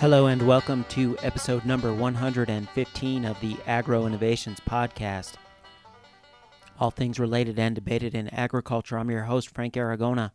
Hello 0.00 0.28
and 0.28 0.40
welcome 0.46 0.84
to 0.84 1.14
episode 1.18 1.66
number 1.66 1.92
115 1.92 3.24
of 3.26 3.38
the 3.42 3.54
Agro 3.66 4.06
Innovations 4.06 4.58
Podcast. 4.58 5.34
All 6.78 6.90
things 6.90 7.20
related 7.20 7.58
and 7.58 7.74
debated 7.74 8.14
in 8.14 8.28
agriculture. 8.28 8.98
I'm 8.98 9.10
your 9.10 9.24
host, 9.24 9.50
Frank 9.50 9.74
Aragona. 9.74 10.30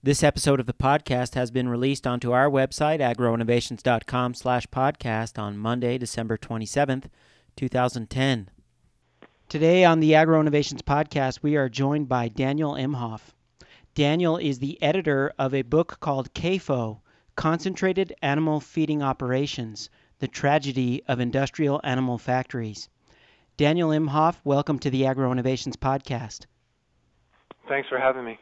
This 0.00 0.22
episode 0.22 0.60
of 0.60 0.66
the 0.66 0.72
podcast 0.72 1.34
has 1.34 1.50
been 1.50 1.68
released 1.68 2.06
onto 2.06 2.30
our 2.30 2.48
website, 2.48 3.00
agroinnovations.com 3.00 4.34
slash 4.34 4.68
podcast 4.68 5.36
on 5.36 5.58
Monday, 5.58 5.98
December 5.98 6.38
27th, 6.38 7.06
2010. 7.56 8.48
Today 9.48 9.84
on 9.84 9.98
the 9.98 10.14
Agro 10.14 10.40
Innovations 10.40 10.82
Podcast, 10.82 11.40
we 11.42 11.56
are 11.56 11.68
joined 11.68 12.08
by 12.08 12.28
Daniel 12.28 12.74
Imhoff. 12.74 13.32
Daniel 13.96 14.36
is 14.36 14.60
the 14.60 14.80
editor 14.80 15.32
of 15.36 15.52
a 15.52 15.62
book 15.62 15.98
called 15.98 16.32
CAFO, 16.32 17.00
Concentrated 17.36 18.14
Animal 18.22 18.60
Feeding 18.60 19.02
Operations 19.02 19.90
The 20.18 20.28
Tragedy 20.28 21.02
of 21.08 21.20
Industrial 21.20 21.80
Animal 21.84 22.18
Factories. 22.18 22.88
Daniel 23.56 23.90
Imhoff, 23.90 24.36
welcome 24.44 24.78
to 24.78 24.90
the 24.90 25.06
Agro 25.06 25.30
Innovations 25.32 25.76
Podcast. 25.76 26.46
Thanks 27.68 27.88
for 27.88 27.98
having 27.98 28.24
me. 28.24 28.38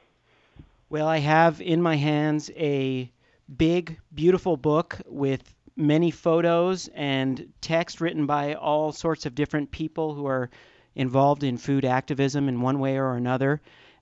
Well, 0.90 1.06
I 1.06 1.18
have 1.18 1.60
in 1.60 1.82
my 1.82 1.96
hands 1.96 2.50
a 2.56 3.12
big, 3.56 4.00
beautiful 4.14 4.56
book 4.56 4.98
with 5.06 5.54
many 5.76 6.10
photos 6.10 6.88
and 6.88 7.52
text 7.60 8.00
written 8.00 8.26
by 8.26 8.54
all 8.54 8.92
sorts 8.92 9.26
of 9.26 9.34
different 9.34 9.70
people 9.70 10.14
who 10.14 10.26
are 10.26 10.50
involved 10.94 11.44
in 11.44 11.56
food 11.56 11.84
activism 11.84 12.48
in 12.48 12.60
one 12.60 12.80
way 12.80 12.96
or 12.96 13.14
another. 13.14 13.60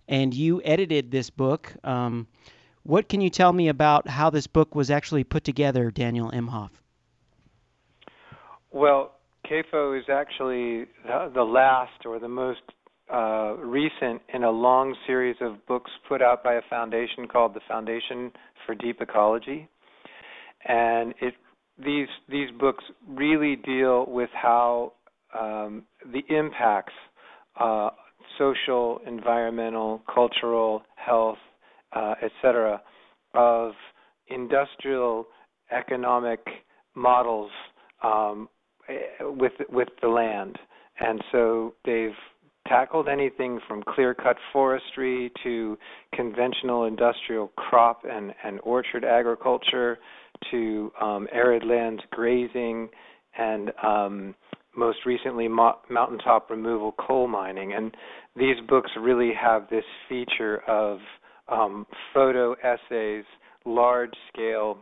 And 0.09 0.33
you 0.33 0.63
edited 0.65 1.11
this 1.11 1.31
book. 1.31 1.75
Um, 1.85 2.29
what 2.87 3.09
can 3.09 3.21
you 3.21 3.31
tell 3.31 3.53
me 3.53 3.69
about 3.69 4.09
how 4.09 4.31
this 4.31 4.47
book 4.47 4.75
was 4.75 4.91
actually 4.91 5.25
put 5.25 5.45
together, 5.45 5.91
Daniel 5.91 6.31
Imhoff? 6.31 6.71
Well, 8.71 9.13
CAFO 9.45 9.99
is 9.99 10.05
actually 10.09 10.87
the 11.35 11.43
last 11.43 12.05
or 12.05 12.19
the 12.19 12.29
most 12.29 12.61
uh, 13.13 13.55
recent 13.59 14.21
in 14.33 14.45
a 14.45 14.51
long 14.51 14.95
series 15.07 15.37
of 15.41 15.65
books 15.67 15.91
put 16.09 16.23
out 16.23 16.43
by 16.43 16.55
a 16.55 16.63
foundation 16.69 17.27
called 17.29 17.55
the 17.55 17.61
Foundation 17.69 18.33
for 18.65 18.75
Deep 18.75 19.01
Ecology, 19.01 19.69
and 20.67 21.15
it 21.21 21.35
these 21.79 22.09
these 22.29 22.51
books 22.59 22.85
really 23.09 23.57
deal 23.57 24.07
with 24.09 24.31
how 24.33 24.93
um, 25.39 25.85
the 26.13 26.23
impacts, 26.35 26.95
uh, 27.61 27.91
social, 28.39 29.01
environmental, 29.07 30.03
cultural, 30.13 30.83
health, 30.97 31.39
uh, 31.95 32.15
etc., 32.23 32.81
of 33.35 33.73
industrial 34.29 35.27
economic 35.71 36.41
models 36.95 37.51
um, 38.03 38.49
with 39.21 39.53
with 39.69 39.89
the 40.03 40.09
land, 40.09 40.59
and 41.01 41.21
so 41.33 41.75
they've 41.85 42.17
tackled 42.69 43.09
anything 43.09 43.61
from 43.69 43.83
clear-cut 43.95 44.37
forestry 44.53 45.31
to 45.43 45.79
conventional 46.15 46.85
industrial 46.85 47.49
crop 47.57 48.03
and, 48.11 48.35
and 48.45 48.59
orchard 48.65 49.05
agriculture 49.05 49.99
to 50.51 50.91
um, 51.01 51.29
arid 51.33 51.65
lands 51.65 52.03
grazing 52.11 52.89
and 53.39 53.73
um, 53.83 54.35
most 54.77 54.99
recently 55.07 55.49
mo- 55.49 55.79
mountaintop 55.91 56.51
removal 56.51 56.93
coal 56.99 57.29
mining. 57.29 57.73
And 57.73 57.95
these 58.35 58.57
books 58.69 58.91
really 59.01 59.33
have 59.41 59.69
this 59.71 59.85
feature 60.09 60.63
of 60.69 60.99
um, 61.49 61.87
photo 62.13 62.55
essays, 62.63 63.25
large 63.65 64.15
scale 64.33 64.79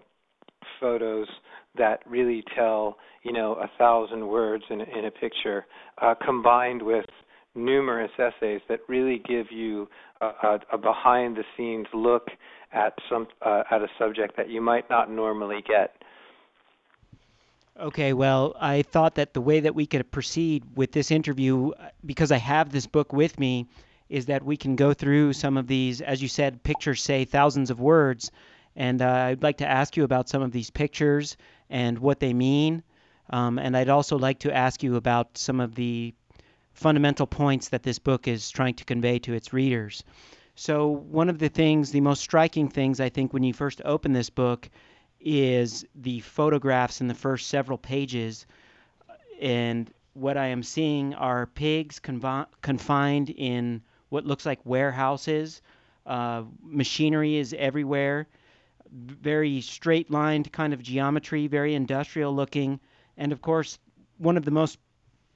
photos 0.80 1.28
that 1.76 2.00
really 2.06 2.42
tell, 2.54 2.96
you 3.22 3.32
know, 3.32 3.54
a 3.54 3.70
thousand 3.78 4.26
words 4.26 4.64
in, 4.70 4.80
in 4.80 5.06
a 5.06 5.10
picture, 5.10 5.66
uh, 6.00 6.14
combined 6.24 6.82
with 6.82 7.06
numerous 7.54 8.10
essays 8.18 8.60
that 8.68 8.80
really 8.88 9.22
give 9.26 9.46
you 9.50 9.88
a, 10.20 10.26
a, 10.26 10.58
a 10.72 10.78
behind 10.78 11.36
the 11.36 11.44
scenes 11.56 11.86
look 11.94 12.28
at 12.72 12.92
some 13.08 13.26
uh, 13.42 13.62
at 13.70 13.82
a 13.82 13.88
subject 13.98 14.36
that 14.36 14.50
you 14.50 14.60
might 14.60 14.88
not 14.90 15.10
normally 15.10 15.62
get. 15.66 15.94
Okay, 17.78 18.12
well, 18.12 18.54
I 18.60 18.82
thought 18.82 19.16
that 19.16 19.34
the 19.34 19.40
way 19.40 19.60
that 19.60 19.74
we 19.74 19.86
could 19.86 20.10
proceed 20.12 20.62
with 20.76 20.92
this 20.92 21.10
interview, 21.10 21.70
uh, 21.70 21.88
because 22.06 22.30
I 22.30 22.36
have 22.36 22.70
this 22.70 22.86
book 22.86 23.12
with 23.12 23.38
me, 23.38 23.66
is 24.08 24.26
that 24.26 24.44
we 24.44 24.56
can 24.56 24.76
go 24.76 24.92
through 24.92 25.32
some 25.32 25.56
of 25.56 25.66
these, 25.66 26.00
as 26.00 26.20
you 26.20 26.28
said, 26.28 26.62
pictures 26.62 27.02
say 27.02 27.24
thousands 27.24 27.70
of 27.70 27.80
words. 27.80 28.30
And 28.76 29.00
uh, 29.00 29.08
I'd 29.08 29.42
like 29.42 29.58
to 29.58 29.68
ask 29.68 29.96
you 29.96 30.04
about 30.04 30.28
some 30.28 30.42
of 30.42 30.52
these 30.52 30.70
pictures 30.70 31.36
and 31.70 31.98
what 31.98 32.20
they 32.20 32.34
mean. 32.34 32.82
Um, 33.30 33.58
and 33.58 33.76
I'd 33.76 33.88
also 33.88 34.18
like 34.18 34.40
to 34.40 34.54
ask 34.54 34.82
you 34.82 34.96
about 34.96 35.38
some 35.38 35.60
of 35.60 35.74
the 35.74 36.14
fundamental 36.72 37.26
points 37.26 37.68
that 37.68 37.82
this 37.82 37.98
book 37.98 38.28
is 38.28 38.50
trying 38.50 38.74
to 38.74 38.84
convey 38.84 39.18
to 39.20 39.32
its 39.32 39.52
readers. 39.52 40.04
So, 40.56 40.88
one 40.88 41.28
of 41.28 41.38
the 41.38 41.48
things, 41.48 41.90
the 41.90 42.00
most 42.00 42.20
striking 42.20 42.68
things, 42.68 43.00
I 43.00 43.08
think, 43.08 43.32
when 43.32 43.42
you 43.42 43.52
first 43.52 43.80
open 43.84 44.12
this 44.12 44.30
book 44.30 44.68
is 45.20 45.84
the 45.94 46.20
photographs 46.20 47.00
in 47.00 47.08
the 47.08 47.14
first 47.14 47.48
several 47.48 47.78
pages. 47.78 48.46
And 49.40 49.90
what 50.12 50.36
I 50.36 50.48
am 50.48 50.62
seeing 50.62 51.14
are 51.14 51.46
pigs 51.46 51.98
confi- 51.98 52.46
confined 52.62 53.30
in 53.30 53.82
what 54.08 54.26
looks 54.26 54.46
like 54.46 54.64
warehouses. 54.64 55.62
Uh, 56.06 56.44
machinery 56.62 57.36
is 57.36 57.54
everywhere. 57.58 58.26
Very 58.90 59.60
straight 59.60 60.10
lined 60.10 60.52
kind 60.52 60.72
of 60.72 60.82
geometry, 60.82 61.46
very 61.46 61.74
industrial 61.74 62.34
looking. 62.34 62.80
And 63.16 63.32
of 63.32 63.40
course, 63.40 63.78
one 64.18 64.36
of 64.36 64.44
the 64.44 64.50
most 64.50 64.78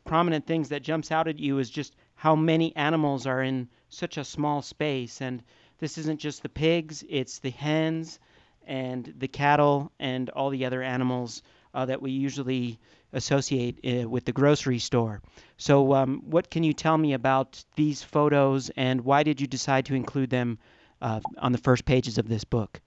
prominent 0.04 0.46
things 0.46 0.68
that 0.70 0.82
jumps 0.82 1.10
out 1.12 1.28
at 1.28 1.38
you 1.38 1.58
is 1.58 1.70
just 1.70 1.94
how 2.14 2.34
many 2.34 2.74
animals 2.76 3.26
are 3.26 3.42
in 3.42 3.68
such 3.88 4.16
a 4.16 4.24
small 4.24 4.62
space. 4.62 5.20
And 5.20 5.42
this 5.78 5.98
isn't 5.98 6.20
just 6.20 6.42
the 6.42 6.48
pigs, 6.48 7.04
it's 7.08 7.38
the 7.38 7.50
hens 7.50 8.18
and 8.66 9.14
the 9.18 9.28
cattle 9.28 9.92
and 9.98 10.28
all 10.30 10.50
the 10.50 10.64
other 10.64 10.82
animals 10.82 11.42
uh, 11.74 11.86
that 11.86 12.02
we 12.02 12.10
usually 12.10 12.78
associate 13.12 13.78
uh, 13.84 14.08
with 14.08 14.24
the 14.24 14.32
grocery 14.32 14.78
store. 14.78 15.20
So, 15.56 15.94
um, 15.94 16.22
what 16.26 16.50
can 16.50 16.62
you 16.62 16.72
tell 16.72 16.98
me 16.98 17.12
about 17.14 17.64
these 17.76 18.02
photos, 18.02 18.70
and 18.76 19.00
why 19.02 19.22
did 19.22 19.40
you 19.40 19.46
decide 19.46 19.86
to 19.86 19.94
include 19.94 20.30
them 20.30 20.58
uh, 21.00 21.20
on 21.38 21.52
the 21.52 21.58
first 21.58 21.84
pages 21.84 22.18
of 22.18 22.28
this 22.28 22.44
book? 22.44 22.80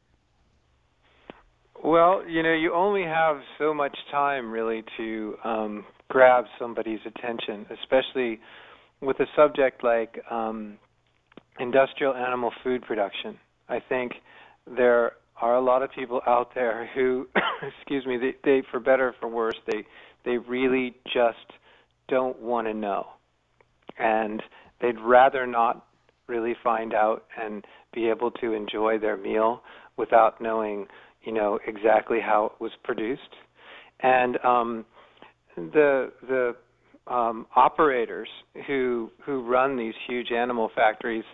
Well, 1.84 2.24
you 2.28 2.44
know, 2.44 2.54
you 2.54 2.74
only 2.74 3.04
have 3.04 3.42
so 3.58 3.74
much 3.74 3.98
time 4.12 4.52
really 4.52 4.84
to 4.98 5.36
um, 5.44 5.86
grab 6.10 6.46
somebody's 6.60 7.00
attention, 7.06 7.66
especially 7.72 8.40
with 9.02 9.20
a 9.20 9.26
subject 9.36 9.84
like 9.84 10.22
um, 10.30 10.78
industrial 11.60 12.14
animal 12.14 12.52
food 12.64 12.84
production. 12.84 13.38
I 13.68 13.80
think 13.80 14.14
there 14.68 15.14
are 15.42 15.56
a 15.56 15.62
lot 15.62 15.82
of 15.82 15.92
people 15.92 16.22
out 16.28 16.54
there 16.54 16.88
who, 16.94 17.28
excuse 17.78 18.06
me, 18.06 18.18
they, 18.18 18.36
they 18.44 18.64
for 18.70 18.80
better 18.80 19.10
or 19.10 19.16
for 19.20 19.28
worse, 19.28 19.58
they 19.66 19.84
they 20.26 20.38
really 20.38 20.96
just 21.06 21.60
don't 22.08 22.40
want 22.42 22.68
to 22.68 22.74
know, 22.74 23.08
and 23.98 24.42
they'd 24.82 25.00
rather 25.00 25.46
not 25.48 25.86
really 26.28 26.56
find 26.64 26.94
out 26.94 27.26
and 27.40 27.66
be 27.94 28.10
able 28.10 28.32
to 28.32 28.54
enjoy 28.54 28.98
their 28.98 29.18
meal 29.18 29.62
without 29.98 30.42
knowing, 30.42 30.88
you 31.24 31.34
know, 31.34 31.60
exactly 31.68 32.20
how 32.20 32.46
it 32.46 32.62
was 32.62 32.72
produced. 32.84 33.22
And 34.02 34.38
um, 34.44 34.86
the 35.56 36.12
the 36.28 36.56
um, 37.12 37.46
operators 37.56 38.30
who 38.68 39.12
who 39.26 39.48
run 39.48 39.78
these 39.78 39.94
huge 40.08 40.32
animal 40.32 40.70
factories 40.76 41.26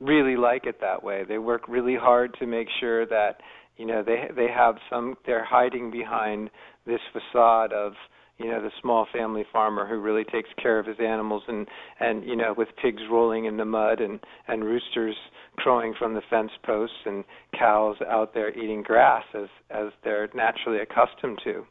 really 0.00 0.36
like 0.36 0.66
it 0.66 0.80
that 0.80 1.02
way. 1.02 1.22
They 1.26 1.38
work 1.38 1.68
really 1.68 1.96
hard 1.96 2.34
to 2.38 2.46
make 2.46 2.68
sure 2.80 3.06
that 3.06 3.40
you 3.76 3.86
know 3.86 4.02
they 4.02 4.28
they 4.34 4.48
have 4.54 4.76
some 4.90 5.16
they're 5.26 5.44
hiding 5.44 5.90
behind 5.90 6.50
this 6.86 7.00
facade 7.12 7.72
of 7.72 7.92
you 8.38 8.46
know 8.50 8.60
the 8.60 8.70
small 8.82 9.06
family 9.12 9.44
farmer 9.52 9.86
who 9.86 9.98
really 9.98 10.24
takes 10.24 10.48
care 10.60 10.78
of 10.78 10.86
his 10.86 10.96
animals 11.00 11.42
and 11.48 11.66
and 12.00 12.24
you 12.24 12.36
know 12.36 12.54
with 12.56 12.68
pigs 12.80 13.02
rolling 13.10 13.46
in 13.46 13.56
the 13.56 13.64
mud 13.64 14.00
and 14.00 14.20
and 14.48 14.64
roosters 14.64 15.16
crowing 15.56 15.94
from 15.98 16.14
the 16.14 16.22
fence 16.28 16.50
posts 16.64 16.96
and 17.06 17.24
cows 17.58 17.96
out 18.08 18.34
there 18.34 18.56
eating 18.56 18.82
grass 18.82 19.24
as 19.34 19.48
as 19.70 19.88
they're 20.04 20.28
naturally 20.34 20.78
accustomed 20.78 21.38
to. 21.44 21.64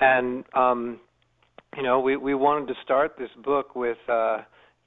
And 0.00 0.44
um 0.54 1.00
you 1.76 1.82
know 1.82 2.00
we 2.00 2.16
we 2.16 2.34
wanted 2.34 2.68
to 2.68 2.74
start 2.82 3.12
this 3.18 3.30
book 3.44 3.74
with 3.74 3.98
uh 4.08 4.38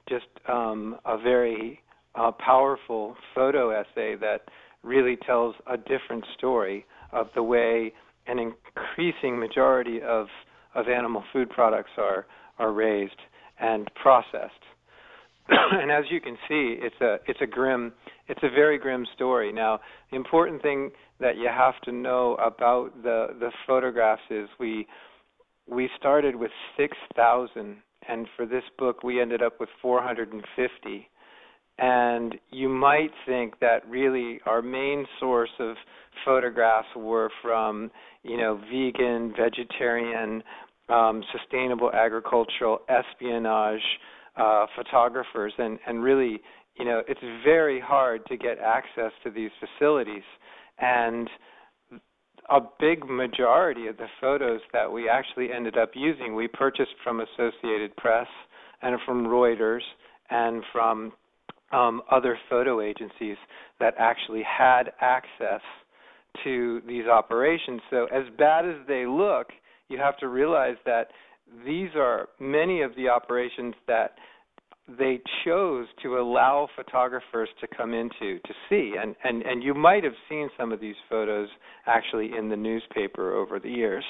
just 0.08 0.26
um 0.48 0.96
a 1.04 1.18
very 1.18 1.80
uh, 2.14 2.32
powerful 2.32 3.14
photo 3.34 3.70
essay 3.70 4.16
that 4.16 4.40
really 4.82 5.16
tells 5.24 5.54
a 5.66 5.76
different 5.76 6.24
story 6.36 6.84
of 7.12 7.28
the 7.34 7.42
way 7.42 7.92
an 8.26 8.38
increasing 8.38 9.38
majority 9.38 10.00
of 10.02 10.26
of 10.78 10.88
animal 10.88 11.22
food 11.32 11.50
products 11.50 11.90
are 11.96 12.26
are 12.58 12.72
raised 12.72 13.20
and 13.60 13.88
processed. 14.00 14.52
and 15.48 15.90
as 15.90 16.04
you 16.10 16.20
can 16.20 16.36
see, 16.48 16.76
it's 16.80 17.00
a 17.00 17.18
it's 17.26 17.40
a 17.40 17.46
grim 17.46 17.92
it's 18.28 18.42
a 18.42 18.50
very 18.50 18.78
grim 18.78 19.06
story. 19.14 19.52
Now, 19.52 19.80
the 20.10 20.16
important 20.16 20.62
thing 20.62 20.90
that 21.20 21.36
you 21.36 21.48
have 21.48 21.80
to 21.82 21.92
know 21.92 22.34
about 22.34 23.02
the 23.02 23.28
the 23.38 23.50
photographs 23.66 24.22
is 24.30 24.48
we 24.60 24.86
we 25.66 25.88
started 25.98 26.34
with 26.34 26.50
6,000 26.78 27.76
and 28.08 28.26
for 28.36 28.46
this 28.46 28.62
book 28.78 29.02
we 29.02 29.20
ended 29.20 29.42
up 29.42 29.60
with 29.60 29.68
450 29.82 31.08
and 31.78 32.34
you 32.50 32.68
might 32.68 33.10
think 33.26 33.60
that 33.60 33.88
really 33.88 34.40
our 34.46 34.62
main 34.62 35.06
source 35.20 35.50
of 35.60 35.76
photographs 36.24 36.88
were 36.96 37.30
from 37.42 37.90
you 38.22 38.36
know 38.36 38.60
vegan 38.70 39.32
vegetarian 39.36 40.42
um, 40.88 41.22
sustainable 41.32 41.90
agricultural 41.92 42.80
espionage 42.88 43.80
uh, 44.36 44.66
photographers 44.76 45.52
and 45.58 45.78
and 45.86 46.02
really 46.02 46.40
you 46.76 46.84
know 46.84 47.02
it's 47.08 47.20
very 47.44 47.80
hard 47.80 48.24
to 48.26 48.36
get 48.36 48.58
access 48.58 49.12
to 49.24 49.30
these 49.30 49.50
facilities 49.60 50.22
and 50.78 51.28
a 52.50 52.60
big 52.80 53.08
majority 53.08 53.88
of 53.88 53.96
the 53.98 54.06
photos 54.20 54.60
that 54.72 54.90
we 54.90 55.08
actually 55.08 55.52
ended 55.52 55.76
up 55.76 55.90
using 55.94 56.34
we 56.34 56.48
purchased 56.48 56.94
from 57.04 57.20
Associated 57.20 57.94
Press 57.96 58.26
and 58.80 58.98
from 59.04 59.26
Reuters 59.26 59.82
and 60.30 60.62
from 60.72 61.12
um, 61.72 62.00
other 62.10 62.38
photo 62.48 62.80
agencies 62.80 63.36
that 63.80 63.94
actually 63.98 64.42
had 64.42 64.92
access 65.00 65.60
to 66.44 66.80
these 66.86 67.06
operations. 67.06 67.80
So, 67.90 68.06
as 68.06 68.24
bad 68.38 68.66
as 68.66 68.76
they 68.86 69.04
look, 69.06 69.48
you 69.88 69.98
have 69.98 70.16
to 70.18 70.28
realize 70.28 70.76
that 70.84 71.08
these 71.64 71.90
are 71.96 72.28
many 72.38 72.82
of 72.82 72.94
the 72.94 73.08
operations 73.08 73.74
that 73.86 74.16
they 74.98 75.20
chose 75.44 75.86
to 76.02 76.18
allow 76.18 76.68
photographers 76.74 77.48
to 77.60 77.66
come 77.66 77.92
into 77.92 78.38
to 78.38 78.54
see. 78.68 78.94
And 79.00 79.14
and 79.24 79.42
and 79.42 79.62
you 79.62 79.74
might 79.74 80.04
have 80.04 80.14
seen 80.28 80.48
some 80.56 80.72
of 80.72 80.80
these 80.80 80.96
photos 81.08 81.48
actually 81.86 82.30
in 82.36 82.48
the 82.48 82.56
newspaper 82.56 83.34
over 83.34 83.58
the 83.58 83.70
years. 83.70 84.04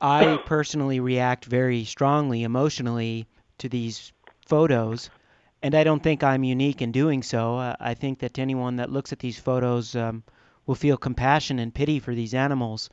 I 0.00 0.38
personally 0.46 1.00
react 1.00 1.44
very 1.44 1.84
strongly 1.84 2.44
emotionally 2.44 3.26
to 3.58 3.68
these 3.68 4.12
photos 4.46 5.10
and 5.62 5.74
i 5.74 5.84
don't 5.84 6.02
think 6.02 6.22
i'm 6.22 6.44
unique 6.44 6.80
in 6.80 6.92
doing 6.92 7.22
so. 7.22 7.56
I 7.80 7.94
think 7.94 8.20
that 8.20 8.38
anyone 8.38 8.76
that 8.76 8.90
looks 8.90 9.12
at 9.12 9.18
these 9.18 9.38
photos 9.38 9.96
um, 9.96 10.22
will 10.66 10.76
feel 10.76 10.96
compassion 10.96 11.58
and 11.58 11.74
pity 11.74 11.98
for 11.98 12.14
these 12.14 12.32
animals 12.32 12.88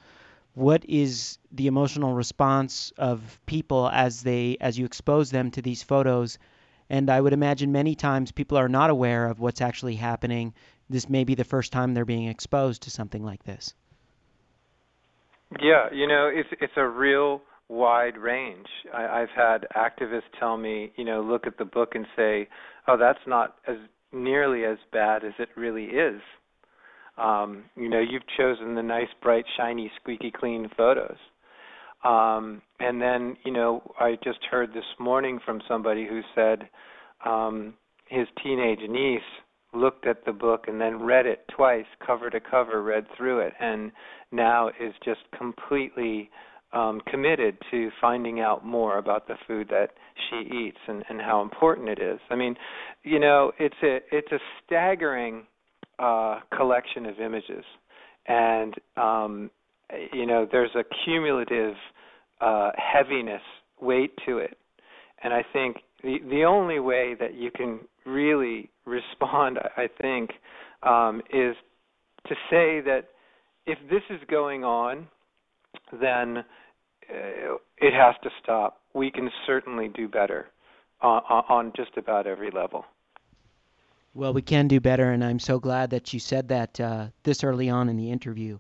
what 0.56 0.86
is 0.88 1.38
the 1.52 1.68
emotional 1.68 2.14
response 2.14 2.92
of 2.98 3.40
people 3.46 3.90
as 3.90 4.24
they 4.24 4.58
as 4.60 4.80
you 4.80 4.86
expose 4.86 5.30
them 5.30 5.52
to 5.52 5.62
these 5.62 5.84
photos? 5.84 6.40
And 6.90 7.10
i 7.10 7.20
would 7.20 7.34
imagine 7.34 7.72
many 7.72 7.94
times 7.94 8.32
people 8.32 8.58
are 8.58 8.70
not 8.70 8.90
aware 8.90 9.28
of 9.28 9.40
what's 9.40 9.62
actually 9.62 9.96
happening. 9.96 10.54
This 10.90 11.10
may 11.10 11.24
be 11.24 11.36
the 11.36 11.44
first 11.44 11.72
time 11.72 11.94
they're 11.94 12.06
being 12.06 12.28
exposed 12.28 12.84
to 12.84 12.90
something 12.90 13.24
like 13.24 13.44
this. 13.44 13.74
Yeah 15.60 15.90
you 15.92 16.08
know 16.08 16.32
it's 16.34 16.50
it's 16.62 16.78
a 16.78 16.88
real 16.88 17.42
wide 17.68 18.18
range. 18.18 18.68
I, 18.94 19.22
i've 19.22 19.36
had 19.36 19.68
activists 19.76 20.32
tell 20.40 20.56
me 20.58 20.94
you 20.96 21.04
know 21.04 21.22
look 21.22 21.48
at 21.48 21.58
the 21.58 21.66
book 21.66 21.96
and 21.96 22.06
say 22.16 22.48
oh 22.88 22.98
that's 22.98 23.28
not 23.28 23.58
as 23.68 23.78
nearly 24.14 24.64
as 24.64 24.78
bad 24.94 25.26
as 25.26 25.34
it 25.38 25.50
really 25.58 25.86
is 25.86 26.22
um, 27.18 27.64
you 27.76 27.90
know, 27.90 28.00
you've 28.00 28.28
chosen 28.38 28.76
the 28.76 28.84
nice, 28.84 29.08
bright, 29.22 29.46
shiny, 29.58 29.92
squeaky 30.02 30.32
clean 30.32 30.70
photos. 30.76 31.18
Um, 32.04 32.62
and 32.80 33.02
then, 33.02 33.36
you 33.46 33.52
know, 33.52 33.82
I 34.00 34.18
just 34.24 34.40
heard 34.52 34.74
this 34.74 34.84
morning 35.00 35.40
from 35.44 35.62
somebody 35.68 36.06
who 36.08 36.22
said 36.36 36.70
um, 37.26 37.74
his 38.10 38.28
teenage 38.44 38.80
niece 38.88 39.22
looked 39.74 40.06
at 40.06 40.24
the 40.26 40.32
book 40.32 40.66
and 40.68 40.80
then 40.80 41.02
read 41.02 41.26
it 41.26 41.46
twice, 41.56 41.86
cover 42.06 42.30
to 42.30 42.40
cover, 42.40 42.84
read 42.84 43.06
through 43.18 43.40
it, 43.40 43.54
and 43.60 43.92
now 44.32 44.70
is 44.70 44.94
just 45.04 45.22
completely 45.38 46.30
um, 46.74 47.02
committed 47.08 47.58
to 47.72 47.90
finding 48.02 48.40
out 48.40 48.66
more 48.66 48.98
about 48.98 49.28
the 49.28 49.36
food 49.48 49.68
that 49.70 49.92
she 50.30 50.56
eats 50.56 50.78
and, 50.88 51.04
and 51.10 51.22
how 51.22 51.42
important 51.42 51.90
it 51.90 52.00
is. 52.00 52.20
I 52.30 52.36
mean, 52.36 52.56
you 53.04 53.20
know, 53.20 53.52
it's 53.60 53.76
a 53.84 54.00
it's 54.12 54.32
a 54.32 54.40
staggering 54.66 55.44
uh, 56.00 56.40
collection 56.56 57.06
of 57.06 57.20
images, 57.20 57.64
and 58.28 58.74
um, 58.98 59.52
you 60.14 60.26
know 60.26 60.48
there's 60.52 60.76
a 60.76 60.84
cumulative 61.04 61.76
uh, 62.42 62.72
heaviness 62.78 63.42
weight 63.82 64.12
to 64.26 64.38
it, 64.38 64.58
and 65.24 65.34
I 65.34 65.44
think 65.54 65.78
the 66.04 66.18
the 66.30 66.44
only 66.44 66.80
way 66.80 67.16
that 67.20 67.36
you 67.36 67.52
can 67.52 67.80
really 68.06 68.70
respond, 68.86 69.58
I 69.78 69.88
think, 70.02 70.32
um, 70.84 71.22
is 71.34 71.56
to 72.28 72.36
say 72.50 72.82
that 72.82 73.06
if 73.66 73.78
this 73.90 74.04
is 74.10 74.20
going 74.30 74.64
on, 74.64 75.08
then 75.92 76.38
uh, 76.38 77.56
it 77.78 77.94
has 77.94 78.16
to 78.24 78.30
stop. 78.42 78.82
We 78.94 79.12
can 79.12 79.30
certainly 79.46 79.90
do 79.90 80.08
better 80.08 80.48
on, 81.02 81.22
on 81.50 81.74
just 81.76 81.98
about 81.98 82.28
every 82.28 82.52
level. 82.52 82.86
Well, 84.16 84.32
we 84.32 84.42
can 84.42 84.70
do 84.70 84.80
better, 84.80 85.12
and 85.12 85.22
I'm 85.26 85.40
so 85.40 85.60
glad 85.60 85.90
that 85.90 86.14
you 86.14 86.22
said 86.22 86.48
that 86.48 86.80
uh, 86.80 87.08
this 87.24 87.44
early 87.44 87.70
on 87.70 87.90
in 87.90 87.98
the 87.98 88.12
interview. 88.12 88.60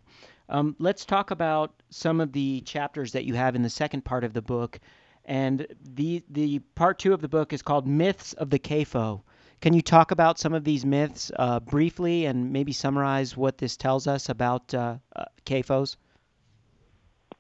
Um, 0.49 0.75
let's 0.79 1.05
talk 1.05 1.31
about 1.31 1.71
some 1.89 2.19
of 2.19 2.33
the 2.33 2.59
chapters 2.61 3.13
that 3.13 3.23
you 3.23 3.35
have 3.35 3.55
in 3.55 3.61
the 3.61 3.69
second 3.69 4.03
part 4.03 4.25
of 4.25 4.33
the 4.33 4.41
book, 4.41 4.81
and 5.23 5.65
the 5.81 6.21
the 6.29 6.59
part 6.75 6.99
two 6.99 7.13
of 7.13 7.21
the 7.21 7.29
book 7.29 7.53
is 7.53 7.61
called 7.61 7.87
"Myths 7.87 8.33
of 8.33 8.49
the 8.49 8.59
CAFO." 8.59 9.21
Can 9.61 9.73
you 9.73 9.81
talk 9.81 10.11
about 10.11 10.37
some 10.37 10.53
of 10.53 10.65
these 10.65 10.85
myths 10.85 11.31
uh, 11.39 11.61
briefly, 11.61 12.25
and 12.25 12.51
maybe 12.51 12.73
summarize 12.73 13.37
what 13.37 13.57
this 13.57 13.77
tells 13.77 14.07
us 14.07 14.27
about 14.27 14.73
uh, 14.73 14.97
uh 15.15 15.23
CAFOs? 15.45 15.95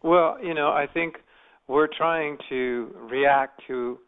Well, 0.03 0.37
you 0.41 0.53
know, 0.53 0.69
I 0.69 0.87
think 0.87 1.17
we're 1.67 1.89
trying 1.93 2.37
to 2.47 2.95
react 3.11 3.61
to 3.67 3.99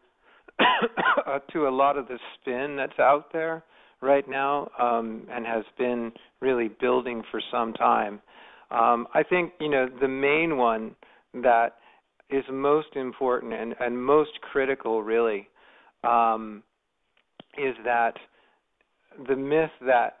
to 1.52 1.68
a 1.68 1.70
lot 1.70 1.98
of 1.98 2.08
the 2.08 2.18
spin 2.40 2.74
that's 2.74 2.98
out 2.98 3.34
there 3.34 3.64
right 4.00 4.28
now 4.28 4.70
um, 4.78 5.26
and 5.30 5.46
has 5.46 5.64
been 5.76 6.12
really 6.40 6.68
building 6.80 7.22
for 7.30 7.40
some 7.50 7.72
time. 7.74 8.20
Um, 8.70 9.06
I 9.14 9.22
think 9.22 9.52
you 9.60 9.68
know 9.68 9.88
the 10.00 10.08
main 10.08 10.56
one 10.56 10.94
that 11.34 11.76
is 12.30 12.44
most 12.50 12.94
important 12.94 13.54
and, 13.54 13.74
and 13.80 14.02
most 14.02 14.30
critical, 14.52 15.02
really, 15.02 15.48
um, 16.04 16.62
is 17.56 17.74
that 17.84 18.14
the 19.26 19.36
myth 19.36 19.70
that 19.86 20.18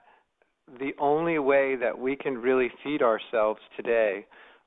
the 0.78 0.92
only 0.98 1.38
way 1.38 1.76
that 1.76 1.98
we 1.98 2.16
can 2.16 2.38
really 2.38 2.70
feed 2.82 3.02
ourselves 3.02 3.60
today, 3.76 4.26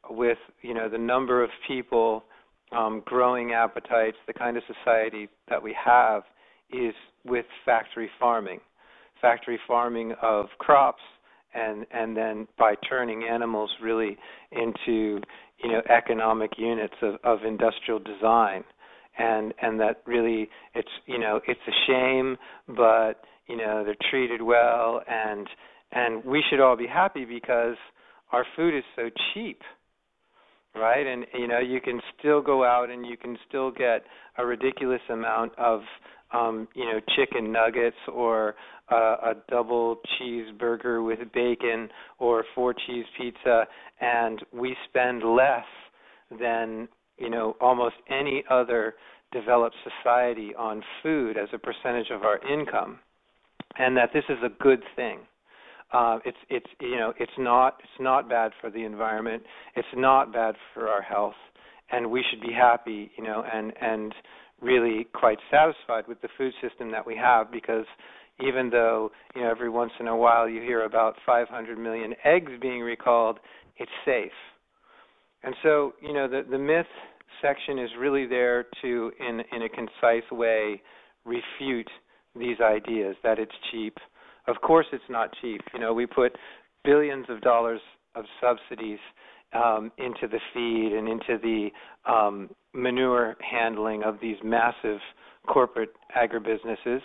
with 0.09 0.37
you 0.61 0.73
know 0.73 0.87
the 0.87 0.97
number 0.97 1.43
of 1.43 1.49
people, 1.67 2.23
um, 2.71 3.01
growing 3.05 3.53
appetites, 3.53 4.17
the 4.27 4.33
kind 4.33 4.57
of 4.57 4.63
society 4.67 5.27
that 5.49 5.61
we 5.61 5.75
have, 5.83 6.23
is 6.71 6.93
with 7.25 7.45
factory 7.65 8.09
farming 8.19 8.59
factory 9.21 9.59
farming 9.67 10.13
of 10.21 10.47
crops 10.57 11.01
and 11.53 11.85
and 11.91 12.15
then 12.15 12.47
by 12.57 12.75
turning 12.89 13.23
animals 13.23 13.69
really 13.81 14.17
into 14.51 15.19
you 15.63 15.71
know 15.71 15.81
economic 15.89 16.51
units 16.57 16.95
of, 17.01 17.15
of 17.23 17.43
industrial 17.45 17.99
design. 17.99 18.63
And 19.17 19.53
and 19.61 19.79
that 19.79 20.01
really 20.05 20.49
it's 20.73 20.89
you 21.05 21.19
know 21.19 21.41
it's 21.47 21.59
a 21.67 21.75
shame 21.87 22.37
but 22.67 23.23
you 23.47 23.57
know 23.57 23.83
they're 23.83 23.95
treated 24.09 24.41
well 24.41 25.01
and 25.07 25.47
and 25.91 26.23
we 26.23 26.41
should 26.49 26.61
all 26.61 26.77
be 26.77 26.87
happy 26.87 27.25
because 27.25 27.75
our 28.31 28.45
food 28.55 28.75
is 28.75 28.83
so 28.95 29.09
cheap 29.33 29.61
right? 30.75 31.05
And 31.05 31.25
you 31.37 31.47
know 31.47 31.59
you 31.59 31.81
can 31.81 31.99
still 32.17 32.41
go 32.41 32.63
out 32.63 32.89
and 32.89 33.05
you 33.05 33.17
can 33.17 33.37
still 33.47 33.71
get 33.71 34.03
a 34.37 34.45
ridiculous 34.45 35.01
amount 35.09 35.53
of 35.57 35.81
um, 36.33 36.67
you 36.75 36.85
know, 36.85 36.99
chicken 37.15 37.51
nuggets 37.51 37.97
or 38.11 38.55
uh, 38.91 39.15
a 39.23 39.33
double 39.49 39.97
cheeseburger 40.19 41.05
with 41.05 41.19
bacon 41.33 41.89
or 42.19 42.43
four 42.55 42.73
cheese 42.73 43.05
pizza, 43.17 43.65
and 43.99 44.41
we 44.53 44.75
spend 44.89 45.23
less 45.23 45.65
than 46.39 46.87
you 47.17 47.29
know 47.29 47.55
almost 47.61 47.95
any 48.09 48.43
other 48.49 48.95
developed 49.31 49.75
society 49.83 50.53
on 50.55 50.81
food 51.01 51.37
as 51.37 51.49
a 51.53 51.57
percentage 51.57 52.09
of 52.11 52.23
our 52.23 52.39
income, 52.51 52.99
and 53.77 53.95
that 53.95 54.09
this 54.13 54.23
is 54.29 54.37
a 54.43 54.49
good 54.61 54.81
thing. 54.95 55.19
Uh, 55.93 56.19
it's 56.25 56.37
it's 56.49 56.67
you 56.79 56.97
know 56.97 57.13
it's 57.19 57.31
not 57.37 57.75
it's 57.79 57.99
not 57.99 58.29
bad 58.29 58.51
for 58.61 58.69
the 58.69 58.83
environment. 58.83 59.43
It's 59.75 59.87
not 59.95 60.33
bad 60.33 60.55
for 60.73 60.87
our 60.87 61.01
health, 61.01 61.35
and 61.91 62.09
we 62.09 62.23
should 62.29 62.41
be 62.41 62.53
happy. 62.53 63.11
You 63.17 63.23
know, 63.23 63.43
and 63.51 63.73
and 63.81 64.13
really 64.61 65.07
quite 65.13 65.39
satisfied 65.49 66.07
with 66.07 66.21
the 66.21 66.29
food 66.37 66.53
system 66.61 66.91
that 66.91 67.05
we 67.05 67.15
have 67.15 67.51
because 67.51 67.85
even 68.39 68.69
though 68.69 69.11
you 69.35 69.41
know 69.41 69.49
every 69.49 69.69
once 69.69 69.91
in 69.99 70.07
a 70.07 70.15
while 70.15 70.47
you 70.47 70.61
hear 70.61 70.85
about 70.85 71.15
500 71.25 71.77
million 71.77 72.13
eggs 72.23 72.51
being 72.61 72.81
recalled, 72.81 73.39
it's 73.77 73.91
safe. 74.05 74.31
And 75.43 75.55
so 75.63 75.93
you 76.01 76.13
know 76.13 76.27
the 76.27 76.43
the 76.49 76.57
myth 76.57 76.85
section 77.41 77.79
is 77.79 77.89
really 77.99 78.27
there 78.27 78.65
to 78.81 79.11
in 79.19 79.41
in 79.51 79.63
a 79.63 79.69
concise 79.69 80.29
way 80.31 80.81
refute 81.25 81.89
these 82.35 82.59
ideas 82.61 83.15
that 83.23 83.39
it's 83.39 83.51
cheap. 83.71 83.97
Of 84.47 84.61
course, 84.61 84.87
it's 84.91 85.03
not 85.09 85.29
cheap. 85.41 85.61
You 85.73 85.79
know, 85.79 85.93
we 85.93 86.05
put 86.05 86.35
billions 86.83 87.25
of 87.29 87.41
dollars 87.41 87.81
of 88.15 88.25
subsidies 88.41 88.99
um, 89.53 89.91
into 89.97 90.27
the 90.27 90.39
feed 90.53 90.97
and 90.97 91.07
into 91.07 91.37
the 91.41 91.69
um, 92.11 92.49
manure 92.73 93.35
handling 93.39 94.03
of 94.03 94.17
these 94.21 94.37
massive 94.43 94.99
corporate 95.47 95.93
agribusinesses. 96.15 97.01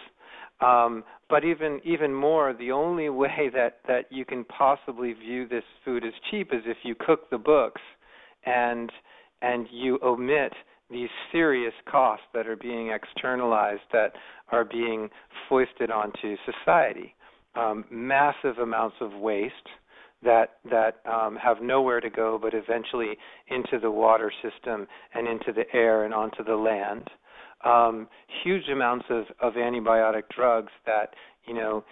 Um, 0.61 1.04
but 1.28 1.44
even 1.44 1.80
even 1.85 2.14
more, 2.14 2.54
the 2.54 2.73
only 2.73 3.08
way 3.11 3.50
that 3.52 3.80
that 3.88 4.06
you 4.11 4.25
can 4.25 4.44
possibly 4.44 5.12
view 5.12 5.46
this 5.46 5.64
food 5.85 6.04
as 6.04 6.12
cheap 6.30 6.52
is 6.52 6.62
if 6.64 6.78
you 6.82 6.94
cook 6.94 7.28
the 7.30 7.38
books 7.38 7.82
and 8.46 8.90
and 9.42 9.66
you 9.70 9.99
omit 10.02 10.52
these 10.90 11.08
serious 11.32 11.75
costs 11.90 12.25
that 12.32 12.46
are 12.46 12.56
being 12.56 12.90
externalized 12.90 13.82
that 13.92 14.12
are 14.50 14.64
being 14.64 15.11
foisted 15.49 15.90
onto 15.90 16.37
society. 16.46 17.14
Um, 17.54 17.85
massive 17.90 18.58
amounts 18.58 18.96
of 19.00 19.12
waste 19.14 19.54
that 20.26 20.59
that 20.71 21.00
um, 21.11 21.37
have 21.37 21.62
nowhere 21.62 22.00
to 22.00 22.11
go 22.11 22.38
but 22.40 22.52
eventually 22.52 23.16
into 23.49 23.78
the 23.80 23.90
water 23.90 24.30
system 24.42 24.87
and 25.14 25.26
into 25.26 25.52
the 25.54 25.64
air 25.73 26.04
and 26.04 26.12
onto 26.12 26.45
the 26.45 26.54
land. 26.54 27.09
Um, 27.64 28.09
huge 28.45 28.68
amounts 28.71 29.06
of, 29.09 29.25
of 29.40 29.54
antibiotic 29.54 30.25
drugs 30.35 30.73
that 30.85 31.14
you 31.47 31.54
know 31.54 31.83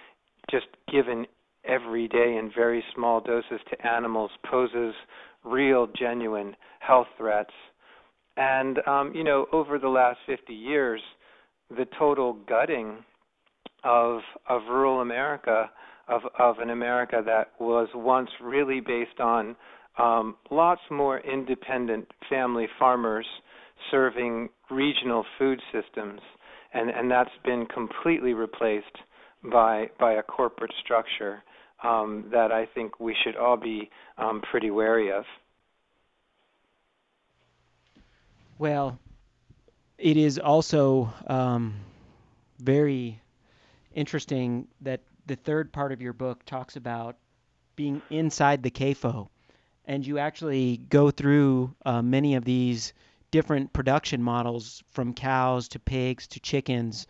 just 0.50 0.66
given 0.92 1.26
every 1.64 2.08
day 2.08 2.36
in 2.36 2.50
very 2.54 2.84
small 2.94 3.22
doses 3.22 3.60
to 3.70 3.86
animals 3.86 4.30
poses 4.50 4.94
real 5.42 5.88
genuine 5.96 6.54
health 6.80 7.06
threats 7.16 7.54
and 8.36 8.78
um, 8.86 9.12
you 9.14 9.24
know, 9.24 9.46
over 9.52 9.78
the 9.78 9.88
last 9.88 10.18
50 10.26 10.52
years, 10.52 11.00
the 11.70 11.86
total 11.98 12.34
gutting 12.48 12.98
of 13.84 14.20
of 14.48 14.62
rural 14.68 15.00
America, 15.00 15.70
of 16.08 16.22
of 16.38 16.58
an 16.58 16.70
America 16.70 17.22
that 17.24 17.52
was 17.58 17.88
once 17.94 18.30
really 18.42 18.80
based 18.80 19.20
on 19.20 19.56
um, 19.98 20.36
lots 20.50 20.80
more 20.90 21.20
independent 21.20 22.06
family 22.28 22.66
farmers 22.78 23.26
serving 23.90 24.48
regional 24.70 25.24
food 25.38 25.60
systems, 25.72 26.20
and 26.72 26.90
and 26.90 27.10
that's 27.10 27.30
been 27.44 27.66
completely 27.66 28.34
replaced 28.34 28.96
by 29.50 29.86
by 29.98 30.12
a 30.12 30.22
corporate 30.22 30.72
structure 30.82 31.42
um, 31.82 32.26
that 32.32 32.50
I 32.50 32.66
think 32.74 32.98
we 33.00 33.14
should 33.24 33.36
all 33.36 33.56
be 33.56 33.90
um, 34.18 34.42
pretty 34.50 34.70
wary 34.70 35.12
of. 35.12 35.24
Well, 38.58 38.98
it 39.98 40.16
is 40.16 40.38
also 40.38 41.12
um, 41.26 41.74
very 42.58 43.20
interesting 43.94 44.68
that 44.80 45.00
the 45.26 45.36
third 45.36 45.72
part 45.72 45.92
of 45.92 46.02
your 46.02 46.12
book 46.12 46.44
talks 46.44 46.76
about 46.76 47.16
being 47.76 48.02
inside 48.10 48.62
the 48.62 48.70
CAFO, 48.70 49.28
and 49.86 50.06
you 50.06 50.18
actually 50.18 50.76
go 50.76 51.10
through 51.10 51.74
uh, 51.84 52.02
many 52.02 52.34
of 52.34 52.44
these 52.44 52.92
different 53.30 53.72
production 53.72 54.22
models 54.22 54.82
from 54.90 55.12
cows 55.12 55.68
to 55.68 55.78
pigs 55.78 56.28
to 56.28 56.40
chickens 56.40 57.06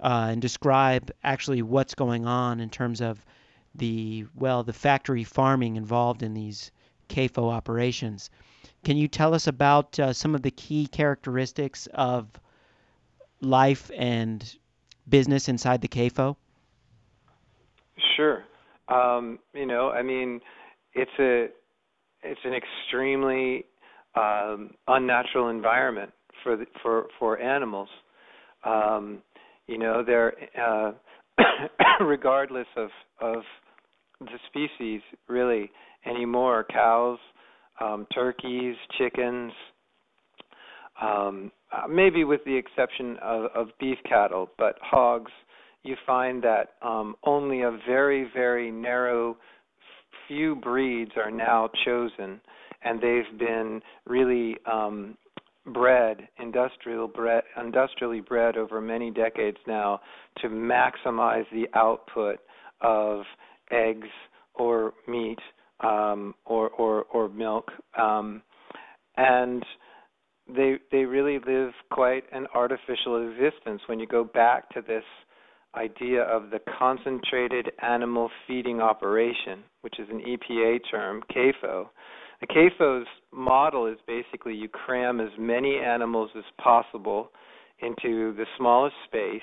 uh, 0.00 0.28
and 0.30 0.40
describe 0.40 1.10
actually 1.24 1.62
what's 1.62 1.94
going 1.94 2.26
on 2.26 2.60
in 2.60 2.70
terms 2.70 3.00
of 3.00 3.24
the 3.74 4.24
well 4.34 4.62
the 4.62 4.72
factory 4.72 5.24
farming 5.24 5.76
involved 5.76 6.22
in 6.22 6.34
these 6.34 6.70
CAFO 7.08 7.50
operations. 7.50 8.30
Can 8.84 8.96
you 8.96 9.08
tell 9.08 9.34
us 9.34 9.46
about 9.46 9.98
uh, 9.98 10.12
some 10.12 10.34
of 10.34 10.42
the 10.42 10.50
key 10.50 10.86
characteristics 10.86 11.88
of 11.92 12.28
life 13.40 13.90
and 13.96 14.56
business 15.08 15.48
inside 15.48 15.80
the 15.80 15.88
CAFO? 15.88 16.36
Sure. 18.16 18.44
Um, 18.88 19.38
you 19.52 19.66
know, 19.66 19.90
I 19.90 20.02
mean, 20.02 20.40
it's 20.94 21.10
a 21.18 21.46
it's 22.22 22.40
an 22.44 22.54
extremely 22.54 23.64
um, 24.14 24.70
unnatural 24.88 25.48
environment 25.48 26.10
for 26.42 26.56
the, 26.56 26.66
for 26.82 27.06
for 27.18 27.38
animals. 27.40 27.88
Um, 28.64 29.22
you 29.66 29.78
know, 29.78 30.02
they're 30.04 30.32
uh, 30.60 30.92
regardless 32.04 32.66
of 32.76 32.88
of 33.20 33.42
the 34.20 34.38
species 34.48 35.00
really 35.28 35.70
anymore. 36.06 36.64
Cows, 36.72 37.18
um, 37.80 38.06
turkeys, 38.14 38.76
chickens, 38.98 39.52
um, 41.00 41.52
uh, 41.72 41.86
maybe 41.88 42.24
with 42.24 42.40
the 42.44 42.54
exception 42.56 43.16
of, 43.22 43.50
of 43.54 43.68
beef 43.78 43.98
cattle, 44.08 44.48
but 44.58 44.76
hogs, 44.80 45.32
you 45.86 45.96
find 46.06 46.42
that 46.42 46.74
um, 46.82 47.14
only 47.24 47.62
a 47.62 47.78
very, 47.86 48.28
very 48.34 48.70
narrow 48.70 49.36
few 50.28 50.56
breeds 50.56 51.12
are 51.16 51.30
now 51.30 51.70
chosen, 51.84 52.40
and 52.82 53.00
they've 53.00 53.38
been 53.38 53.80
really 54.06 54.56
um, 54.70 55.16
bred, 55.72 56.28
industrial 56.38 57.08
bred, 57.08 57.42
industrially 57.60 58.20
bred 58.20 58.56
over 58.56 58.80
many 58.80 59.10
decades 59.10 59.58
now 59.66 60.00
to 60.38 60.48
maximize 60.48 61.44
the 61.52 61.66
output 61.74 62.38
of 62.80 63.22
eggs 63.70 64.08
or 64.54 64.94
meat 65.06 65.38
um, 65.80 66.34
or, 66.44 66.70
or 66.70 67.04
or 67.12 67.28
milk, 67.28 67.70
um, 67.98 68.42
and 69.16 69.62
they 70.48 70.76
they 70.90 71.04
really 71.04 71.38
live 71.46 71.72
quite 71.90 72.24
an 72.32 72.46
artificial 72.54 73.28
existence. 73.28 73.82
When 73.86 74.00
you 74.00 74.06
go 74.06 74.24
back 74.24 74.70
to 74.70 74.80
this 74.80 75.04
idea 75.74 76.22
of 76.22 76.50
the 76.50 76.60
concentrated 76.78 77.70
animal 77.82 78.30
feeding 78.46 78.80
operation, 78.80 79.62
which 79.82 79.98
is 79.98 80.08
an 80.10 80.20
EPA 80.20 80.78
term, 80.90 81.22
CAFO. 81.34 81.88
The 82.40 82.46
CAFO's 82.46 83.06
model 83.32 83.86
is 83.86 83.98
basically 84.06 84.54
you 84.54 84.68
cram 84.68 85.20
as 85.20 85.30
many 85.38 85.78
animals 85.78 86.30
as 86.36 86.44
possible 86.62 87.30
into 87.80 88.34
the 88.34 88.46
smallest 88.56 88.96
space 89.06 89.40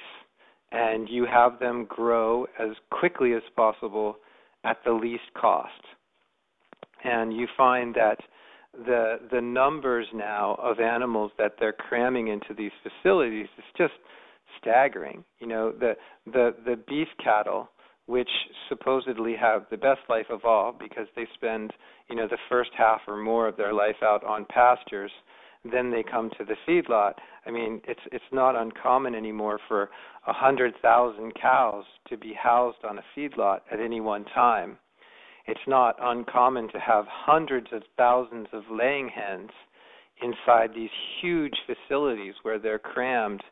and 0.71 1.07
you 1.07 1.25
have 1.25 1.59
them 1.59 1.85
grow 1.87 2.45
as 2.59 2.71
quickly 2.89 3.33
as 3.33 3.43
possible 3.55 4.17
at 4.63 4.77
the 4.85 4.91
least 4.91 5.23
cost 5.39 5.71
and 7.03 7.33
you 7.33 7.47
find 7.55 7.95
that 7.95 8.17
the 8.73 9.19
the 9.31 9.41
numbers 9.41 10.07
now 10.13 10.55
of 10.61 10.79
animals 10.79 11.31
that 11.37 11.53
they're 11.59 11.73
cramming 11.73 12.27
into 12.29 12.53
these 12.57 12.71
facilities 12.81 13.47
is 13.57 13.63
just 13.77 13.93
staggering. 14.63 15.23
You 15.39 15.47
know, 15.47 15.71
the 15.71 15.93
the 16.25 16.55
the 16.65 16.77
beef 16.87 17.07
cattle 17.23 17.69
which 18.05 18.29
supposedly 18.67 19.33
have 19.39 19.65
the 19.71 19.77
best 19.77 20.01
life 20.09 20.25
of 20.29 20.43
all 20.43 20.75
because 20.77 21.07
they 21.15 21.25
spend, 21.35 21.71
you 22.09 22.15
know, 22.17 22.27
the 22.27 22.37
first 22.49 22.71
half 22.77 22.99
or 23.07 23.15
more 23.15 23.47
of 23.47 23.55
their 23.55 23.71
life 23.71 23.95
out 24.03 24.25
on 24.25 24.45
pastures, 24.49 25.11
then 25.71 25.89
they 25.89 26.03
come 26.03 26.29
to 26.37 26.43
the 26.43 26.55
feedlot. 26.67 27.13
I 27.45 27.51
mean, 27.51 27.81
it's 27.85 28.01
it's 28.11 28.23
not 28.31 28.55
uncommon 28.61 29.15
anymore 29.15 29.59
for 29.67 29.89
a 30.27 30.33
hundred 30.33 30.73
thousand 30.81 31.33
cows 31.41 31.85
to 32.09 32.17
be 32.17 32.33
housed 32.33 32.83
on 32.83 32.97
a 32.97 33.03
feedlot 33.15 33.59
at 33.71 33.79
any 33.79 34.01
one 34.01 34.25
time 34.25 34.77
it's 35.45 35.59
not 35.67 35.97
uncommon 36.01 36.69
to 36.71 36.79
have 36.79 37.05
hundreds 37.07 37.67
of 37.73 37.83
thousands 37.97 38.47
of 38.53 38.63
laying 38.71 39.09
hens 39.09 39.49
inside 40.21 40.69
these 40.73 40.89
huge 41.21 41.55
facilities 41.65 42.35
where 42.43 42.59
they're 42.59 42.79
crammed 42.79 43.43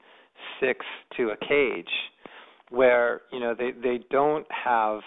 six 0.59 0.85
to 1.17 1.29
a 1.29 1.37
cage 1.37 1.89
where 2.69 3.21
you 3.31 3.39
know 3.39 3.53
they 3.57 3.71
they 3.71 3.99
don't 4.09 4.45
have 4.49 5.01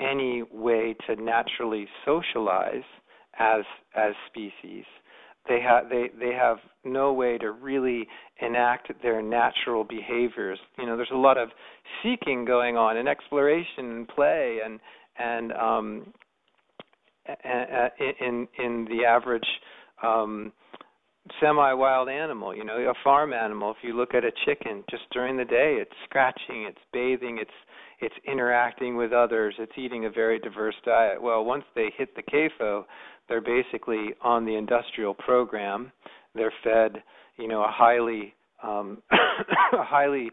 any 0.00 0.42
way 0.52 0.94
to 1.06 1.16
naturally 1.16 1.86
socialize 2.04 2.84
as 3.38 3.62
as 3.96 4.12
species. 4.28 4.84
They 5.48 5.60
have 5.60 5.88
they 5.88 6.10
they 6.18 6.34
have 6.34 6.58
no 6.84 7.12
way 7.12 7.38
to 7.38 7.52
really 7.52 8.06
enact 8.40 8.92
their 9.02 9.22
natural 9.22 9.84
behaviors. 9.84 10.58
You 10.78 10.86
know 10.86 10.96
there's 10.96 11.08
a 11.12 11.16
lot 11.16 11.38
of 11.38 11.48
seeking 12.02 12.44
going 12.44 12.76
on 12.76 12.96
and 12.96 13.08
exploration 13.08 13.90
and 13.90 14.08
play 14.08 14.58
and 14.64 14.78
and 15.18 15.52
um, 15.52 16.12
in 18.20 18.46
in 18.58 18.86
the 18.90 19.04
average 19.06 19.46
um, 20.02 20.52
semi-wild 21.40 22.08
animal. 22.08 22.54
You 22.54 22.64
know, 22.64 22.76
a 22.76 22.94
farm 23.04 23.32
animal. 23.32 23.70
If 23.70 23.78
you 23.82 23.96
look 23.96 24.14
at 24.14 24.24
a 24.24 24.32
chicken, 24.44 24.84
just 24.90 25.04
during 25.12 25.36
the 25.36 25.44
day, 25.44 25.78
it's 25.80 25.92
scratching, 26.04 26.66
it's 26.68 26.78
bathing, 26.92 27.38
it's 27.40 27.50
it's 28.00 28.14
interacting 28.26 28.96
with 28.96 29.12
others, 29.12 29.54
it's 29.58 29.72
eating 29.76 30.06
a 30.06 30.10
very 30.10 30.38
diverse 30.38 30.76
diet. 30.84 31.20
Well, 31.20 31.44
once 31.44 31.64
they 31.74 31.90
hit 31.96 32.14
the 32.14 32.22
CAFO, 32.22 32.84
they're 33.28 33.40
basically 33.40 34.10
on 34.22 34.44
the 34.44 34.54
industrial 34.54 35.14
program. 35.14 35.90
They're 36.34 36.52
fed, 36.62 37.02
you 37.36 37.48
know, 37.48 37.62
a 37.62 37.70
highly 37.70 38.34
um, 38.62 39.02
a 39.10 39.84
highly 39.84 40.30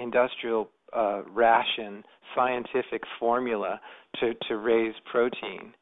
industrial 0.00 0.70
uh, 0.96 1.22
ration 1.32 2.02
scientific 2.34 3.02
formula 3.18 3.80
to 4.20 4.32
to 4.48 4.56
raise 4.56 4.94
protein. 5.10 5.72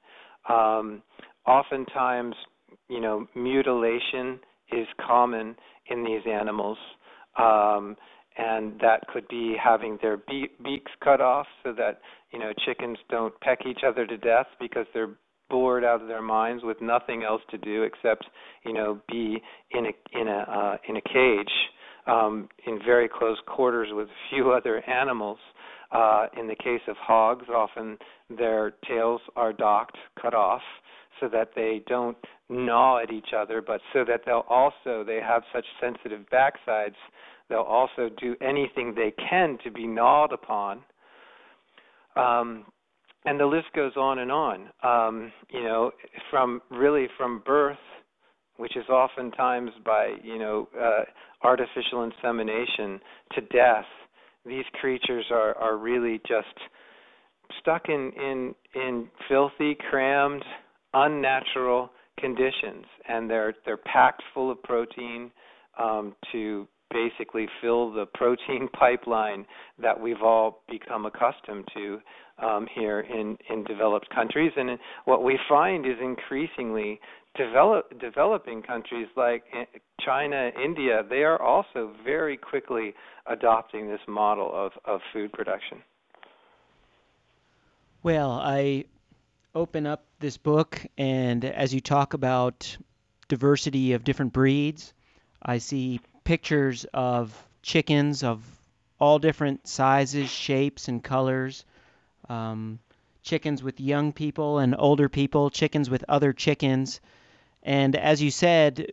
Um, 0.49 1.02
oftentimes, 1.47 2.35
you 2.88 3.00
know, 3.00 3.26
mutilation 3.35 4.40
is 4.73 4.87
common 5.04 5.57
in 5.90 6.04
these 6.04 6.23
animals, 6.30 6.78
um, 7.38 7.97
and 8.37 8.78
that 8.80 9.07
could 9.12 9.26
be 9.28 9.57
having 9.62 9.99
their 10.02 10.16
be- 10.16 10.50
beaks 10.62 10.92
cut 11.02 11.21
off 11.21 11.47
so 11.62 11.73
that 11.73 12.00
you 12.33 12.38
know 12.38 12.52
chickens 12.64 12.99
don't 13.11 13.38
peck 13.40 13.61
each 13.66 13.80
other 13.87 14.07
to 14.07 14.16
death 14.16 14.47
because 14.61 14.87
they're 14.92 15.16
bored 15.50 15.85
out 15.85 16.02
of 16.02 16.09
their 16.09 16.23
minds 16.23 16.62
with 16.62 16.80
nothing 16.83 17.23
else 17.23 17.40
to 17.50 17.59
do 17.59 17.83
except 17.83 18.26
you 18.64 18.73
know 18.73 19.00
be 19.09 19.38
in 19.73 19.87
a 19.87 20.21
in 20.21 20.28
a 20.28 20.38
uh, 20.49 20.76
in 20.88 20.97
a 20.97 21.02
cage 21.02 21.52
um, 22.07 22.49
in 22.66 22.78
very 22.85 23.09
close 23.09 23.38
quarters 23.47 23.88
with 23.92 24.09
a 24.09 24.30
few 24.30 24.52
other 24.57 24.83
animals. 24.88 25.38
Uh, 25.90 26.26
in 26.38 26.47
the 26.47 26.57
case 26.57 26.83
of 26.87 26.97
hogs, 26.99 27.47
often 27.49 27.97
their 28.28 28.75
tails 28.87 29.23
are 29.37 29.54
docked, 29.54 29.97
cut 30.21 30.35
off, 30.35 30.61
so 31.21 31.29
that 31.29 31.51
they 31.55 31.83
don't 31.87 32.17
gnaw 32.49 32.99
at 33.03 33.13
each 33.13 33.33
other, 33.37 33.63
but 33.63 33.81
so 33.93 34.05
that 34.05 34.23
they'll 34.25 34.47
also 34.49 35.05
they 35.05 35.21
have 35.21 35.43
such 35.53 35.67
sensitive 35.81 36.25
backsides, 36.33 36.97
they'll 37.49 37.61
also 37.61 38.09
do 38.21 38.37
anything 38.41 38.95
they 38.95 39.13
can 39.29 39.59
to 39.65 39.71
be 39.71 39.87
gnawed 39.87 40.33
upon. 40.33 40.81
Um, 42.17 42.65
and 43.25 43.39
the 43.39 43.47
list 43.47 43.67
goes 43.75 43.93
on 43.97 44.21
and 44.21 44.33
on. 44.33 44.69
Um, 44.83 45.33
you 45.51 45.63
know, 45.63 45.91
from 46.31 46.63
really 46.71 47.07
from 47.17 47.43
birth, 47.45 47.77
which 48.57 48.77
is 48.77 48.89
oftentimes 48.89 49.71
by 49.85 50.15
you 50.23 50.39
know 50.39 50.69
uh, 50.79 51.05
artificial 51.43 52.05
insemination, 52.05 53.01
to 53.33 53.41
death. 53.53 53.85
These 54.47 54.65
creatures 54.81 55.27
are 55.31 55.57
are 55.57 55.77
really 55.77 56.21
just 56.27 56.47
stuck 57.61 57.89
in 57.89 58.13
in 58.17 58.55
in 58.75 59.09
filthy, 59.29 59.77
crammed, 59.91 60.45
unnatural 60.95 61.90
conditions, 62.18 62.85
and 63.09 63.30
they're 63.30 63.54
they're 63.64 63.76
packed 63.76 64.23
full 64.35 64.50
of 64.50 64.62
protein 64.62 65.30
um, 65.78 66.14
to 66.33 66.66
basically 66.90 67.47
fill 67.61 67.92
the 67.92 68.07
protein 68.14 68.68
pipeline 68.78 69.47
that 69.80 69.99
we've 69.99 70.23
all 70.23 70.62
become 70.68 71.07
accustomed 71.07 71.66
to 71.75 71.99
um, 72.42 72.66
here 72.75 73.00
in, 73.00 73.37
in 73.50 73.64
developed 73.64 74.09
countries. 74.14 74.52
And 74.57 74.78
what 75.04 75.23
we 75.23 75.38
find 75.49 75.85
is 75.85 75.97
increasingly 76.00 77.00
develop, 77.37 77.99
developing 78.00 78.62
countries 78.62 79.09
like 79.16 79.45
eh, 79.52 79.64
China, 80.04 80.50
India, 80.62 81.02
they 81.09 81.25
are 81.25 81.40
also 81.40 81.92
very 82.04 82.37
quickly 82.37 82.95
adopting 83.26 83.88
this 83.88 84.00
model 84.07 84.50
of, 84.54 84.73
of 84.85 85.00
food 85.12 85.33
production. 85.33 85.78
Well, 88.02 88.30
I 88.30 88.85
open 89.54 89.87
up 89.87 90.04
this 90.21 90.37
book, 90.37 90.85
and 90.97 91.45
as 91.45 91.73
you 91.73 91.81
talk 91.81 92.15
about 92.15 92.77
diversity 93.29 93.93
of 93.93 94.05
different 94.05 94.33
breeds, 94.33 94.93
I 95.43 95.59
see 95.59 96.01
pictures 96.25 96.85
of 96.93 97.33
chickens 97.63 98.25
of 98.25 98.43
all 98.99 99.19
different 99.21 99.67
sizes, 99.69 100.29
shapes, 100.29 100.89
and 100.89 101.03
colors. 101.03 101.65
Um, 102.29 102.81
chickens 103.23 103.63
with 103.63 103.81
young 103.81 104.13
people 104.13 104.59
and 104.59 104.75
older 104.79 105.09
people, 105.09 105.51
chickens 105.51 105.89
with 105.89 106.05
other 106.09 106.33
chickens. 106.33 107.01
And 107.63 107.95
as 107.95 108.21
you 108.23 108.31
said, 108.31 108.91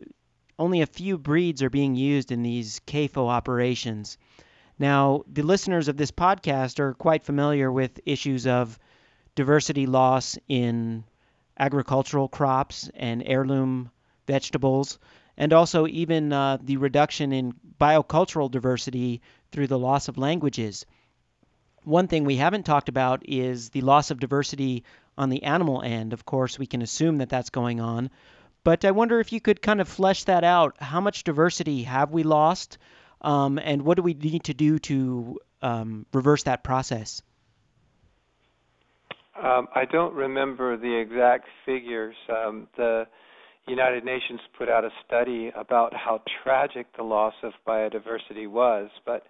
only 0.58 0.80
a 0.80 0.86
few 0.86 1.18
breeds 1.18 1.62
are 1.62 1.70
being 1.70 1.96
used 1.96 2.30
in 2.30 2.42
these 2.42 2.80
CAFO 2.86 3.28
operations. 3.28 4.18
Now, 4.78 5.24
the 5.32 5.42
listeners 5.42 5.88
of 5.88 5.96
this 5.96 6.10
podcast 6.10 6.78
are 6.78 6.94
quite 6.94 7.24
familiar 7.24 7.72
with 7.72 8.00
issues 8.04 8.46
of 8.46 8.78
diversity 9.34 9.86
loss 9.86 10.38
in 10.48 11.04
agricultural 11.58 12.28
crops 12.28 12.90
and 12.94 13.22
heirloom 13.24 13.90
vegetables 14.26 14.98
and 15.36 15.52
also 15.52 15.86
even 15.86 16.32
uh, 16.32 16.58
the 16.62 16.76
reduction 16.76 17.32
in 17.32 17.54
biocultural 17.80 18.50
diversity 18.50 19.20
through 19.52 19.66
the 19.66 19.78
loss 19.78 20.08
of 20.08 20.18
languages. 20.18 20.86
One 21.84 22.08
thing 22.08 22.24
we 22.24 22.36
haven't 22.36 22.64
talked 22.64 22.88
about 22.88 23.22
is 23.28 23.70
the 23.70 23.82
loss 23.82 24.10
of 24.10 24.18
diversity 24.18 24.84
on 25.16 25.28
the 25.28 25.44
animal 25.44 25.82
end. 25.82 26.12
Of 26.12 26.24
course, 26.24 26.58
we 26.58 26.66
can 26.66 26.82
assume 26.82 27.18
that 27.18 27.28
that's 27.28 27.50
going 27.50 27.80
on. 27.80 28.10
But 28.64 28.84
I 28.84 28.90
wonder 28.90 29.20
if 29.20 29.32
you 29.32 29.40
could 29.40 29.62
kind 29.62 29.80
of 29.80 29.88
flesh 29.88 30.24
that 30.24 30.42
out. 30.42 30.76
How 30.82 31.00
much 31.00 31.22
diversity 31.22 31.84
have 31.84 32.10
we 32.10 32.22
lost? 32.24 32.78
Um, 33.20 33.58
and 33.58 33.82
what 33.82 33.96
do 33.96 34.02
we 34.02 34.14
need 34.14 34.44
to 34.44 34.54
do 34.54 34.78
to 34.80 35.38
um, 35.62 36.06
reverse 36.12 36.42
that 36.44 36.64
process? 36.64 37.22
Um, 39.42 39.68
I 39.74 39.84
don't 39.84 40.14
remember 40.14 40.76
the 40.76 40.94
exact 40.94 41.46
figures. 41.64 42.14
Um, 42.30 42.68
the 42.76 43.06
United 43.66 44.04
Nations 44.04 44.40
put 44.56 44.68
out 44.68 44.84
a 44.84 44.90
study 45.06 45.50
about 45.56 45.92
how 45.94 46.22
tragic 46.42 46.86
the 46.96 47.02
loss 47.02 47.34
of 47.42 47.52
biodiversity 47.66 48.48
was. 48.48 48.88
But, 49.04 49.24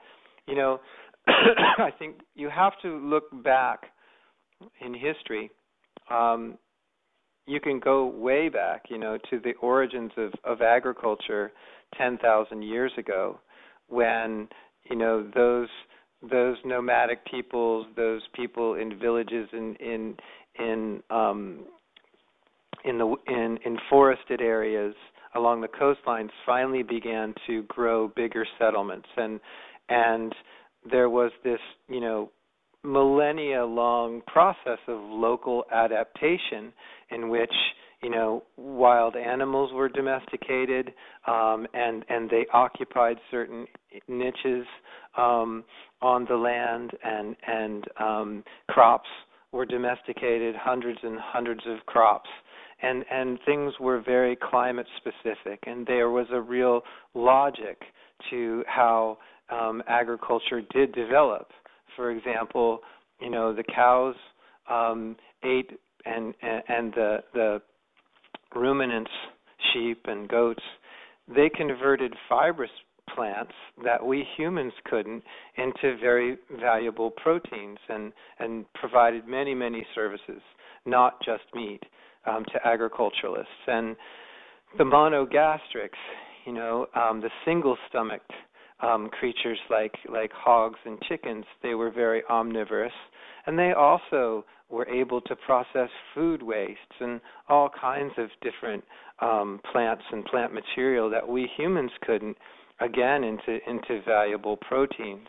you 0.46 0.54
know, 0.54 0.80
I 1.26 1.90
think 1.98 2.16
you 2.34 2.50
have 2.50 2.74
to 2.82 2.96
look 2.98 3.24
back 3.42 3.86
in 4.84 4.94
history. 4.94 5.50
Um, 6.10 6.58
you 7.46 7.60
can 7.60 7.80
go 7.80 8.06
way 8.06 8.48
back, 8.48 8.84
you 8.88 8.98
know, 8.98 9.18
to 9.30 9.40
the 9.40 9.54
origins 9.60 10.12
of, 10.16 10.32
of 10.44 10.62
agriculture 10.62 11.52
10,000 11.96 12.62
years 12.62 12.92
ago 12.98 13.40
when, 13.88 14.48
you 14.90 14.96
know, 14.96 15.28
those 15.34 15.68
those 16.22 16.56
nomadic 16.64 17.24
peoples, 17.26 17.86
those 17.96 18.22
people 18.34 18.74
in 18.74 18.98
villages 18.98 19.48
in 19.52 19.76
in 19.76 20.16
in 20.58 21.02
um 21.10 21.64
in 22.84 22.98
the 22.98 23.14
in 23.26 23.58
in 23.64 23.78
forested 23.90 24.40
areas 24.40 24.94
along 25.34 25.60
the 25.60 25.68
coastlines 25.68 26.30
finally 26.44 26.82
began 26.82 27.34
to 27.46 27.62
grow 27.64 28.08
bigger 28.08 28.46
settlements. 28.58 29.08
And 29.16 29.40
and 29.88 30.34
there 30.90 31.10
was 31.10 31.32
this 31.44 31.60
you 31.88 32.00
know 32.00 32.30
millennia 32.82 33.64
long 33.64 34.22
process 34.26 34.78
of 34.86 35.00
local 35.00 35.64
adaptation 35.72 36.72
in 37.10 37.28
which 37.28 37.52
you 38.02 38.10
know 38.10 38.42
wild 38.56 39.16
animals 39.16 39.72
were 39.72 39.88
domesticated 39.88 40.92
um, 41.26 41.66
and 41.74 42.04
and 42.08 42.28
they 42.30 42.46
occupied 42.52 43.16
certain 43.30 43.66
niches 44.08 44.66
um, 45.16 45.64
on 46.02 46.26
the 46.28 46.36
land 46.36 46.90
and 47.04 47.36
and 47.46 47.84
um, 47.98 48.44
crops 48.68 49.08
were 49.52 49.66
domesticated 49.66 50.54
hundreds 50.56 50.98
and 51.02 51.18
hundreds 51.18 51.62
of 51.66 51.84
crops. 51.86 52.28
And 52.82 53.04
and 53.10 53.38
things 53.46 53.72
were 53.80 54.02
very 54.02 54.36
climate 54.36 54.86
specific 54.98 55.60
and 55.66 55.86
there 55.86 56.10
was 56.10 56.26
a 56.30 56.40
real 56.40 56.82
logic 57.14 57.80
to 58.30 58.62
how 58.66 59.18
um, 59.50 59.82
agriculture 59.88 60.60
did 60.72 60.94
develop. 60.94 61.48
For 61.96 62.10
example 62.10 62.80
you 63.20 63.30
know 63.30 63.54
the 63.54 63.64
cows 63.64 64.14
um, 64.68 65.16
ate 65.42 65.70
and, 66.04 66.34
and 66.42 66.62
and 66.68 66.92
the 66.92 67.18
the 67.32 67.62
ruminants 68.56 69.10
sheep 69.72 70.02
and 70.06 70.28
goats 70.28 70.62
they 71.28 71.48
converted 71.48 72.14
fibrous 72.28 72.70
plants 73.14 73.52
that 73.84 74.04
we 74.04 74.24
humans 74.36 74.72
couldn't 74.84 75.22
into 75.56 75.96
very 75.98 76.36
valuable 76.60 77.10
proteins 77.10 77.78
and 77.88 78.12
and 78.38 78.64
provided 78.74 79.26
many 79.26 79.54
many 79.54 79.86
services 79.94 80.40
not 80.86 81.20
just 81.24 81.42
meat 81.54 81.82
um, 82.26 82.44
to 82.52 82.66
agriculturalists. 82.66 83.50
And 83.66 83.96
the 84.78 84.84
monogastrics, 84.84 85.98
you 86.46 86.52
know, 86.52 86.86
um, 86.94 87.20
the 87.20 87.30
single-stomached 87.44 88.32
um, 88.80 89.08
creatures 89.08 89.58
like 89.70 89.94
like 90.12 90.30
hogs 90.32 90.78
and 90.84 91.00
chickens, 91.08 91.44
they 91.62 91.74
were 91.74 91.90
very 91.90 92.22
omnivorous, 92.28 92.92
and 93.46 93.58
they 93.58 93.72
also 93.72 94.44
were 94.68 94.88
able 94.88 95.20
to 95.22 95.36
process 95.36 95.88
food 96.14 96.42
wastes 96.42 96.80
and 97.00 97.20
all 97.48 97.70
kinds 97.80 98.12
of 98.18 98.28
different 98.42 98.82
um, 99.20 99.60
plants 99.72 100.02
and 100.12 100.24
plant 100.24 100.52
material 100.52 101.08
that 101.10 101.26
we 101.26 101.48
humans 101.56 101.90
couldn't. 102.02 102.36
Again, 102.78 103.24
into 103.24 103.58
into 103.66 104.02
valuable 104.04 104.58
proteins, 104.58 105.28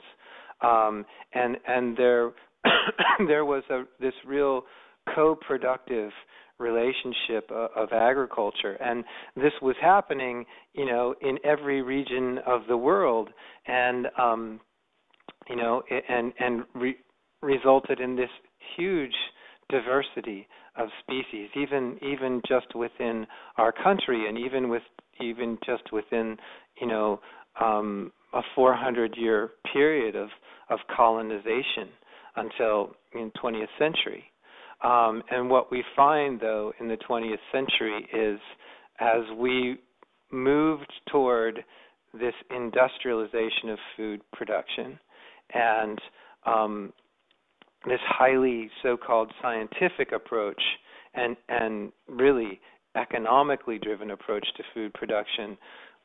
um, 0.61 1.05
and 1.33 1.55
and 1.65 1.95
there 1.95 2.31
there 3.27 3.45
was 3.45 3.63
a 3.69 3.83
this 4.01 4.13
real 4.25 4.63
co-productive 5.15 6.11
relationship 6.59 7.49
uh, 7.51 7.67
of 7.75 7.89
agriculture 7.91 8.73
and 8.81 9.03
this 9.35 9.53
was 9.61 9.75
happening 9.79 10.43
you 10.73 10.85
know 10.85 11.13
in 11.21 11.37
every 11.43 11.83
region 11.83 12.39
of 12.47 12.61
the 12.67 12.75
world 12.75 13.29
and 13.67 14.07
um 14.19 14.59
you 15.47 15.55
know 15.55 15.83
and 16.09 16.33
and 16.39 16.63
re- 16.73 16.97
resulted 17.41 17.99
in 17.99 18.15
this 18.15 18.29
huge 18.75 19.15
diversity 19.69 20.47
of 20.77 20.89
species 21.01 21.49
even 21.55 21.97
even 22.01 22.41
just 22.47 22.73
within 22.75 23.25
our 23.57 23.71
country 23.71 24.27
and 24.29 24.37
even 24.37 24.69
with 24.69 24.83
even 25.19 25.57
just 25.65 25.91
within 25.91 26.37
you 26.79 26.87
know 26.87 27.19
um 27.59 28.11
a 28.33 28.41
400 28.55 29.15
year 29.17 29.51
period 29.73 30.15
of 30.15 30.29
of 30.69 30.79
colonization 30.95 31.89
until 32.35 32.95
in 33.13 33.31
20th 33.43 33.67
century. 33.77 34.23
Um, 34.83 35.23
and 35.31 35.49
what 35.49 35.71
we 35.71 35.83
find, 35.95 36.39
though, 36.39 36.71
in 36.79 36.87
the 36.87 36.97
20th 37.09 37.37
century 37.51 38.07
is 38.13 38.39
as 38.99 39.23
we 39.37 39.77
moved 40.31 40.91
toward 41.11 41.63
this 42.13 42.33
industrialization 42.55 43.69
of 43.69 43.79
food 43.95 44.21
production 44.33 44.99
and 45.53 45.99
um, 46.45 46.93
this 47.87 47.99
highly 48.05 48.69
so-called 48.83 49.31
scientific 49.41 50.11
approach 50.13 50.61
and 51.13 51.35
and 51.49 51.91
really 52.07 52.59
economically 52.95 53.77
driven 53.79 54.11
approach 54.11 54.45
to 54.57 54.63
food 54.73 54.93
production, 54.93 55.57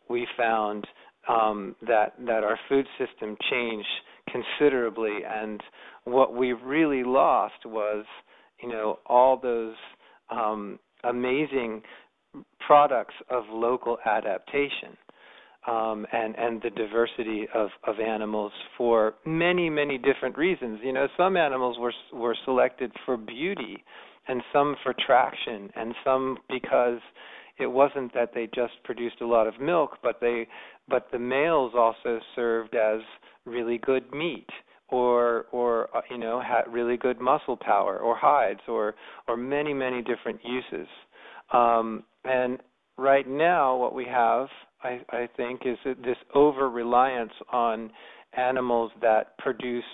we 0.09 0.27
found 0.37 0.87
um, 1.29 1.75
that 1.87 2.15
that 2.27 2.45
our 2.45 2.59
food 2.69 2.87
system 2.99 3.37
changed 3.51 3.89
considerably, 4.31 5.19
and 5.29 5.61
what 6.05 6.35
we 6.35 6.53
really 6.53 7.05
lost 7.05 7.65
was, 7.65 8.05
you 8.63 8.69
know, 8.69 8.99
all 9.07 9.39
those 9.39 9.75
um, 10.31 10.79
amazing 11.05 11.83
products 12.67 13.15
of 13.31 13.45
local 13.51 13.99
adaptation. 14.07 14.97
Um, 15.65 16.07
and 16.13 16.37
and 16.37 16.61
the 16.61 16.71
diversity 16.71 17.47
of 17.55 17.69
of 17.85 18.01
animals 18.01 18.51
for 18.77 19.15
many 19.25 19.71
many 19.71 19.97
different 19.97 20.37
reasons. 20.37 20.81
You 20.83 20.93
know, 20.93 21.07
some 21.17 21.37
animals 21.37 21.79
were 21.79 21.93
were 22.13 22.37
selected 22.45 22.91
for 23.07 23.17
beauty, 23.17 23.85
and 24.27 24.43
some 24.53 24.75
for 24.83 24.93
traction, 25.07 25.71
and 25.77 25.95
some 26.05 26.39
because 26.49 26.99
it 27.59 27.67
wasn't 27.67 28.13
that 28.15 28.31
they 28.35 28.49
just 28.53 28.73
produced 28.83 29.21
a 29.21 29.27
lot 29.27 29.47
of 29.47 29.61
milk, 29.61 29.99
but 30.03 30.19
they 30.21 30.49
but 30.89 31.07
the 31.13 31.19
males 31.19 31.73
also 31.77 32.19
served 32.35 32.75
as 32.75 33.01
really 33.45 33.79
good 33.79 34.13
meat 34.13 34.49
or 34.93 35.47
or 35.51 35.89
uh, 35.97 36.03
you 36.11 36.19
know 36.19 36.41
had 36.41 36.63
really 36.73 36.97
good 36.97 37.21
muscle 37.21 37.57
power 37.57 37.99
or 37.99 38.17
hides 38.17 38.61
or 38.69 38.95
or 39.27 39.37
many 39.37 39.73
many 39.73 40.03
different 40.03 40.39
uses 40.45 40.87
um, 41.53 42.05
and 42.25 42.59
right 42.99 43.29
now 43.29 43.77
what 43.77 43.95
we 43.95 44.05
have 44.05 44.47
I, 44.83 45.01
I 45.11 45.29
think 45.37 45.63
is 45.65 45.79
this 45.85 46.17
over 46.35 46.69
reliance 46.71 47.33
on 47.53 47.91
animals 48.37 48.91
that 49.01 49.37
produce 49.39 49.85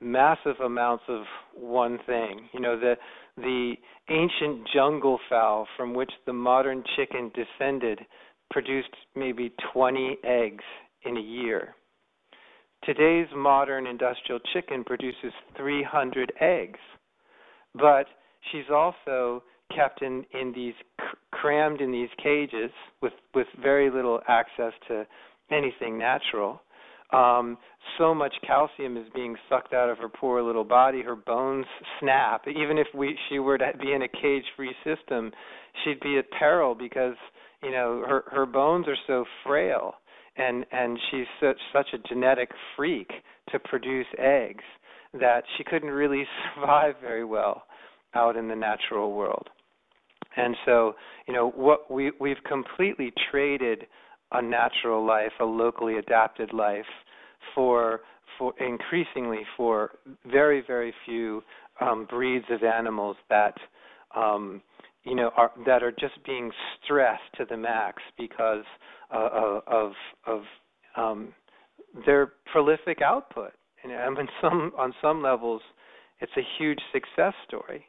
massive 0.00 0.56
amounts 0.64 1.04
of 1.08 1.22
one 1.54 1.98
thing 2.06 2.48
you 2.52 2.60
know 2.60 2.78
the 2.78 2.94
the 3.38 3.74
ancient 4.10 4.68
jungle 4.74 5.18
fowl 5.28 5.66
from 5.76 5.94
which 5.94 6.10
the 6.26 6.32
modern 6.32 6.82
chicken 6.96 7.30
descended 7.34 8.00
produced 8.50 8.88
maybe 9.14 9.52
20 9.72 10.18
eggs 10.24 10.64
in 11.04 11.16
a 11.16 11.20
year. 11.20 11.74
Today's 12.84 13.26
modern 13.34 13.86
industrial 13.86 14.40
chicken 14.52 14.84
produces 14.84 15.32
300 15.56 16.32
eggs, 16.40 16.78
but 17.74 18.06
she's 18.50 18.70
also 18.72 19.42
kept 19.74 20.02
in 20.02 20.24
in 20.38 20.52
these 20.52 20.74
crammed 21.30 21.80
in 21.80 21.92
these 21.92 22.08
cages 22.22 22.70
with 23.02 23.12
with 23.34 23.46
very 23.60 23.90
little 23.90 24.20
access 24.28 24.72
to 24.88 25.06
anything 25.50 25.98
natural 25.98 26.60
um, 27.12 27.56
so 27.98 28.14
much 28.14 28.34
calcium 28.44 28.96
is 28.96 29.06
being 29.14 29.36
sucked 29.48 29.72
out 29.72 29.88
of 29.88 29.98
her 29.98 30.08
poor 30.08 30.42
little 30.42 30.64
body. 30.64 31.02
Her 31.02 31.16
bones 31.16 31.66
snap. 32.00 32.46
Even 32.48 32.78
if 32.78 32.88
we 32.94 33.16
she 33.28 33.38
were 33.38 33.58
to 33.58 33.72
be 33.80 33.92
in 33.92 34.02
a 34.02 34.08
cage-free 34.08 34.74
system, 34.84 35.30
she'd 35.84 36.00
be 36.00 36.18
at 36.18 36.30
peril 36.32 36.74
because 36.74 37.14
you 37.62 37.70
know 37.70 38.02
her 38.06 38.24
her 38.30 38.46
bones 38.46 38.86
are 38.88 38.96
so 39.06 39.24
frail, 39.44 39.94
and 40.36 40.66
and 40.72 40.98
she's 41.10 41.26
such 41.40 41.58
such 41.72 41.88
a 41.92 42.08
genetic 42.08 42.50
freak 42.74 43.10
to 43.52 43.58
produce 43.60 44.06
eggs 44.18 44.64
that 45.14 45.44
she 45.56 45.64
couldn't 45.64 45.90
really 45.90 46.24
survive 46.54 46.96
very 47.00 47.24
well 47.24 47.62
out 48.14 48.36
in 48.36 48.48
the 48.48 48.56
natural 48.56 49.12
world. 49.12 49.48
And 50.36 50.56
so, 50.64 50.94
you 51.26 51.34
know, 51.34 51.50
what 51.50 51.90
we 51.90 52.12
we've 52.20 52.42
completely 52.46 53.12
traded 53.30 53.86
a 54.32 54.42
natural 54.42 55.06
life, 55.06 55.32
a 55.40 55.44
locally 55.44 55.98
adapted 55.98 56.52
life, 56.52 56.84
for 57.54 58.00
for 58.38 58.52
increasingly 58.60 59.42
for 59.56 59.92
very 60.30 60.62
very 60.66 60.92
few 61.04 61.42
um, 61.80 62.06
breeds 62.08 62.46
of 62.50 62.62
animals 62.62 63.16
that 63.30 63.54
um, 64.14 64.60
you 65.04 65.14
know 65.14 65.30
are 65.36 65.52
that 65.66 65.82
are 65.82 65.92
just 65.92 66.22
being 66.26 66.50
stressed 66.84 67.22
to 67.36 67.44
the 67.48 67.56
max 67.56 68.02
because 68.18 68.64
uh, 69.14 69.60
of 69.66 69.92
of 70.26 70.42
um, 70.96 71.32
their 72.04 72.32
prolific 72.52 73.00
output. 73.02 73.52
And 73.82 74.18
in 74.18 74.28
some 74.40 74.72
on 74.76 74.92
some 75.00 75.22
levels, 75.22 75.62
it's 76.20 76.32
a 76.36 76.42
huge 76.58 76.80
success 76.92 77.34
story. 77.46 77.84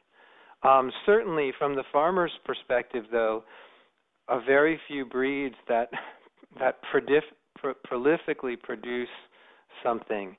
Um, 0.67 0.91
certainly, 1.05 1.53
from 1.57 1.75
the 1.75 1.83
farmer's 1.93 2.31
perspective, 2.43 3.05
though, 3.11 3.43
a 4.27 4.41
very 4.41 4.79
few 4.87 5.05
breeds 5.05 5.55
that 5.69 5.89
that 6.59 6.79
predif- 6.93 7.21
pro- 7.57 7.73
prolifically 7.89 8.59
produce 8.61 9.07
something 9.83 10.35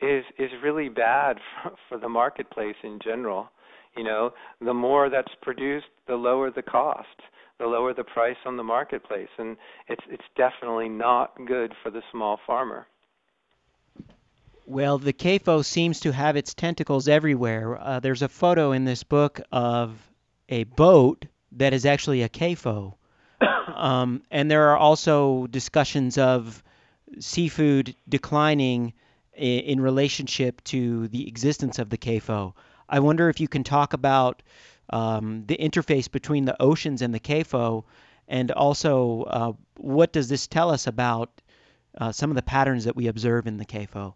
is 0.00 0.24
is 0.38 0.50
really 0.62 0.88
bad 0.88 1.36
for, 1.62 1.72
for 1.88 1.98
the 1.98 2.08
marketplace 2.08 2.76
in 2.84 2.98
general. 3.02 3.48
You 3.96 4.04
know, 4.04 4.30
the 4.60 4.72
more 4.72 5.10
that's 5.10 5.32
produced, 5.42 5.86
the 6.06 6.14
lower 6.14 6.50
the 6.50 6.62
cost, 6.62 7.08
the 7.58 7.66
lower 7.66 7.92
the 7.92 8.04
price 8.04 8.36
on 8.46 8.56
the 8.56 8.62
marketplace, 8.62 9.28
and 9.38 9.56
it's 9.88 10.04
it's 10.08 10.24
definitely 10.36 10.88
not 10.88 11.32
good 11.46 11.72
for 11.82 11.90
the 11.90 12.02
small 12.12 12.38
farmer. 12.46 12.86
Well, 14.72 14.96
the 14.96 15.12
CAFO 15.12 15.66
seems 15.66 16.00
to 16.00 16.12
have 16.12 16.34
its 16.34 16.54
tentacles 16.54 17.06
everywhere. 17.06 17.78
Uh, 17.78 18.00
there's 18.00 18.22
a 18.22 18.28
photo 18.28 18.72
in 18.72 18.86
this 18.86 19.02
book 19.02 19.38
of 19.52 19.94
a 20.48 20.64
boat 20.64 21.26
that 21.58 21.74
is 21.74 21.84
actually 21.84 22.22
a 22.22 22.30
CAFO. 22.30 22.94
Um, 23.76 24.22
and 24.30 24.50
there 24.50 24.70
are 24.70 24.78
also 24.78 25.46
discussions 25.48 26.16
of 26.16 26.62
seafood 27.20 27.94
declining 28.08 28.94
in, 29.34 29.58
in 29.60 29.80
relationship 29.80 30.64
to 30.64 31.08
the 31.08 31.28
existence 31.28 31.78
of 31.78 31.90
the 31.90 31.98
CAFO. 31.98 32.54
I 32.88 33.00
wonder 33.00 33.28
if 33.28 33.40
you 33.40 33.48
can 33.48 33.64
talk 33.64 33.92
about 33.92 34.42
um, 34.88 35.44
the 35.46 35.58
interface 35.58 36.10
between 36.10 36.46
the 36.46 36.60
oceans 36.62 37.02
and 37.02 37.12
the 37.12 37.20
CAFO, 37.20 37.84
and 38.26 38.50
also 38.52 39.24
uh, 39.24 39.52
what 39.76 40.14
does 40.14 40.30
this 40.30 40.46
tell 40.46 40.70
us 40.70 40.86
about 40.86 41.42
uh, 41.98 42.10
some 42.10 42.30
of 42.30 42.36
the 42.36 42.42
patterns 42.42 42.84
that 42.86 42.96
we 42.96 43.08
observe 43.08 43.46
in 43.46 43.58
the 43.58 43.66
CAFO? 43.66 44.14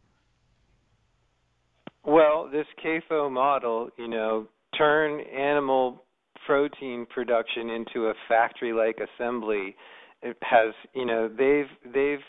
Well, 2.07 2.49
this 2.51 2.66
CAFO 2.85 3.31
model, 3.33 3.90
you 3.99 4.07
know, 4.07 4.47
turn 4.79 5.21
animal 5.23 6.05
protein 6.47 7.05
production 7.12 7.71
into 7.71 8.07
a 8.07 8.14
factory-like 8.29 8.99
assembly. 8.99 9.75
It 10.23 10.37
has, 10.42 10.73
you 10.95 11.05
know, 11.05 11.29
they've 11.29 11.92
they've 11.92 12.25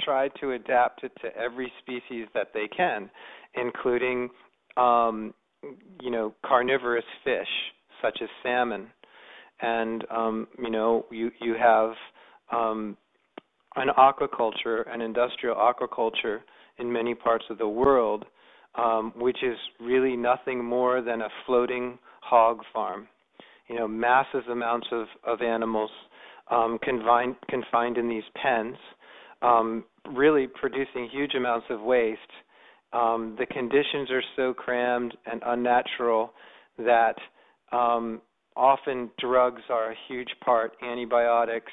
tried 0.00 0.30
to 0.40 0.52
adapt 0.52 1.02
it 1.02 1.10
to 1.22 1.36
every 1.36 1.72
species 1.80 2.28
that 2.34 2.52
they 2.54 2.68
can, 2.68 3.10
including, 3.54 4.28
um, 4.76 5.34
you 6.00 6.12
know, 6.12 6.32
carnivorous 6.44 7.04
fish 7.24 7.48
such 8.00 8.18
as 8.22 8.28
salmon, 8.44 8.86
and 9.60 10.04
um, 10.08 10.46
you 10.56 10.70
know, 10.70 11.04
you 11.10 11.32
you 11.40 11.56
have 11.60 11.94
um, 12.52 12.96
an 13.74 13.88
aquaculture, 13.98 14.84
an 14.88 15.00
industrial 15.00 15.56
aquaculture 15.56 16.38
in 16.78 16.92
many 16.92 17.14
parts 17.14 17.44
of 17.50 17.58
the 17.58 17.68
world, 17.68 18.24
um, 18.76 19.12
which 19.16 19.42
is 19.42 19.56
really 19.80 20.16
nothing 20.16 20.64
more 20.64 21.02
than 21.02 21.22
a 21.22 21.28
floating 21.46 21.98
hog 22.20 22.60
farm. 22.72 23.08
You 23.68 23.76
know, 23.76 23.88
massive 23.88 24.46
amounts 24.50 24.86
of, 24.92 25.06
of 25.24 25.42
animals 25.42 25.90
um, 26.50 26.78
confined 26.82 27.36
confined 27.48 27.98
in 27.98 28.08
these 28.08 28.22
pens, 28.40 28.76
um, 29.42 29.84
really 30.12 30.46
producing 30.46 31.08
huge 31.10 31.34
amounts 31.34 31.66
of 31.70 31.80
waste. 31.80 32.20
Um, 32.92 33.36
the 33.38 33.46
conditions 33.46 34.10
are 34.10 34.22
so 34.36 34.54
crammed 34.54 35.14
and 35.30 35.42
unnatural 35.44 36.32
that 36.78 37.16
um, 37.72 38.22
often 38.56 39.10
drugs 39.18 39.62
are 39.68 39.90
a 39.90 39.94
huge 40.08 40.30
part. 40.44 40.72
Antibiotics, 40.82 41.72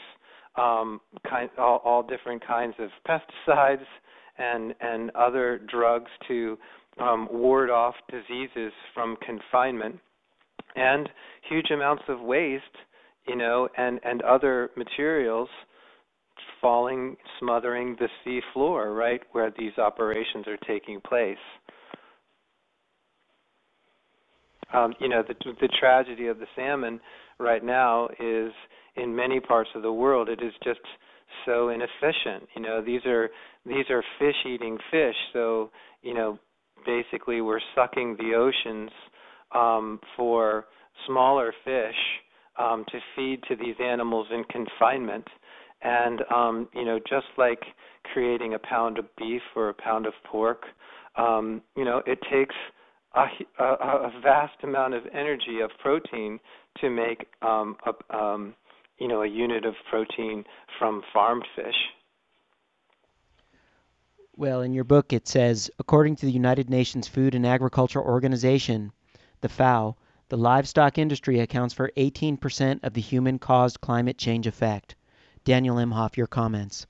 um, 0.57 0.99
kind, 1.29 1.49
all, 1.57 1.81
all, 1.85 2.03
different 2.03 2.45
kinds 2.45 2.73
of 2.79 2.89
pesticides, 3.07 3.85
and 4.37 4.73
and 4.81 5.11
other 5.11 5.61
drugs 5.69 6.09
to 6.27 6.57
um, 6.99 7.27
ward 7.31 7.69
off 7.69 7.95
diseases 8.09 8.71
from 8.93 9.17
confinement, 9.25 9.99
and 10.75 11.09
huge 11.49 11.71
amounts 11.71 12.03
of 12.07 12.21
waste, 12.21 12.63
you 13.27 13.35
know, 13.35 13.67
and 13.77 13.99
and 14.03 14.21
other 14.21 14.69
materials 14.75 15.49
falling, 16.61 17.17
smothering 17.39 17.95
the 17.99 18.07
sea 18.23 18.39
floor, 18.53 18.93
right, 18.93 19.21
where 19.33 19.51
these 19.57 19.77
operations 19.77 20.47
are 20.47 20.57
taking 20.65 21.01
place. 21.01 21.37
Um, 24.73 24.93
you 24.99 25.07
know, 25.07 25.23
the, 25.27 25.35
the 25.61 25.69
tragedy 25.79 26.27
of 26.27 26.39
the 26.39 26.47
salmon 26.55 26.99
right 27.39 27.63
now 27.63 28.07
is 28.19 28.51
in 28.95 29.15
many 29.15 29.39
parts 29.39 29.69
of 29.75 29.83
the 29.83 29.91
world 29.91 30.29
it 30.29 30.41
is 30.41 30.53
just 30.63 30.79
so 31.45 31.69
inefficient. 31.69 32.47
You 32.55 32.61
know, 32.61 32.81
these 32.83 33.05
are 33.05 33.29
these 33.65 33.85
are 33.89 34.03
fish-eating 34.19 34.77
fish, 34.89 35.15
so 35.31 35.69
you 36.01 36.13
know, 36.13 36.39
basically 36.85 37.41
we're 37.41 37.59
sucking 37.75 38.17
the 38.17 38.35
oceans 38.35 38.91
um, 39.53 39.99
for 40.15 40.65
smaller 41.07 41.53
fish 41.63 41.95
um, 42.57 42.85
to 42.91 42.99
feed 43.15 43.41
to 43.47 43.55
these 43.55 43.75
animals 43.81 44.27
in 44.31 44.43
confinement 44.45 45.27
and 45.83 46.21
um, 46.33 46.67
you 46.73 46.85
know, 46.85 46.99
just 46.99 47.27
like 47.37 47.59
creating 48.13 48.53
a 48.53 48.59
pound 48.59 48.97
of 48.97 49.05
beef 49.17 49.41
or 49.55 49.69
a 49.69 49.73
pound 49.73 50.05
of 50.05 50.13
pork. 50.29 50.63
Um, 51.17 51.61
you 51.75 51.85
know, 51.85 52.01
it 52.05 52.19
takes 52.31 52.55
a, 53.15 53.25
a, 53.59 53.65
a 53.65 54.11
vast 54.23 54.63
amount 54.63 54.93
of 54.93 55.03
energy 55.13 55.59
of 55.63 55.69
protein 55.81 56.39
to 56.79 56.89
make 56.89 57.27
um, 57.41 57.75
a, 57.85 58.15
um, 58.15 58.55
you 58.97 59.07
know 59.07 59.21
a 59.23 59.27
unit 59.27 59.65
of 59.65 59.73
protein 59.89 60.43
from 60.79 61.01
farmed 61.13 61.45
fish. 61.55 61.75
Well, 64.35 64.61
in 64.61 64.73
your 64.73 64.83
book 64.83 65.13
it 65.13 65.27
says, 65.27 65.69
according 65.77 66.15
to 66.17 66.25
the 66.25 66.31
United 66.31 66.69
Nations 66.69 67.07
Food 67.07 67.35
and 67.35 67.45
Agriculture 67.45 68.01
Organization, 68.01 68.91
the 69.41 69.49
FAO, 69.49 69.95
the 70.29 70.37
livestock 70.37 70.97
industry 70.97 71.39
accounts 71.39 71.73
for 71.73 71.91
18% 71.95 72.79
of 72.83 72.93
the 72.93 73.01
human-caused 73.01 73.79
climate 73.81 74.17
change 74.17 74.47
effect. 74.47 74.95
Daniel 75.43 75.75
Imhoff, 75.75 76.17
your 76.17 76.27
comments. 76.27 76.87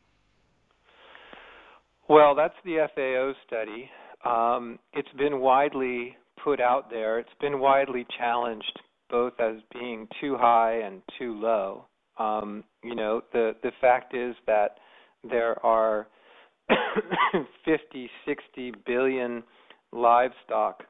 Well, 2.07 2.35
that's 2.35 2.55
the 2.63 2.87
FAO 2.95 3.33
study. 3.45 3.89
Um, 4.23 4.79
it's 4.93 5.11
been 5.17 5.41
widely 5.41 6.15
put 6.43 6.61
out 6.61 6.89
there. 6.89 7.19
It's 7.19 7.33
been 7.41 7.59
widely 7.59 8.05
challenged, 8.17 8.79
both 9.09 9.33
as 9.39 9.55
being 9.73 10.07
too 10.21 10.37
high 10.37 10.79
and 10.85 11.01
too 11.19 11.33
low. 11.33 11.85
Um, 12.17 12.63
you 12.83 12.95
know, 12.95 13.21
the 13.33 13.55
the 13.63 13.71
fact 13.81 14.15
is 14.15 14.35
that 14.45 14.77
there 15.23 15.63
are 15.65 16.07
50, 17.65 18.09
60 18.25 18.73
billion 18.85 19.43
livestock 19.91 20.83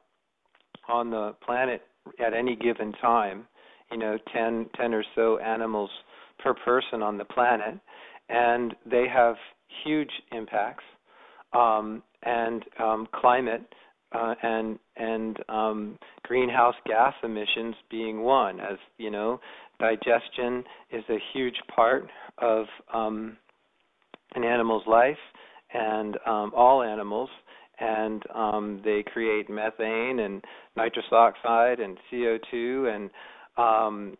on 0.88 1.10
the 1.10 1.34
planet 1.44 1.82
at 2.24 2.34
any 2.34 2.56
given 2.56 2.92
time. 3.00 3.46
You 3.90 3.98
know, 3.98 4.18
10, 4.32 4.66
10 4.76 4.94
or 4.94 5.04
so 5.14 5.38
animals 5.38 5.90
per 6.38 6.54
person 6.54 7.02
on 7.02 7.18
the 7.18 7.24
planet, 7.24 7.78
and 8.28 8.74
they 8.84 9.06
have 9.12 9.36
huge 9.84 10.10
impacts. 10.32 10.84
Um, 11.52 12.02
and 12.24 12.64
um, 12.80 13.06
climate 13.14 13.62
uh, 14.12 14.34
and 14.42 14.78
and 14.96 15.38
um, 15.48 15.98
greenhouse 16.22 16.74
gas 16.86 17.14
emissions 17.22 17.74
being 17.90 18.22
one. 18.22 18.60
As 18.60 18.78
you 18.98 19.10
know, 19.10 19.40
digestion 19.80 20.64
is 20.92 21.04
a 21.08 21.18
huge 21.32 21.56
part 21.74 22.08
of 22.38 22.66
um, 22.92 23.36
an 24.34 24.44
animal's 24.44 24.86
life, 24.86 25.18
and 25.74 26.16
um, 26.26 26.52
all 26.56 26.82
animals, 26.82 27.28
and 27.78 28.22
um, 28.34 28.80
they 28.84 29.04
create 29.12 29.50
methane 29.50 30.20
and 30.20 30.42
nitrous 30.76 31.04
oxide 31.12 31.80
and 31.80 31.98
CO2, 32.10 32.94
and 32.94 33.10
um, 33.58 34.16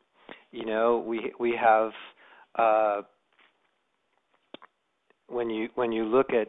you 0.51 0.67
know 0.67 1.03
we 1.07 1.33
we 1.39 1.57
have 1.59 1.93
uh, 2.59 3.03
when 5.29 5.49
you 5.49 5.69
when 5.75 5.93
you 5.93 6.05
look 6.05 6.31
at 6.33 6.49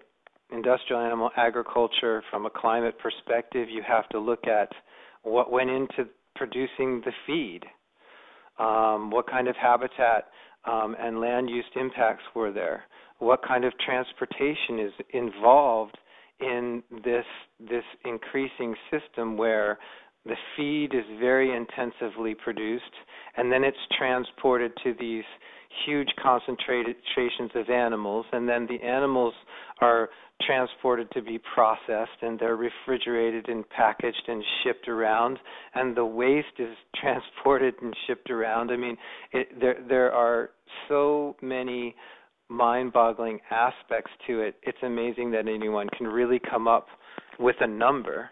industrial 0.51 1.01
animal 1.01 1.29
agriculture 1.37 2.23
from 2.29 2.45
a 2.45 2.49
climate 2.49 2.95
perspective, 2.99 3.69
you 3.69 3.81
have 3.87 4.07
to 4.09 4.19
look 4.19 4.45
at 4.47 4.69
what 5.23 5.51
went 5.51 5.69
into 5.69 6.09
producing 6.35 7.01
the 7.03 7.11
feed, 7.25 7.61
um, 8.59 9.09
what 9.09 9.27
kind 9.29 9.47
of 9.47 9.55
habitat 9.55 10.25
um, 10.65 10.95
and 10.99 11.19
land 11.19 11.49
use 11.49 11.65
impacts 11.75 12.23
were 12.35 12.51
there, 12.51 12.83
what 13.19 13.41
kind 13.45 13.65
of 13.65 13.73
transportation 13.79 14.79
is 14.79 14.91
involved 15.13 15.97
in 16.39 16.83
this 17.03 17.25
this 17.59 17.83
increasing 18.03 18.75
system 18.91 19.37
where 19.37 19.79
the 20.25 20.35
feed 20.57 20.93
is 20.93 21.05
very 21.19 21.55
intensively 21.55 22.35
produced 22.35 22.83
and 23.37 23.51
then 23.51 23.63
it's 23.63 23.77
transported 23.97 24.71
to 24.83 24.93
these 24.99 25.23
huge 25.85 26.09
concentrations 26.21 27.51
of 27.55 27.69
animals 27.69 28.25
and 28.33 28.47
then 28.47 28.67
the 28.67 28.83
animals 28.85 29.33
are 29.81 30.09
transported 30.45 31.09
to 31.11 31.21
be 31.21 31.39
processed 31.53 32.21
and 32.21 32.39
they're 32.39 32.57
refrigerated 32.57 33.47
and 33.47 33.67
packaged 33.69 34.23
and 34.27 34.43
shipped 34.63 34.87
around 34.87 35.37
and 35.75 35.95
the 35.95 36.05
waste 36.05 36.47
is 36.59 36.75
transported 37.01 37.73
and 37.81 37.95
shipped 38.07 38.29
around. 38.29 38.71
I 38.71 38.77
mean 38.77 38.97
it, 39.31 39.59
there 39.59 39.77
there 39.87 40.11
are 40.11 40.49
so 40.89 41.35
many 41.41 41.95
mind-boggling 42.49 43.39
aspects 43.51 44.11
to 44.27 44.41
it 44.41 44.55
it's 44.63 44.77
amazing 44.83 45.31
that 45.31 45.47
anyone 45.47 45.87
can 45.97 46.07
really 46.07 46.39
come 46.49 46.67
up 46.67 46.87
with 47.39 47.55
a 47.61 47.67
number 47.67 48.29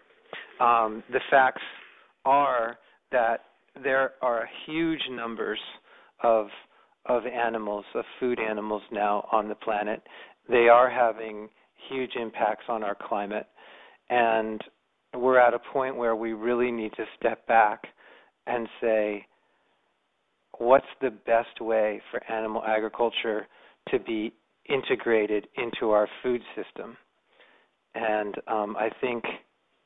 um, 0.60 1.02
the 1.12 1.20
facts 1.30 1.62
are 2.24 2.78
that 3.10 3.40
there 3.82 4.12
are 4.22 4.48
huge 4.66 5.00
numbers 5.10 5.58
of 6.22 6.46
of 7.06 7.24
animals 7.26 7.84
of 7.94 8.04
food 8.20 8.38
animals 8.38 8.82
now 8.92 9.28
on 9.32 9.48
the 9.48 9.54
planet 9.56 10.00
they 10.48 10.68
are 10.68 10.90
having 10.90 11.48
huge 11.88 12.16
impacts 12.16 12.64
on 12.68 12.82
our 12.82 12.96
climate. 13.08 13.46
And 14.10 14.60
we're 15.14 15.38
at 15.38 15.54
a 15.54 15.58
point 15.72 15.96
where 15.96 16.16
we 16.16 16.32
really 16.32 16.70
need 16.70 16.92
to 16.96 17.04
step 17.18 17.46
back 17.46 17.84
and 18.46 18.68
say, 18.80 19.26
what's 20.58 20.86
the 21.00 21.10
best 21.10 21.60
way 21.60 22.00
for 22.10 22.22
animal 22.30 22.62
agriculture 22.66 23.46
to 23.90 23.98
be 23.98 24.32
integrated 24.68 25.48
into 25.56 25.90
our 25.90 26.08
food 26.22 26.42
system? 26.56 26.96
And 27.94 28.34
um, 28.48 28.76
I 28.76 28.90
think 29.00 29.24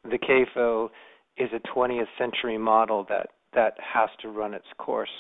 the 0.05 0.19
CAFO 0.19 0.89
is 1.37 1.51
a 1.53 1.61
20th 1.77 2.07
century 2.19 2.59
model 2.59 3.07
that, 3.09 3.31
that 3.55 3.75
has 3.81 4.09
to 4.23 4.29
run 4.29 4.55
its 4.55 4.67
course. 4.79 5.11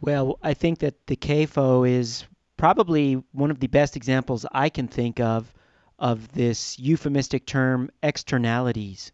Well, 0.00 0.38
I 0.42 0.54
think 0.54 0.78
that 0.78 1.06
the 1.06 1.16
CAFO 1.16 1.88
is 1.88 2.24
probably 2.56 3.22
one 3.32 3.50
of 3.50 3.60
the 3.60 3.66
best 3.66 3.96
examples 3.96 4.46
I 4.52 4.68
can 4.68 4.88
think 4.88 5.20
of 5.20 5.52
of 5.98 6.32
this 6.32 6.78
euphemistic 6.78 7.44
term 7.44 7.90
externalities. 8.02 9.10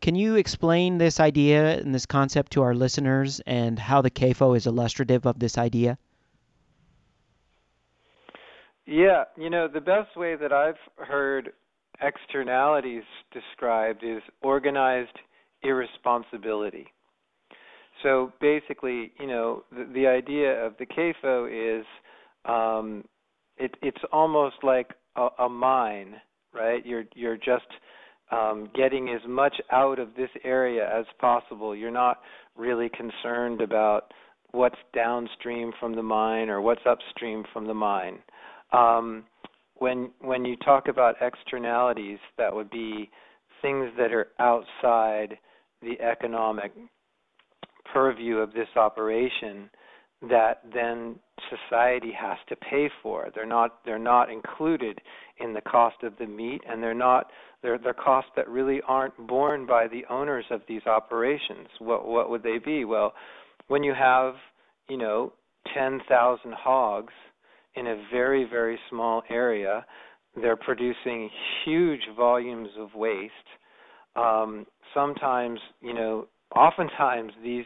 Can 0.00 0.14
you 0.14 0.36
explain 0.36 0.98
this 0.98 1.20
idea 1.20 1.78
and 1.78 1.94
this 1.94 2.06
concept 2.06 2.52
to 2.52 2.62
our 2.62 2.74
listeners 2.74 3.40
and 3.46 3.78
how 3.78 4.00
the 4.02 4.10
CAFO 4.10 4.56
is 4.56 4.66
illustrative 4.66 5.26
of 5.26 5.38
this 5.38 5.58
idea? 5.58 5.98
Yeah, 8.86 9.24
you 9.36 9.48
know, 9.50 9.66
the 9.66 9.80
best 9.80 10.16
way 10.16 10.36
that 10.36 10.52
I've 10.52 10.76
heard 10.96 11.52
externalities 12.02 13.04
described 13.32 14.04
is 14.04 14.22
organized 14.42 15.18
irresponsibility. 15.62 16.86
So 18.02 18.32
basically, 18.40 19.12
you 19.18 19.26
know, 19.26 19.64
the, 19.70 19.88
the 19.94 20.06
idea 20.06 20.64
of 20.64 20.74
the 20.78 20.86
CAFO 20.86 21.80
is 21.80 21.86
um, 22.44 23.04
it, 23.56 23.74
it's 23.82 24.02
almost 24.12 24.56
like 24.62 24.90
a, 25.16 25.28
a 25.38 25.48
mine, 25.48 26.16
right? 26.52 26.84
You're 26.84 27.04
you're 27.14 27.36
just 27.36 27.66
um, 28.30 28.68
getting 28.74 29.08
as 29.10 29.22
much 29.26 29.54
out 29.72 29.98
of 29.98 30.08
this 30.16 30.30
area 30.44 30.86
as 30.92 31.06
possible. 31.20 31.74
You're 31.74 31.90
not 31.90 32.20
really 32.56 32.90
concerned 32.90 33.60
about 33.60 34.12
what's 34.50 34.78
downstream 34.94 35.72
from 35.80 35.94
the 35.94 36.02
mine 36.02 36.48
or 36.48 36.60
what's 36.60 36.82
upstream 36.86 37.44
from 37.52 37.66
the 37.66 37.74
mine. 37.74 38.18
Um, 38.74 39.24
when 39.76 40.10
when 40.20 40.44
you 40.44 40.56
talk 40.56 40.88
about 40.88 41.16
externalities, 41.20 42.18
that 42.38 42.54
would 42.54 42.70
be 42.70 43.10
things 43.62 43.90
that 43.98 44.12
are 44.12 44.28
outside 44.38 45.38
the 45.82 46.00
economic 46.00 46.72
purview 47.92 48.38
of 48.38 48.52
this 48.52 48.68
operation 48.76 49.68
that 50.28 50.62
then 50.72 51.16
society 51.50 52.12
has 52.18 52.38
to 52.48 52.56
pay 52.56 52.88
for. 53.02 53.28
They're 53.34 53.46
not 53.46 53.78
they're 53.84 53.98
not 53.98 54.30
included 54.30 55.00
in 55.38 55.52
the 55.52 55.60
cost 55.60 56.02
of 56.02 56.14
the 56.18 56.26
meat 56.26 56.62
and 56.68 56.82
they're 56.82 56.94
not 56.94 57.30
they're 57.62 57.78
they're 57.78 57.94
costs 57.94 58.30
that 58.36 58.48
really 58.48 58.80
aren't 58.86 59.26
borne 59.26 59.66
by 59.66 59.86
the 59.88 60.04
owners 60.08 60.44
of 60.50 60.62
these 60.68 60.86
operations. 60.86 61.68
What 61.78 62.06
what 62.06 62.30
would 62.30 62.42
they 62.42 62.58
be? 62.58 62.84
Well, 62.84 63.12
when 63.68 63.82
you 63.82 63.94
have, 63.94 64.34
you 64.88 64.98
know, 64.98 65.32
10,000 65.74 66.52
hogs 66.52 67.14
in 67.76 67.86
a 67.86 68.02
very 68.12 68.44
very 68.44 68.78
small 68.90 69.22
area, 69.30 69.84
they're 70.36 70.56
producing 70.56 71.30
huge 71.64 72.02
volumes 72.16 72.70
of 72.78 72.94
waste. 72.94 73.32
Um, 74.16 74.66
sometimes, 74.92 75.58
you 75.80 75.94
know, 75.94 76.26
oftentimes 76.54 77.32
these 77.42 77.64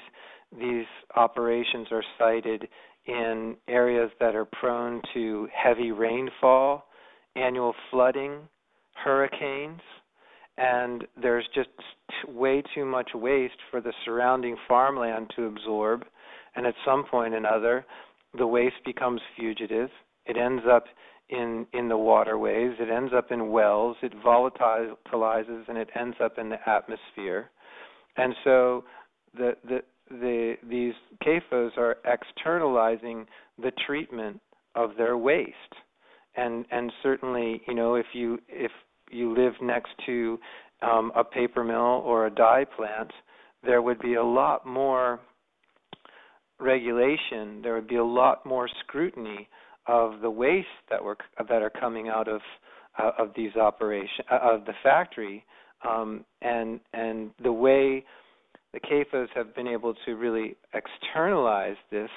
these 0.59 0.87
operations 1.14 1.88
are 1.90 2.05
sited 2.18 2.68
in 3.07 3.57
areas 3.68 4.11
that 4.21 4.35
are 4.35 4.47
prone 4.47 5.03
to 5.14 5.49
heavy 5.55 5.92
rainfall, 5.92 6.85
annual 7.37 7.75
flooding, 7.90 8.40
hurricanes, 9.03 9.81
and 10.57 11.05
there's 11.21 11.47
just 11.55 11.68
way 12.27 12.62
too 12.75 12.85
much 12.85 13.11
waste 13.14 13.59
for 13.71 13.81
the 13.81 13.92
surrounding 14.05 14.57
farmland 14.66 15.31
to 15.37 15.47
absorb. 15.47 16.05
And 16.57 16.66
at 16.66 16.75
some 16.85 17.05
point 17.09 17.35
or 17.35 17.37
another, 17.37 17.87
the 18.37 18.47
waste 18.47 18.83
becomes 18.85 19.21
fugitive. 19.37 19.91
It 20.27 20.37
ends 20.37 20.64
up 20.71 20.85
in 21.31 21.67
in 21.73 21.88
the 21.88 21.97
waterways. 21.97 22.73
It 22.81 22.91
ends 22.91 23.12
up 23.17 23.31
in 23.31 23.51
wells. 23.51 23.97
It 24.03 24.12
volatilizes 24.25 25.69
and 25.69 25.79
it 25.79 25.88
ends 25.95 26.17
up 26.23 26.38
in 26.38 26.49
the 26.49 26.59
atmosphere. 26.69 27.51
And 28.17 28.35
so 28.45 28.85
the 29.35 29.53
the 29.64 29.81
the 30.11 30.55
these 30.69 30.95
CAFOs 31.25 31.77
are 31.77 31.97
externalizing 32.05 33.27
the 33.62 33.73
treatment 33.87 34.41
of 34.75 34.91
their 34.97 35.17
waste. 35.17 35.75
and 36.37 36.64
and 36.71 36.93
certainly, 37.03 37.62
you 37.67 37.75
know, 37.75 37.95
if 37.97 38.07
you 38.14 38.38
if 38.49 38.71
you 39.11 39.35
live 39.35 39.55
next 39.62 39.91
to 40.07 40.38
um, 40.83 41.11
a 41.17 41.25
paper 41.25 41.64
mill 41.64 42.03
or 42.05 42.27
a 42.27 42.31
dye 42.31 42.64
plant, 42.77 43.11
there 43.64 43.83
would 43.83 43.99
be 44.01 44.14
a 44.14 44.23
lot 44.23 44.67
more 44.67 45.21
regulation. 46.61 47.61
There 47.62 47.75
would 47.75 47.88
be 47.88 47.97
a 47.97 48.05
lot 48.05 48.44
more 48.44 48.68
scrutiny 48.81 49.49
of 49.87 50.21
the 50.21 50.31
waste 50.31 50.66
that 50.90 51.03
were 51.03 51.16
that 51.38 51.62
are 51.62 51.71
coming 51.71 52.09
out 52.09 52.29
of 52.29 52.40
uh, 52.99 53.12
of 53.18 53.31
these 53.37 53.55
operation 53.57 54.25
uh, 54.31 54.38
of 54.42 54.64
the 54.64 54.75
factory, 54.83 55.44
um, 55.88 56.25
and 56.42 56.81
and 56.92 57.31
the 57.42 57.53
way 57.53 58.05
the 58.73 58.81
CAFOs 58.81 59.29
have 59.35 59.55
been 59.55 59.66
able 59.66 59.94
to 60.05 60.16
really 60.16 60.57
externalize 60.75 61.77
this 61.90 62.11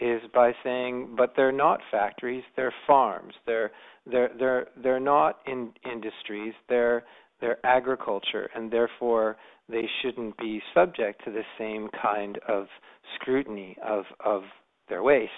is 0.00 0.20
by 0.32 0.52
saying, 0.62 1.14
but 1.16 1.32
they're 1.34 1.50
not 1.50 1.80
factories, 1.90 2.44
they're 2.56 2.74
farms. 2.86 3.34
They're 3.46 3.72
they're 4.06 4.30
they're 4.38 4.66
they're 4.82 5.00
not 5.00 5.40
in 5.46 5.72
industries. 5.90 6.54
They're 6.68 7.04
they're 7.40 7.64
agriculture, 7.64 8.48
and 8.54 8.70
therefore 8.70 9.36
they 9.68 9.88
shouldn't 10.00 10.36
be 10.38 10.60
subject 10.74 11.24
to 11.24 11.30
the 11.30 11.42
same 11.58 11.88
kind 12.00 12.38
of 12.48 12.66
scrutiny 13.14 13.76
of 13.86 14.04
of 14.24 14.42
their 14.88 15.02
waste. 15.02 15.32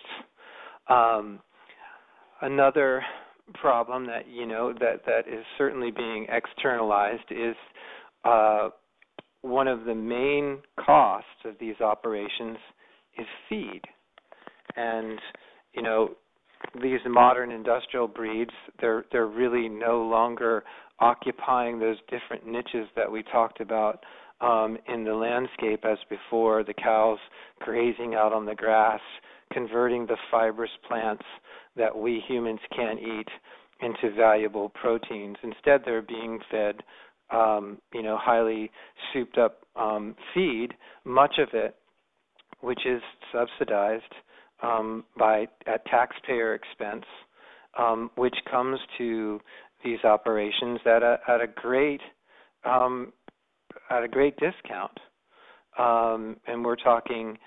Um, 0.89 1.41
another 2.41 3.03
problem 3.55 4.07
that 4.07 4.29
you 4.29 4.47
know 4.47 4.73
that 4.73 5.05
that 5.07 5.29
is 5.29 5.45
certainly 5.59 5.91
being 5.91 6.27
externalized 6.31 7.31
is 7.31 7.57
uh, 8.25 8.71
one 9.43 9.69
of 9.69 9.85
the 9.85 9.95
main 9.95 10.59
costs 10.79 11.29
of 11.45 11.55
these 11.59 11.81
operations 11.81 12.59
is 13.19 13.27
feed 13.49 13.81
and 14.77 15.19
you 15.75 15.83
know 15.83 16.11
these 16.83 17.01
modern 17.07 17.51
industrial 17.51 18.07
breeds 18.07 18.53
they're 18.81 19.05
they're 19.13 19.27
really 19.27 19.69
no 19.69 20.03
longer 20.03 20.63
occupying 21.01 21.79
those 21.79 21.97
different 22.11 22.47
niches 22.47 22.87
that 22.95 23.11
we 23.11 23.23
talked 23.23 23.61
about 23.61 24.05
um, 24.41 24.77
in 24.89 25.05
the 25.05 25.15
landscape 25.15 25.85
as 25.85 25.99
before 26.09 26.63
the 26.63 26.75
cows 26.75 27.19
grazing 27.61 28.15
out 28.15 28.33
on 28.33 28.45
the 28.45 28.55
grass 28.55 29.01
converting 29.53 30.07
the 30.07 30.17
fibrous 30.31 30.71
plants 30.87 31.25
that 31.77 31.97
we 31.97 32.23
humans 32.29 32.61
can't 32.75 33.01
eat 33.01 33.29
into 33.81 34.15
valuable 34.15 34.69
proteins. 34.69 35.37
Instead 35.43 35.81
they're 35.85 36.03
being 36.03 36.39
fed 36.51 36.77
um, 37.31 37.79
you 37.95 38.03
know 38.03 38.19
highly 38.21 38.71
souped 39.13 39.39
up 39.39 39.63
um, 39.77 40.15
feed 40.35 40.69
much 41.05 41.37
of 41.39 41.49
it 41.55 41.75
which 42.61 42.81
is 42.87 43.01
subsidized 43.33 44.13
um, 44.63 45.05
by 45.19 45.47
at 45.67 45.85
taxpayer 45.87 46.55
expense, 46.55 47.05
um, 47.79 48.11
which 48.17 48.37
comes 48.51 48.79
to 48.99 49.41
these 49.85 50.03
operations 50.05 50.81
at 50.85 51.03
a 51.03 51.19
at 51.29 51.41
a 51.41 51.47
great 51.47 52.01
um, 52.65 53.13
at 53.91 54.03
a 54.03 54.09
great 54.09 54.37
discount, 54.37 54.99
um, 55.79 56.37
and 56.47 56.65
we're 56.65 56.77
talking 56.77 57.39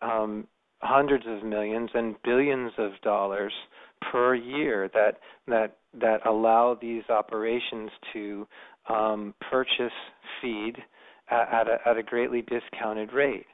um, 0.00 0.46
hundreds 0.80 1.24
of 1.26 1.44
millions 1.44 1.90
and 1.94 2.16
billions 2.24 2.72
of 2.78 2.92
dollars 3.02 3.52
per 4.10 4.34
year 4.34 4.90
that 4.94 5.18
that 5.46 5.76
that 6.00 6.26
allow 6.26 6.76
these 6.80 7.02
operations 7.08 7.90
to 8.12 8.46
um, 8.88 9.34
purchase 9.50 9.92
feed 10.40 10.74
at, 11.30 11.52
at, 11.52 11.68
a, 11.68 11.88
at 11.88 11.96
a 11.96 12.02
greatly 12.02 12.42
discounted 12.42 13.12
rate. 13.12 13.46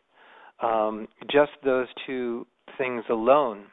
Um, 0.63 1.09
just 1.31 1.53
those 1.65 1.87
two 2.07 2.47
things 2.79 3.05
alone, 3.11 3.65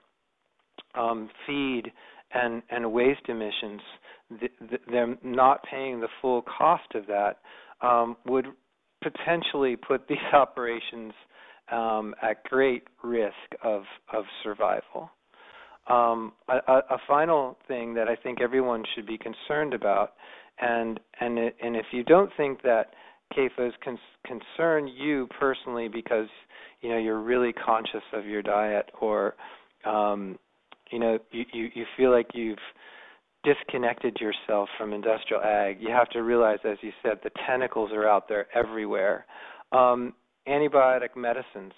um, 0.95 1.29
feed 1.45 1.91
and, 2.33 2.61
and 2.69 2.91
waste 2.91 3.27
emissions, 3.29 3.81
th- 4.39 4.51
th- 4.69 4.81
them 4.91 5.17
not 5.23 5.63
paying 5.69 6.01
the 6.01 6.07
full 6.21 6.41
cost 6.41 6.93
of 6.95 7.05
that 7.07 7.37
um, 7.81 8.17
would 8.25 8.47
potentially 9.01 9.75
put 9.75 10.05
these 10.09 10.17
operations 10.33 11.13
um, 11.71 12.13
at 12.21 12.43
great 12.43 12.83
risk 13.03 13.33
of, 13.63 13.83
of 14.13 14.25
survival. 14.43 15.09
Um, 15.87 16.33
a, 16.49 16.55
a, 16.57 16.97
final 17.07 17.57
thing 17.67 17.93
that 17.93 18.07
I 18.07 18.15
think 18.15 18.41
everyone 18.41 18.83
should 18.95 19.05
be 19.05 19.19
concerned 19.19 19.75
about, 19.75 20.13
and 20.59 20.99
and 21.19 21.37
it, 21.37 21.55
and 21.61 21.75
if 21.75 21.85
you 21.91 22.03
don't 22.03 22.31
think 22.35 22.63
that 22.63 22.85
CAFOs 23.33 23.71
con- 23.83 23.99
concern 24.25 24.87
you 24.87 25.27
personally 25.39 25.87
because 25.87 26.27
you 26.81 26.89
know 26.89 26.97
you're 26.97 27.21
really 27.21 27.53
conscious 27.53 28.03
of 28.13 28.25
your 28.25 28.41
diet 28.41 28.89
or 29.01 29.35
um 29.85 30.37
you 30.91 30.99
know 30.99 31.17
you 31.31 31.45
you, 31.53 31.69
you 31.73 31.85
feel 31.97 32.11
like 32.11 32.27
you've 32.33 32.57
disconnected 33.43 34.17
yourself 34.19 34.67
from 34.75 34.91
industrial 34.91 35.43
ag. 35.43 35.77
You 35.79 35.89
have 35.89 36.09
to 36.09 36.19
realize 36.19 36.59
as 36.65 36.77
you 36.81 36.91
said 37.03 37.19
the 37.23 37.31
tentacles 37.47 37.91
are 37.93 38.07
out 38.07 38.27
there 38.27 38.47
everywhere. 38.55 39.25
Um 39.71 40.13
antibiotic 40.47 41.15
medicines 41.15 41.73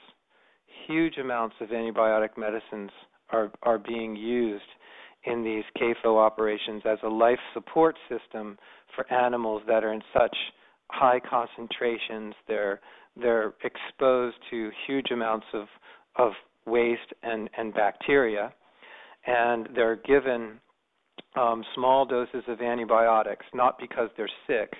huge 0.87 1.17
amounts 1.17 1.55
of 1.61 1.69
antibiotic 1.69 2.37
medicines 2.37 2.91
are 3.29 3.51
are 3.63 3.77
being 3.77 4.15
used 4.15 4.63
in 5.25 5.43
these 5.43 5.63
CAFO 5.77 6.17
operations 6.17 6.83
as 6.85 6.97
a 7.03 7.07
life 7.07 7.39
support 7.53 7.95
system 8.09 8.57
for 8.95 9.11
animals 9.11 9.61
that 9.67 9.83
are 9.83 9.93
in 9.93 10.01
such 10.13 10.35
high 10.89 11.19
concentrations 11.19 12.33
they're 12.47 12.79
they're 13.19 13.53
exposed 13.63 14.37
to 14.49 14.69
huge 14.85 15.11
amounts 15.11 15.47
of 15.53 15.67
of 16.15 16.31
waste 16.65 17.13
and 17.23 17.49
and 17.57 17.73
bacteria, 17.73 18.53
and 19.25 19.69
they're 19.75 19.97
given 19.97 20.59
um, 21.35 21.63
small 21.75 22.05
doses 22.05 22.43
of 22.47 22.61
antibiotics, 22.61 23.45
not 23.53 23.77
because 23.79 24.09
they're 24.17 24.29
sick, 24.47 24.73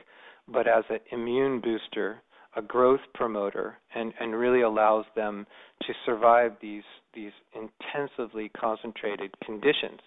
but 0.47 0.67
as 0.67 0.83
an 0.89 0.99
immune 1.11 1.61
booster, 1.61 2.21
a 2.55 2.61
growth 2.61 3.01
promoter, 3.13 3.77
and, 3.93 4.13
and 4.19 4.35
really 4.35 4.61
allows 4.61 5.05
them 5.15 5.45
to 5.83 5.93
survive 6.05 6.53
these 6.61 6.83
these 7.13 7.31
intensively 7.55 8.49
concentrated 8.59 9.31
conditions. 9.43 9.99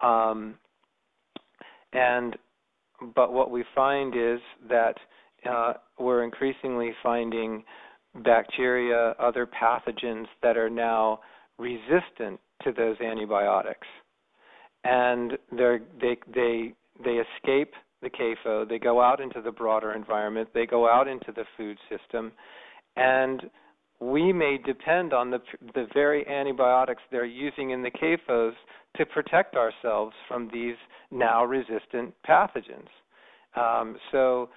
Um, 0.00 0.54
and 1.92 2.36
but 3.14 3.32
what 3.32 3.50
we 3.50 3.64
find 3.74 4.14
is 4.14 4.40
that 4.68 4.94
uh, 5.48 5.74
we're 5.98 6.24
increasingly 6.24 6.92
finding 7.02 7.64
bacteria, 8.24 9.14
other 9.18 9.46
pathogens 9.46 10.26
that 10.42 10.56
are 10.56 10.70
now 10.70 11.20
resistant 11.58 12.40
to 12.62 12.72
those 12.72 12.96
antibiotics, 13.00 13.86
and 14.84 15.32
they 15.52 15.78
they 16.00 16.16
they 16.32 16.74
they 17.02 17.20
escape 17.36 17.72
the 18.02 18.10
CAFO. 18.10 18.68
They 18.68 18.78
go 18.78 19.00
out 19.00 19.20
into 19.20 19.40
the 19.40 19.50
broader 19.50 19.92
environment. 19.92 20.48
They 20.54 20.66
go 20.66 20.88
out 20.88 21.08
into 21.08 21.32
the 21.34 21.44
food 21.56 21.78
system, 21.88 22.32
and 22.96 23.42
we 24.00 24.32
may 24.32 24.58
depend 24.64 25.12
on 25.12 25.30
the 25.30 25.38
the 25.74 25.86
very 25.94 26.26
antibiotics 26.26 27.02
they're 27.10 27.24
using 27.24 27.70
in 27.70 27.82
the 27.82 27.90
CAFOs 27.90 28.54
to 28.96 29.06
protect 29.06 29.56
ourselves 29.56 30.14
from 30.28 30.48
these 30.52 30.76
now 31.10 31.44
resistant 31.44 32.14
pathogens. 32.28 32.88
Um, 33.56 33.96
so 34.12 34.48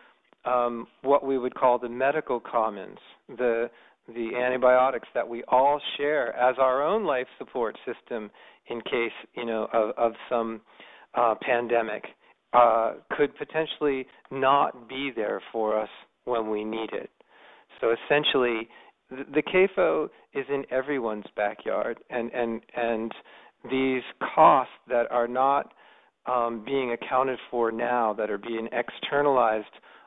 um, 0.45 0.87
what 1.01 1.25
we 1.25 1.37
would 1.37 1.55
call 1.55 1.77
the 1.79 1.89
medical 1.89 2.39
commons, 2.39 2.99
the 3.29 3.69
the 4.07 4.31
antibiotics 4.35 5.07
that 5.13 5.27
we 5.27 5.43
all 5.49 5.81
share 5.97 6.33
as 6.35 6.55
our 6.59 6.81
own 6.81 7.05
life 7.05 7.27
support 7.37 7.77
system 7.85 8.31
in 8.67 8.81
case 8.81 9.11
you 9.35 9.45
know 9.45 9.67
of, 9.73 9.91
of 9.97 10.13
some 10.29 10.61
uh, 11.15 11.35
pandemic, 11.41 12.05
uh, 12.53 12.93
could 13.11 13.35
potentially 13.37 14.05
not 14.31 14.87
be 14.87 15.11
there 15.15 15.41
for 15.51 15.79
us 15.79 15.89
when 16.25 16.49
we 16.49 16.63
need 16.63 16.89
it. 16.93 17.09
So 17.81 17.93
essentially, 17.93 18.67
the, 19.09 19.23
the 19.33 19.41
CAFO 19.41 20.09
is 20.33 20.45
in 20.49 20.65
everyone's 20.71 21.25
backyard, 21.35 21.99
and 22.09 22.31
and 22.33 22.61
and 22.75 23.11
these 23.69 24.03
costs 24.35 24.73
that 24.89 25.09
are 25.11 25.27
not 25.27 25.73
um, 26.25 26.63
being 26.65 26.91
accounted 26.91 27.39
for 27.49 27.71
now, 27.71 28.13
that 28.13 28.29
are 28.29 28.37
being 28.37 28.67
externalized 28.71 29.65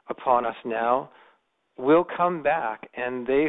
upon 0.09 0.44
us 0.44 0.57
now 0.64 1.11
will 1.78 2.05
come 2.05 2.42
back 2.42 2.88
and 2.94 3.26
they 3.26 3.48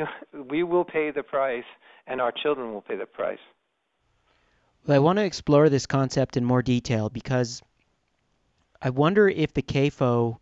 we 0.49 0.63
will 0.63 0.85
pay 0.85 1.11
the 1.11 1.23
price 1.23 1.65
and 2.07 2.21
our 2.21 2.31
children 2.31 2.73
will 2.73 2.81
pay 2.81 2.95
the 2.95 3.05
price. 3.05 3.39
Well, 4.85 4.95
I 4.95 4.99
want 4.99 5.19
to 5.19 5.25
explore 5.25 5.69
this 5.69 5.85
concept 5.85 6.37
in 6.37 6.45
more 6.45 6.61
detail 6.61 7.09
because 7.09 7.61
I 8.81 8.89
wonder 8.89 9.27
if 9.27 9.53
the 9.53 9.61
CAFO 9.61 10.37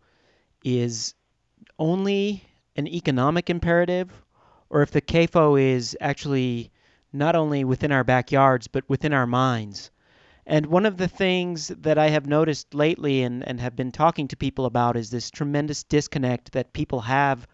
is 0.64 1.14
only 1.78 2.44
an 2.76 2.86
economic 2.86 3.50
imperative 3.50 4.10
or 4.70 4.82
if 4.82 4.90
the 4.92 5.00
CAFO 5.00 5.60
is 5.60 5.96
actually 6.00 6.70
not 7.12 7.34
only 7.34 7.64
within 7.64 7.92
our 7.92 8.04
backyards 8.04 8.68
but 8.68 8.88
within 8.88 9.12
our 9.12 9.26
minds. 9.26 9.90
And 10.46 10.66
one 10.66 10.86
of 10.86 10.96
the 10.96 11.08
things 11.08 11.68
that 11.68 11.98
I 11.98 12.08
have 12.08 12.26
noticed 12.26 12.74
lately 12.74 13.22
and, 13.22 13.46
and 13.46 13.60
have 13.60 13.76
been 13.76 13.92
talking 13.92 14.28
to 14.28 14.36
people 14.36 14.64
about 14.64 14.96
is 14.96 15.10
this 15.10 15.30
tremendous 15.30 15.82
disconnect 15.82 16.52
that 16.52 16.72
people 16.72 17.00
have 17.00 17.46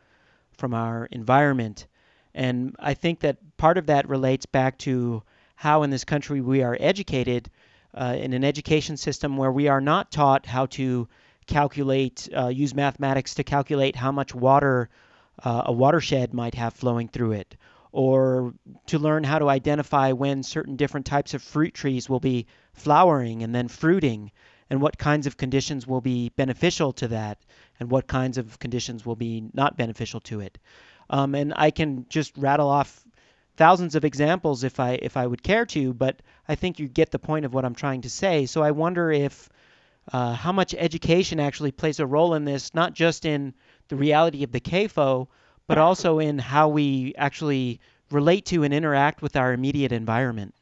from 0.57 0.73
our 0.73 1.07
environment. 1.07 1.87
And 2.35 2.77
I 2.79 2.95
think 2.95 3.21
that 3.21 3.39
part 3.57 3.79
of 3.79 3.87
that 3.87 4.09
relates 4.09 4.47
back 4.47 4.79
to 4.79 5.23
how 5.57 5.83
in 5.83 5.91
this 5.91 6.05
country 6.05 6.41
we 6.41 6.63
are 6.63 6.77
educated 6.79 7.51
uh, 7.95 8.17
in 8.19 8.35
an 8.35 8.45
education 8.45 8.97
system 8.97 9.37
where 9.37 9.53
we 9.53 9.69
are 9.69 9.81
not 9.81 10.11
taught 10.11 10.47
how 10.47 10.67
to 10.67 11.09
calculate, 11.47 12.29
uh, 12.37 12.49
use 12.49 12.75
mathematics 12.75 13.35
to 13.35 13.45
calculate 13.45 13.97
how 13.97 14.13
much 14.13 14.35
water 14.35 14.91
uh, 15.43 15.63
a 15.67 15.73
watershed 15.73 16.33
might 16.33 16.55
have 16.55 16.75
flowing 16.75 17.09
through 17.09 17.33
it, 17.33 17.57
or 17.93 18.55
to 18.87 18.99
learn 18.99 19.25
how 19.25 19.39
to 19.39 19.49
identify 19.49 20.13
when 20.13 20.43
certain 20.43 20.77
different 20.77 21.07
types 21.07 21.35
of 21.35 21.43
fruit 21.43 21.75
trees 21.75 22.09
will 22.09 22.21
be 22.21 22.47
flowering 22.75 23.43
and 23.43 23.55
then 23.55 23.69
fruiting, 23.69 24.31
and 24.71 24.81
what 24.81 24.99
kinds 24.99 25.27
of 25.27 25.37
conditions 25.37 25.87
will 25.87 26.01
be 26.01 26.31
beneficial 26.31 26.93
to 26.93 27.09
that, 27.09 27.39
and 27.81 27.91
what 27.91 28.07
kinds 28.07 28.39
of 28.39 28.59
conditions 28.59 29.07
will 29.07 29.17
be 29.17 29.45
not 29.53 29.77
beneficial 29.77 30.21
to 30.21 30.41
it. 30.41 30.59
Um, 31.09 31.35
and 31.35 31.53
I 31.57 31.71
can 31.71 32.07
just 32.09 32.37
rattle 32.37 32.69
off 32.69 33.05
thousands 33.57 33.95
of 33.95 34.05
examples 34.05 34.65
if 34.65 34.81
I 34.81 34.99
if 35.01 35.17
I 35.17 35.27
would 35.27 35.43
care 35.43 35.67
to, 35.67 35.95
but 35.95 36.21
I 36.49 36.57
think 36.57 36.79
you 36.79 36.89
get 36.89 37.11
the 37.11 37.19
point 37.19 37.45
of 37.45 37.55
what 37.55 37.65
I'm 37.65 37.75
trying 37.75 38.03
to 38.03 38.11
say. 38.11 38.47
So 38.47 38.63
I 38.63 38.73
wonder 38.73 39.11
if 39.11 39.49
uh, 40.13 40.35
how 40.35 40.53
much 40.53 40.75
education 40.75 41.41
actually 41.41 41.73
plays 41.73 42.01
a 42.01 42.07
role 42.07 42.35
in 42.35 42.45
this, 42.45 42.75
not 42.75 42.93
just 42.93 43.25
in 43.25 43.55
the 43.89 43.97
reality 43.97 44.43
of 44.43 44.53
the 44.53 44.61
CAFO, 44.61 45.29
but 45.67 45.79
also 45.79 46.19
in 46.19 46.39
how 46.39 46.69
we 46.69 47.15
actually 47.17 47.81
relate 48.11 48.47
to 48.47 48.63
and 48.63 48.73
interact 48.73 49.23
with 49.23 49.37
our 49.37 49.53
immediate 49.53 49.93
environment. 49.93 50.55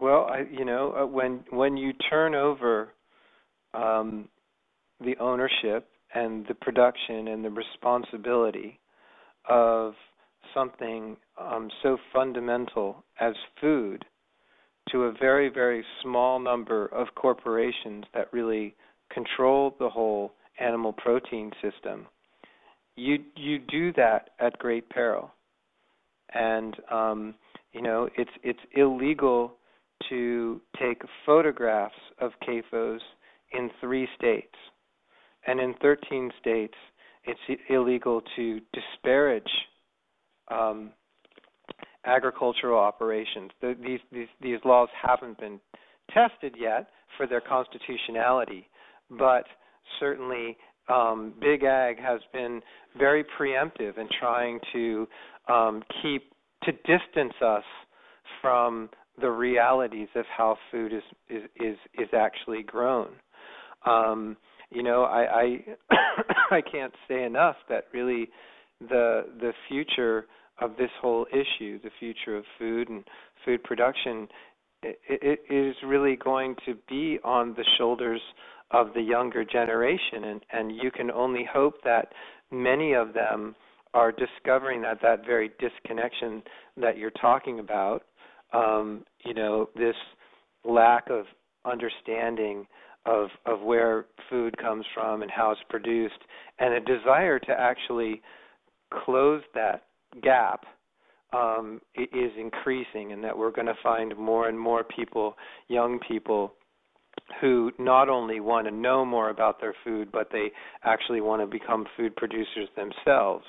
Well, 0.00 0.26
I, 0.30 0.44
you 0.50 0.64
know, 0.64 0.92
uh, 0.92 1.06
when 1.06 1.44
when 1.50 1.76
you 1.76 1.92
turn 2.10 2.34
over 2.34 2.92
um, 3.72 4.28
the 5.00 5.16
ownership 5.18 5.88
and 6.14 6.46
the 6.46 6.54
production 6.54 7.28
and 7.28 7.44
the 7.44 7.50
responsibility 7.50 8.78
of 9.48 9.94
something 10.52 11.16
um, 11.40 11.70
so 11.82 11.96
fundamental 12.12 13.04
as 13.20 13.34
food 13.60 14.04
to 14.90 15.04
a 15.04 15.12
very 15.12 15.48
very 15.48 15.84
small 16.02 16.38
number 16.38 16.86
of 16.86 17.08
corporations 17.14 18.04
that 18.14 18.32
really 18.32 18.74
control 19.10 19.74
the 19.78 19.88
whole 19.88 20.32
animal 20.58 20.92
protein 20.92 21.50
system, 21.62 22.06
you 22.96 23.18
you 23.36 23.58
do 23.58 23.92
that 23.94 24.30
at 24.40 24.58
great 24.58 24.88
peril, 24.88 25.32
and 26.32 26.76
um, 26.90 27.34
you 27.72 27.82
know 27.82 28.08
it's 28.16 28.30
it's 28.42 28.60
illegal 28.72 29.54
to 30.08 30.60
take 30.80 31.02
photographs 31.24 31.94
of 32.20 32.32
CAFOs 32.46 33.00
in 33.52 33.70
three 33.80 34.08
states, 34.16 34.54
and 35.46 35.60
in 35.60 35.74
13 35.80 36.30
states 36.40 36.74
it's 37.24 37.60
illegal 37.70 38.22
to 38.36 38.60
disparage 38.72 39.50
um, 40.50 40.90
agricultural 42.04 42.78
operations. 42.78 43.50
The, 43.60 43.76
these, 43.82 44.00
these 44.12 44.28
these 44.40 44.58
laws 44.64 44.88
haven't 45.00 45.38
been 45.38 45.60
tested 46.12 46.54
yet 46.58 46.88
for 47.16 47.26
their 47.26 47.40
constitutionality, 47.40 48.68
but 49.10 49.44
certainly 50.00 50.56
um, 50.88 51.34
Big 51.40 51.64
Ag 51.64 51.98
has 51.98 52.20
been 52.32 52.60
very 52.98 53.24
preemptive 53.38 53.98
in 53.98 54.08
trying 54.20 54.60
to 54.72 55.08
um, 55.48 55.82
keep 56.02 56.32
to 56.64 56.72
distance 56.72 57.34
us 57.44 57.64
from 58.40 58.88
the 59.20 59.30
realities 59.30 60.08
of 60.14 60.24
how 60.36 60.56
food 60.70 60.92
is 60.92 61.02
is 61.28 61.42
is, 61.56 61.76
is 61.94 62.08
actually 62.12 62.62
grown. 62.62 63.08
Um, 63.86 64.36
you 64.70 64.82
know, 64.82 65.04
I 65.04 65.60
I, 65.90 65.96
I 66.56 66.60
can't 66.60 66.92
say 67.08 67.24
enough 67.24 67.56
that 67.68 67.84
really 67.92 68.28
the 68.80 69.26
the 69.40 69.52
future 69.68 70.26
of 70.60 70.76
this 70.76 70.90
whole 71.00 71.26
issue, 71.32 71.80
the 71.82 71.90
future 71.98 72.36
of 72.36 72.44
food 72.58 72.88
and 72.88 73.04
food 73.44 73.62
production, 73.64 74.28
it, 74.82 74.98
it 75.08 75.40
is 75.52 75.74
really 75.84 76.16
going 76.16 76.54
to 76.66 76.74
be 76.88 77.18
on 77.24 77.54
the 77.54 77.64
shoulders 77.76 78.20
of 78.70 78.92
the 78.94 79.00
younger 79.00 79.44
generation, 79.44 80.24
and 80.24 80.44
and 80.52 80.76
you 80.76 80.90
can 80.90 81.10
only 81.10 81.46
hope 81.50 81.74
that 81.84 82.12
many 82.50 82.92
of 82.92 83.12
them 83.12 83.54
are 83.92 84.12
discovering 84.12 84.82
that 84.82 85.00
that 85.02 85.24
very 85.24 85.52
disconnection 85.60 86.42
that 86.76 86.98
you're 86.98 87.12
talking 87.12 87.60
about, 87.60 88.02
um, 88.52 89.04
you 89.24 89.34
know, 89.34 89.68
this 89.76 89.94
lack 90.64 91.08
of 91.10 91.26
understanding 91.64 92.66
of 93.06 93.28
of 93.46 93.60
where 93.60 94.06
food 94.30 94.56
comes 94.58 94.84
from 94.94 95.22
and 95.22 95.30
how 95.30 95.52
it's 95.52 95.60
produced, 95.68 96.18
and 96.58 96.74
a 96.74 96.80
desire 96.80 97.38
to 97.38 97.52
actually 97.52 98.22
close 99.04 99.42
that 99.54 99.84
gap 100.22 100.64
um, 101.32 101.80
is 101.96 102.30
increasing, 102.38 103.12
and 103.12 103.22
that 103.22 103.36
we're 103.36 103.50
going 103.50 103.66
to 103.66 103.74
find 103.82 104.16
more 104.16 104.48
and 104.48 104.58
more 104.58 104.84
people, 104.84 105.34
young 105.68 105.98
people, 106.08 106.54
who 107.40 107.72
not 107.78 108.08
only 108.08 108.40
want 108.40 108.66
to 108.66 108.72
know 108.72 109.04
more 109.04 109.30
about 109.30 109.60
their 109.60 109.74
food, 109.84 110.10
but 110.12 110.28
they 110.30 110.50
actually 110.84 111.20
want 111.20 111.42
to 111.42 111.46
become 111.46 111.86
food 111.96 112.14
producers 112.16 112.68
themselves. 112.76 113.44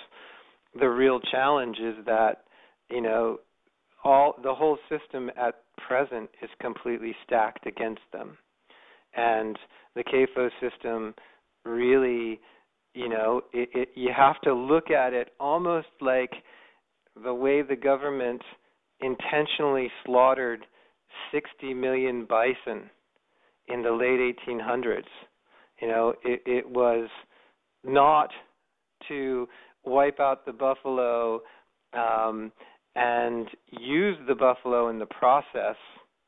The 0.80 0.88
real 0.88 1.19
challenge 1.32 1.78
is 1.78 1.95
that 2.05 2.43
you 2.89 3.01
know 3.01 3.39
all 4.03 4.36
the 4.43 4.53
whole 4.53 4.78
system 4.89 5.30
at 5.38 5.55
present 5.88 6.30
is 6.41 6.49
completely 6.61 7.15
stacked 7.26 7.65
against 7.67 8.01
them, 8.13 8.38
and 9.15 9.57
the 9.95 10.03
CAFO 10.03 10.49
system 10.61 11.13
really, 11.65 12.39
you 12.93 13.09
know, 13.09 13.41
it, 13.51 13.69
it, 13.73 13.89
you 13.95 14.11
have 14.15 14.39
to 14.41 14.53
look 14.53 14.91
at 14.91 15.13
it 15.13 15.30
almost 15.39 15.88
like 15.99 16.32
the 17.23 17.34
way 17.34 17.61
the 17.61 17.76
government 17.76 18.41
intentionally 19.01 19.89
slaughtered 20.05 20.65
60 21.32 21.73
million 21.73 22.26
bison 22.26 22.89
in 23.68 23.82
the 23.82 23.91
late 23.91 24.36
1800s. 24.47 25.03
You 25.82 25.88
know, 25.88 26.13
it, 26.24 26.41
it 26.45 26.70
was 26.70 27.09
not 27.84 28.30
to 29.07 29.47
wipe 29.84 30.20
out 30.20 30.45
the 30.45 30.53
buffalo 30.53 31.41
um, 31.93 32.51
and 32.95 33.47
use 33.70 34.18
the 34.28 34.36
buffalo 34.36 34.89
in 34.89 34.99
the 34.99 35.05
process, 35.05 35.76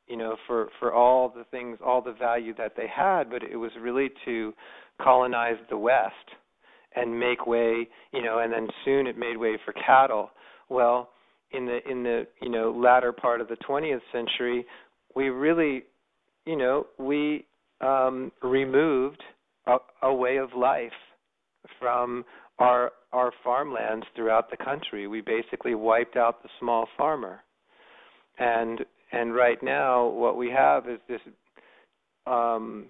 you 0.06 0.16
know, 0.16 0.36
for 0.46 0.68
for 0.78 0.92
all 0.92 1.28
the 1.28 1.44
things, 1.50 1.78
all 1.84 2.02
the 2.02 2.12
value 2.12 2.54
that 2.56 2.74
they 2.76 2.86
had, 2.94 3.30
but 3.30 3.42
it 3.42 3.56
was 3.56 3.70
really 3.80 4.10
to 4.24 4.52
colonize 5.00 5.56
the 5.70 5.78
West 5.78 6.14
and 6.94 7.18
make 7.18 7.46
way, 7.46 7.88
you 8.12 8.22
know, 8.22 8.38
and 8.38 8.52
then 8.52 8.68
soon 8.84 9.06
it 9.06 9.16
made 9.16 9.36
way 9.36 9.58
for 9.64 9.72
cattle. 9.72 10.30
Well, 10.68 11.10
in 11.52 11.66
the 11.66 11.78
in 11.88 12.02
the 12.02 12.26
you 12.42 12.50
know 12.50 12.70
latter 12.70 13.12
part 13.12 13.40
of 13.40 13.48
the 13.48 13.56
20th 13.68 14.00
century, 14.12 14.66
we 15.14 15.28
really 15.28 15.84
you 16.48 16.56
know, 16.56 16.86
we 16.98 17.44
um, 17.82 18.32
removed 18.42 19.22
a, 19.66 19.76
a 20.02 20.14
way 20.14 20.38
of 20.38 20.48
life 20.56 20.90
from 21.78 22.24
our 22.58 22.90
our 23.12 23.32
farmlands 23.44 24.06
throughout 24.16 24.50
the 24.50 24.56
country. 24.56 25.06
We 25.06 25.20
basically 25.20 25.74
wiped 25.74 26.16
out 26.16 26.42
the 26.42 26.48
small 26.58 26.88
farmer, 26.96 27.40
and 28.38 28.80
and 29.12 29.34
right 29.34 29.62
now 29.62 30.06
what 30.06 30.38
we 30.38 30.50
have 30.50 30.88
is 30.88 30.98
this 31.06 31.20
um, 32.26 32.86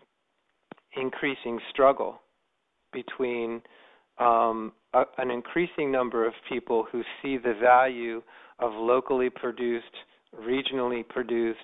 increasing 0.96 1.58
struggle 1.70 2.20
between 2.92 3.60
um, 4.20 4.72
a, 4.94 5.02
an 5.18 5.32
increasing 5.32 5.90
number 5.90 6.24
of 6.24 6.32
people 6.48 6.86
who 6.92 7.02
see 7.20 7.38
the 7.38 7.54
value 7.60 8.22
of 8.60 8.70
locally 8.72 9.30
produced, 9.30 9.84
regionally 10.40 11.06
produced 11.08 11.58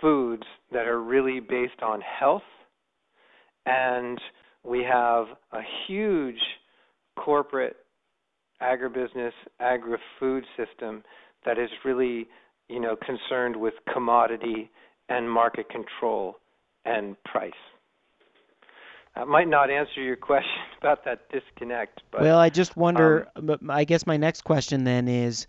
foods 0.00 0.44
that 0.72 0.86
are 0.86 1.00
really 1.00 1.40
based 1.40 1.82
on 1.82 2.00
health, 2.00 2.42
and 3.66 4.20
we 4.64 4.82
have 4.82 5.26
a 5.52 5.60
huge 5.86 6.40
corporate 7.16 7.76
agribusiness, 8.62 9.32
agri-food 9.58 10.44
system 10.56 11.02
that 11.44 11.58
is 11.58 11.70
really, 11.84 12.28
you 12.68 12.80
know, 12.80 12.96
concerned 12.96 13.56
with 13.56 13.74
commodity 13.92 14.70
and 15.08 15.30
market 15.30 15.68
control 15.68 16.36
and 16.84 17.16
price. 17.24 17.52
That 19.16 19.28
might 19.28 19.48
not 19.48 19.70
answer 19.70 20.02
your 20.02 20.16
question 20.30 20.50
about 20.80 21.04
that 21.04 21.28
disconnect. 21.30 22.02
But, 22.12 22.22
well, 22.22 22.38
I 22.38 22.50
just 22.50 22.76
wonder. 22.76 23.28
Um, 23.36 23.58
I 23.68 23.84
guess 23.84 24.06
my 24.06 24.16
next 24.16 24.42
question 24.42 24.84
then 24.84 25.08
is, 25.08 25.46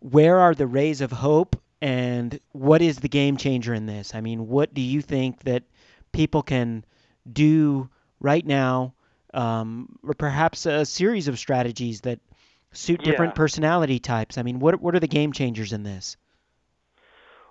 where 0.00 0.38
are 0.40 0.54
the 0.54 0.66
rays 0.66 1.00
of 1.00 1.12
hope 1.12 1.56
and 1.82 2.38
what 2.52 2.80
is 2.80 2.98
the 2.98 3.08
game 3.08 3.36
changer 3.36 3.74
in 3.74 3.86
this? 3.86 4.14
I 4.14 4.20
mean, 4.20 4.46
what 4.46 4.72
do 4.72 4.80
you 4.80 5.02
think 5.02 5.42
that 5.42 5.64
people 6.12 6.44
can 6.44 6.84
do 7.30 7.90
right 8.20 8.46
now, 8.46 8.94
um, 9.34 9.98
or 10.06 10.14
perhaps 10.14 10.64
a 10.64 10.86
series 10.86 11.26
of 11.26 11.40
strategies 11.40 12.02
that 12.02 12.20
suit 12.70 13.00
yeah. 13.00 13.10
different 13.10 13.34
personality 13.34 13.98
types? 13.98 14.38
I 14.38 14.44
mean, 14.44 14.60
what 14.60 14.80
what 14.80 14.94
are 14.94 15.00
the 15.00 15.08
game 15.08 15.32
changers 15.32 15.72
in 15.72 15.82
this? 15.82 16.16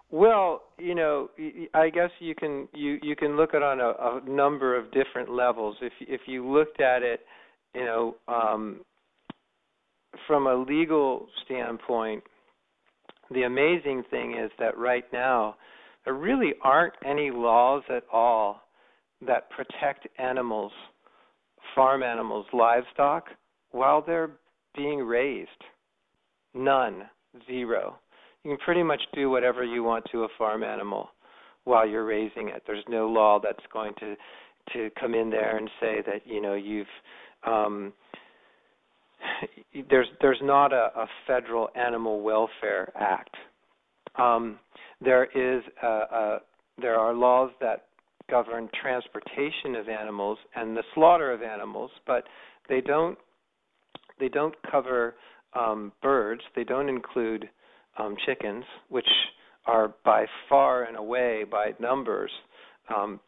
Well, 0.10 0.64
you 0.80 0.96
know, 0.96 1.30
I 1.74 1.90
guess 1.90 2.12
you 2.20 2.34
can 2.34 2.70
you 2.74 3.00
you 3.04 3.18
can 3.18 3.36
look 3.36 3.54
at 3.54 3.58
it 3.58 3.64
on 3.64 3.82
a, 3.82 3.90
a 3.90 4.22
number 4.30 4.78
of 4.78 4.92
different 4.92 5.30
levels. 5.30 5.76
If 5.82 5.94
if 6.00 6.22
you 6.26 6.50
looked 6.50 6.80
at 6.80 7.04
it, 7.04 7.26
you 7.76 7.84
know, 7.84 8.16
um, 8.30 8.80
from 10.26 10.48
a 10.48 10.56
legal 10.56 11.28
standpoint, 11.44 12.24
the 13.34 13.44
amazing 13.44 14.04
thing 14.10 14.38
is 14.38 14.52
that 14.60 14.78
right 14.78 15.06
now 15.14 15.56
there 16.06 16.14
really 16.14 16.54
aren't 16.64 16.94
any 17.06 17.32
laws 17.32 17.84
at 17.90 18.04
all 18.12 18.62
that 19.26 19.50
protect 19.52 20.08
animals, 20.18 20.72
farm 21.76 22.04
animals, 22.04 22.46
livestock, 22.54 23.26
while 23.72 24.04
they're 24.06 24.32
being 24.76 25.00
raised. 25.00 25.50
None. 26.54 27.04
Zero. 27.48 27.98
You 28.44 28.52
can 28.52 28.58
pretty 28.66 28.84
much 28.84 29.02
do 29.14 29.30
whatever 29.30 29.64
you 29.64 29.84
want 29.84 30.06
to 30.12 30.24
a 30.24 30.28
farm 30.38 30.64
animal 30.64 31.10
while 31.64 31.88
you're 31.88 32.06
raising 32.06 32.50
it. 32.50 32.64
There's 32.66 32.84
no 32.90 33.08
law 33.08 33.40
that's 33.42 33.64
going 33.72 33.94
to 34.00 34.16
to 34.74 34.90
come 35.00 35.16
in 35.16 35.30
there 35.30 35.58
and 35.58 35.70
say 35.80 36.04
that 36.06 36.22
you 36.26 36.42
know 36.42 36.54
you've 36.54 36.86
um, 37.48 37.94
there's 39.90 40.08
there's 40.22 40.40
not 40.42 40.74
a, 40.74 40.92
a 40.96 41.08
federal 41.28 41.70
animal 41.76 42.22
welfare 42.22 42.92
act. 43.00 43.36
Um, 44.18 44.60
there 45.00 45.26
is 45.26 45.64
a, 45.82 45.88
a, 45.88 46.40
there 46.80 47.00
are 47.00 47.14
laws 47.14 47.52
that 47.62 47.86
govern 48.30 48.70
transportation 48.82 49.76
of 49.76 49.90
animals 49.90 50.38
and 50.56 50.76
the 50.76 50.84
slaughter 50.94 51.32
of 51.32 51.42
animals, 51.42 51.92
but 52.06 52.24
they 52.70 52.82
don't 52.82 53.18
they 54.20 54.30
don't 54.30 54.56
cover 54.70 55.16
um, 55.54 55.92
birds. 56.02 56.42
They 56.56 56.64
don't 56.64 56.90
include 56.90 57.50
um, 57.98 58.16
chickens, 58.26 58.64
which 58.90 59.08
are 59.66 59.94
by 60.06 60.26
far 60.50 60.84
and 60.84 60.98
away 60.98 61.44
by 61.50 61.74
numbers 61.80 62.32
um, 62.94 63.20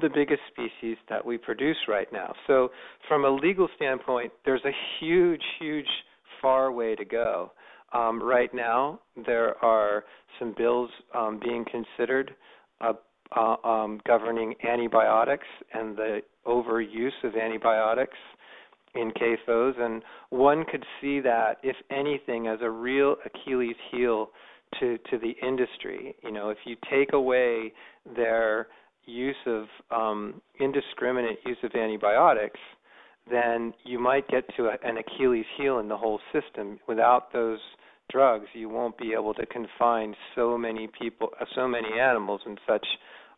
the 0.00 0.08
biggest 0.08 0.40
species 0.50 0.96
that 1.08 1.24
we 1.24 1.36
produce 1.36 1.76
right 1.88 2.10
now. 2.12 2.32
So, 2.46 2.70
from 3.08 3.24
a 3.24 3.30
legal 3.30 3.68
standpoint, 3.76 4.32
there's 4.44 4.64
a 4.64 4.72
huge, 5.00 5.42
huge, 5.58 5.88
far 6.40 6.70
way 6.72 6.94
to 6.94 7.04
go. 7.04 7.52
Um, 7.92 8.22
right 8.22 8.52
now, 8.54 9.00
there 9.26 9.62
are 9.64 10.04
some 10.38 10.54
bills 10.56 10.90
um, 11.14 11.40
being 11.42 11.64
considered 11.64 12.34
uh, 12.80 12.92
uh, 13.36 13.56
um, 13.64 14.00
governing 14.06 14.54
antibiotics 14.68 15.46
and 15.74 15.96
the 15.96 16.20
overuse 16.46 17.10
of 17.24 17.34
antibiotics 17.34 18.16
in 18.94 19.12
CAFOs, 19.12 19.78
and 19.80 20.02
one 20.30 20.64
could 20.70 20.84
see 21.00 21.20
that, 21.20 21.58
if 21.62 21.76
anything, 21.90 22.48
as 22.48 22.58
a 22.60 22.70
real 22.70 23.16
Achilles 23.24 23.76
heel 23.90 24.30
to 24.78 24.98
to 25.10 25.18
the 25.18 25.34
industry. 25.46 26.14
You 26.22 26.32
know, 26.32 26.50
if 26.50 26.58
you 26.64 26.76
take 26.90 27.12
away 27.12 27.72
their 28.16 28.68
use 29.06 29.36
of 29.46 29.64
um, 29.90 30.40
indiscriminate 30.58 31.38
use 31.44 31.58
of 31.62 31.72
antibiotics, 31.74 32.60
then 33.30 33.72
you 33.84 33.98
might 33.98 34.26
get 34.28 34.44
to 34.56 34.66
a, 34.66 34.76
an 34.84 34.96
Achilles 34.98 35.46
heel 35.56 35.78
in 35.78 35.88
the 35.88 35.96
whole 35.96 36.20
system. 36.32 36.78
Without 36.88 37.32
those 37.32 37.58
drugs, 38.10 38.46
you 38.54 38.68
won't 38.68 38.96
be 38.98 39.12
able 39.12 39.34
to 39.34 39.46
confine 39.46 40.14
so 40.34 40.58
many 40.58 40.88
people, 41.00 41.30
uh, 41.40 41.44
so 41.54 41.68
many 41.68 41.98
animals 42.00 42.40
in 42.46 42.56
such, 42.66 42.86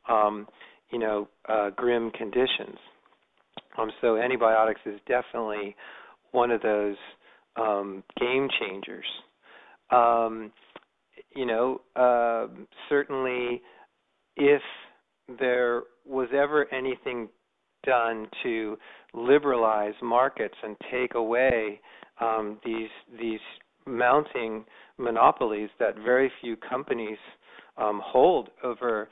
um, 0.09 0.47
you 0.91 0.99
know, 0.99 1.29
uh, 1.49 1.71
grim 1.71 2.11
conditions. 2.11 2.77
Um, 3.79 3.91
so 4.01 4.17
antibiotics 4.17 4.81
is 4.87 5.01
definitely 5.07 5.75
one 6.33 6.51
of 6.51 6.63
those 6.63 6.97
um, 7.57 8.03
game 8.19 8.49
changers. 8.61 9.05
Um, 9.91 10.53
you 11.35 11.47
know, 11.47 11.81
uh, 11.97 12.49
certainly 12.89 13.63
if 14.37 14.63
there 15.39 15.83
was 16.07 16.29
ever 16.35 16.73
anything 16.73 17.29
done 17.85 18.29
to 18.43 18.77
liberalize 19.15 19.95
markets 20.03 20.55
and 20.63 20.77
take 20.91 21.15
away 21.15 21.81
um, 22.21 22.59
these 22.65 22.91
these 23.21 23.41
mounting 23.87 24.65
monopolies 24.99 25.71
that 25.79 25.97
very 25.97 26.31
few 26.41 26.57
companies 26.57 27.19
um, 27.77 28.01
hold 28.05 28.49
over 28.63 29.09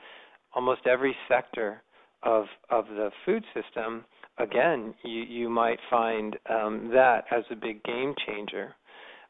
almost 0.53 0.81
every 0.85 1.15
sector 1.27 1.81
of 2.23 2.45
of 2.69 2.85
the 2.87 3.09
food 3.25 3.43
system, 3.53 4.05
again, 4.37 4.93
you 5.03 5.21
you 5.23 5.49
might 5.49 5.79
find 5.89 6.37
um, 6.49 6.89
that 6.93 7.25
as 7.31 7.43
a 7.49 7.55
big 7.55 7.83
game 7.83 8.13
changer, 8.25 8.75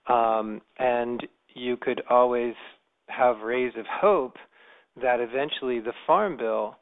um, 0.07 0.61
and 0.79 1.25
you 1.53 1.77
could 1.77 2.01
always 2.09 2.53
have 3.07 3.39
rays 3.39 3.73
of 3.77 3.85
hope 3.89 4.35
that 4.99 5.19
eventually 5.19 5.79
the 5.79 5.93
Farm 6.05 6.37
Bill, 6.37 6.75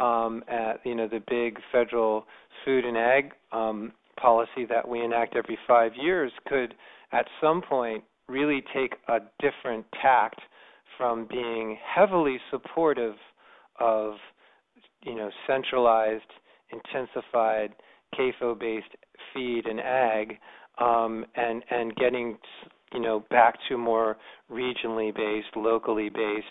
um, 0.00 0.42
at 0.48 0.80
you 0.84 0.94
know 0.94 1.06
the 1.06 1.22
big 1.28 1.58
federal 1.70 2.24
food 2.64 2.84
and 2.84 2.96
ag 2.96 3.32
um, 3.52 3.92
policy 4.20 4.64
that 4.68 4.88
we 4.88 5.04
enact 5.04 5.36
every 5.36 5.58
five 5.66 5.92
years, 6.00 6.32
could 6.46 6.74
at 7.12 7.26
some 7.40 7.62
point 7.62 8.02
really 8.28 8.62
take 8.74 8.94
a 9.08 9.18
different 9.40 9.84
tact 10.00 10.40
from 10.96 11.26
being 11.30 11.76
heavily 11.94 12.38
supportive 12.50 13.14
of 13.80 14.14
you 15.04 15.14
know 15.14 15.30
centralized, 15.46 16.22
intensified, 16.72 17.72
CAFO-based 18.14 18.94
feed 19.32 19.66
and 19.66 19.80
ag, 19.80 20.38
um, 20.78 21.24
and 21.36 21.62
and 21.70 21.94
getting 21.96 22.38
you 22.94 23.00
know 23.00 23.24
back 23.30 23.56
to 23.68 23.76
more 23.76 24.16
regionally 24.50 25.14
based, 25.14 25.54
locally 25.56 26.08
based, 26.08 26.46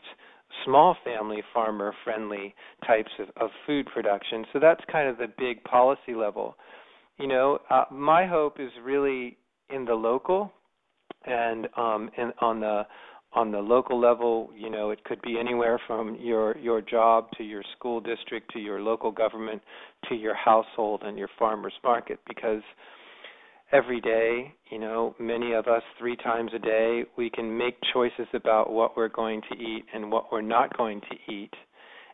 small 0.66 0.96
family 1.04 1.42
farmer 1.54 1.94
friendly 2.04 2.54
types 2.86 3.12
of, 3.20 3.28
of 3.40 3.50
food 3.66 3.88
production. 3.94 4.46
So 4.54 4.60
that's 4.60 4.82
kind 4.92 5.08
of 5.08 5.18
the 5.18 5.28
big 5.38 5.64
policy 5.64 6.14
level. 6.16 6.56
You 7.18 7.28
know, 7.28 7.60
uh, 7.70 7.86
my 7.92 8.26
hope 8.26 8.60
is 8.60 8.72
really 8.84 9.38
in 9.70 9.86
the 9.86 9.94
local 9.94 10.52
and 11.26 11.68
um, 11.78 12.10
in, 12.18 12.32
on 12.42 12.60
the 12.60 12.84
on 13.34 13.50
the 13.50 13.60
local 13.60 13.98
level, 13.98 14.50
you 14.54 14.70
know, 14.70 14.90
it 14.90 15.02
could 15.06 15.22
be 15.22 15.40
anywhere 15.40 15.80
from 15.88 16.16
your 16.20 16.58
your 16.58 16.82
job 16.82 17.30
to 17.38 17.44
your 17.44 17.64
school 17.78 18.02
district 18.02 18.52
to 18.54 18.60
your 18.60 18.82
local 18.82 19.12
government 19.12 19.62
to 20.10 20.16
your 20.16 20.36
household 20.36 21.04
and 21.06 21.18
your 21.18 21.30
farmers 21.40 21.74
market 21.84 22.20
because 22.28 22.62
every 23.72 24.02
day, 24.02 24.54
you 24.70 24.80
know, 24.80 25.16
many 25.20 25.54
of 25.54 25.68
us 25.68 25.84
three 25.98 26.16
times 26.18 26.52
a 26.54 26.60
day, 26.60 27.04
we 27.18 27.30
can 27.30 27.58
make 27.58 27.78
choices 27.94 28.28
about 28.34 28.72
what 28.72 28.98
we're 28.98 29.08
going 29.08 29.42
to 29.52 29.58
eat 29.58 29.86
and 29.94 30.12
what 30.12 30.32
we're 30.32 30.42
not 30.42 30.76
going 30.78 31.02
to 31.02 31.34
eat. 31.34 31.54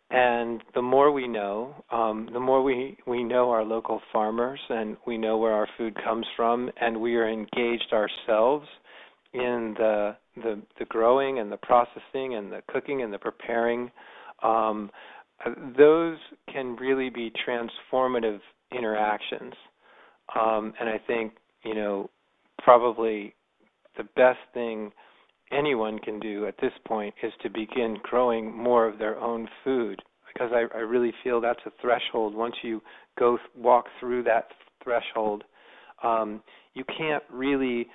And 0.10 0.64
the 0.74 0.82
more 0.82 1.12
we 1.12 1.28
know, 1.28 1.84
um, 1.92 2.30
the 2.32 2.40
more 2.40 2.64
we, 2.64 2.98
we 3.06 3.24
know 3.24 3.50
our 3.50 3.64
local 3.64 4.02
farmers 4.14 4.60
and 4.70 4.96
we 5.06 5.18
know 5.18 5.38
where 5.38 5.52
our 5.52 5.68
food 5.78 5.98
comes 6.02 6.26
from, 6.36 6.70
and 6.80 7.02
we 7.02 7.16
are 7.16 7.28
engaged 7.28 7.92
ourselves 7.92 8.68
in 9.34 9.76
the 9.78 10.16
the, 10.38 10.62
the 10.78 10.86
growing 10.86 11.40
and 11.40 11.52
the 11.52 11.58
processing 11.58 12.36
and 12.36 12.52
the 12.52 12.62
cooking 12.68 13.02
and 13.02 13.12
the 13.12 13.18
preparing. 13.18 13.92
Um, 14.44 14.92
those 15.78 16.18
can 16.54 16.76
really 16.76 17.10
be 17.10 17.32
transformative 17.48 18.40
interactions. 18.72 19.54
Um, 20.40 20.74
and 20.80 20.90
I 20.90 21.00
think 21.08 21.34
you 21.68 21.76
know, 21.76 22.10
probably 22.64 23.34
the 23.98 24.04
best 24.16 24.40
thing 24.54 24.92
anyone 25.52 26.00
can 26.00 26.20
do 26.20 26.46
at 26.46 26.56
this 26.62 26.72
point 26.86 27.14
is 27.24 27.32
to 27.44 27.50
begin 27.50 27.98
growing 28.04 28.56
more 28.56 28.88
of 28.88 28.98
their 28.98 29.20
own 29.20 29.48
food 29.64 30.02
because 30.34 30.52
I, 30.54 30.78
I 30.78 30.82
really 30.82 31.14
feel 31.24 31.42
that's 31.42 31.60
a 31.66 31.72
threshold. 31.82 32.36
Once 32.36 32.56
you 32.62 32.82
go 33.18 33.38
walk 33.56 33.86
through 34.00 34.24
that 34.24 34.50
threshold, 34.84 35.44
um, 36.04 36.42
you 36.74 36.84
can't 36.98 37.24
really 37.32 37.88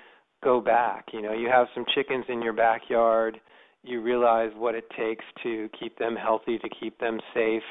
go 0.42 0.60
back. 0.60 1.06
You 1.12 1.22
know, 1.22 1.32
you 1.32 1.48
have 1.48 1.66
some 1.74 1.84
chickens 1.94 2.24
in 2.28 2.42
your 2.42 2.52
backyard. 2.52 3.40
You 3.84 4.00
realize 4.00 4.50
what 4.56 4.74
it 4.74 4.84
takes 4.98 5.24
to 5.42 5.68
keep 5.78 5.96
them 5.98 6.16
healthy, 6.16 6.58
to 6.58 6.68
keep 6.80 6.98
them 6.98 7.20
safe, 7.34 7.62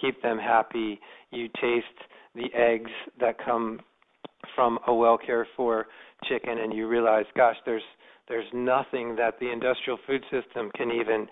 keep 0.00 0.20
them 0.22 0.38
happy. 0.38 1.00
You 1.30 1.48
taste 1.60 1.86
the 2.34 2.46
eggs 2.54 2.90
that 3.20 3.36
come 3.42 3.80
from 4.54 4.78
a 4.86 4.94
well 4.94 5.18
cared 5.18 5.46
for 5.56 5.86
chicken 6.28 6.58
and 6.58 6.72
you 6.72 6.86
realize 6.88 7.24
gosh 7.36 7.56
there's 7.64 7.82
there's 8.28 8.46
nothing 8.52 9.16
that 9.16 9.38
the 9.40 9.50
industrial 9.50 9.98
food 10.06 10.22
system 10.30 10.70
can 10.76 10.90
even 10.90 11.26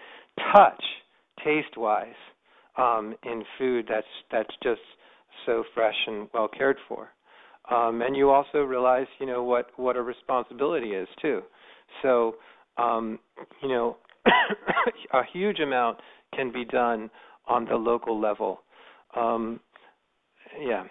touch 0.55 0.83
taste 1.45 1.77
wise 1.77 2.15
um, 2.79 3.15
in 3.25 3.43
food 3.59 3.87
that's 3.89 4.07
that's 4.31 4.55
just 4.63 4.81
so 5.45 5.65
fresh 5.75 5.95
and 6.07 6.29
well 6.33 6.49
cared 6.49 6.77
for. 6.89 7.09
Um, 7.71 8.01
and 8.01 8.17
you 8.17 8.31
also 8.31 8.59
realize 8.59 9.07
you 9.19 9.27
know 9.27 9.43
what 9.43 9.71
what 9.77 9.97
a 9.97 10.03
responsibility 10.03 10.91
is 10.91 11.09
too. 11.21 11.43
So 12.03 12.37
um, 12.79 13.19
you 13.63 13.69
know 13.69 13.97
a 15.13 15.23
huge 15.33 15.61
amount 15.61 15.99
can 16.35 16.53
be 16.53 16.65
done 16.65 17.11
on 17.47 17.65
the 17.67 17.77
local 17.77 18.21
level. 18.21 18.61
Um, 19.15 19.61
yeah. 20.61 20.85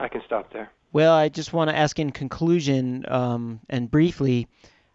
I 0.00 0.06
can 0.06 0.20
stop 0.26 0.52
there 0.52 0.70
well, 0.92 1.14
I 1.14 1.28
just 1.28 1.52
want 1.52 1.70
to 1.70 1.76
ask 1.76 1.98
in 1.98 2.10
conclusion 2.10 3.04
um, 3.08 3.60
and 3.68 3.90
briefly, 3.90 4.48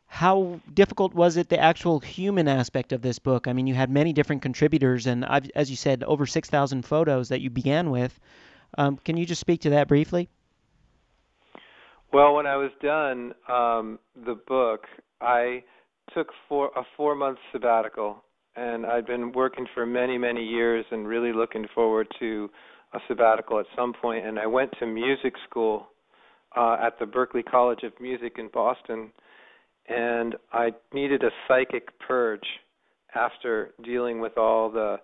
how 0.08 0.60
difficult 0.74 1.14
was 1.14 1.38
it 1.38 1.50
the 1.50 1.60
actual 1.60 2.00
human 2.00 2.48
aspect 2.48 2.92
of 2.92 3.02
this 3.02 3.20
book? 3.20 3.48
I 3.48 3.54
mean, 3.54 3.68
you 3.68 3.74
had 3.74 3.90
many 3.90 4.14
different 4.14 4.42
contributors, 4.42 5.08
and 5.08 5.26
I've, 5.26 5.50
as 5.56 5.70
you 5.70 5.76
said, 5.76 6.04
over 6.04 6.26
six 6.26 6.50
thousand 6.50 6.86
photos 6.86 7.30
that 7.30 7.42
you 7.42 7.50
began 7.50 7.90
with. 7.90 8.20
Um, 8.78 8.98
can 8.98 9.18
you 9.18 9.26
just 9.26 9.42
speak 9.42 9.62
to 9.62 9.72
that 9.72 9.88
briefly? 9.88 10.30
Well, 12.12 12.36
when 12.36 12.46
I 12.46 12.58
was 12.58 12.70
done 12.82 13.34
um, 13.48 14.00
the 14.26 14.36
book, 14.36 14.86
I 15.20 15.64
took 16.14 16.28
four, 16.48 16.70
a 16.76 16.84
four 16.96 17.16
month 17.16 17.40
sabbatical 17.52 18.24
and 18.56 18.86
I'd 18.86 19.08
been 19.08 19.32
working 19.32 19.66
for 19.74 19.86
many, 19.86 20.18
many 20.18 20.44
years 20.44 20.86
and 20.92 21.08
really 21.08 21.34
looking 21.34 21.66
forward 21.74 22.08
to 22.20 22.50
a 22.94 23.00
sabbatical 23.08 23.60
at 23.60 23.66
some. 23.76 23.94
And 24.04 24.40
I 24.40 24.46
went 24.46 24.72
to 24.80 24.86
music 24.86 25.34
school 25.50 25.88
uh, 26.56 26.78
at 26.82 27.00
the 27.00 27.06
Berklee 27.06 27.46
College 27.46 27.84
of 27.84 27.94
Music 28.00 28.34
in 28.38 28.50
Boston, 28.54 29.12
and 29.88 30.36
I 30.52 30.72
needed 30.94 31.24
a 31.24 31.30
psychic 31.48 31.88
purge 32.00 32.46
after 33.16 33.74
dealing 33.84 34.20
with 34.20 34.38
all 34.38 34.72
the 34.72 34.98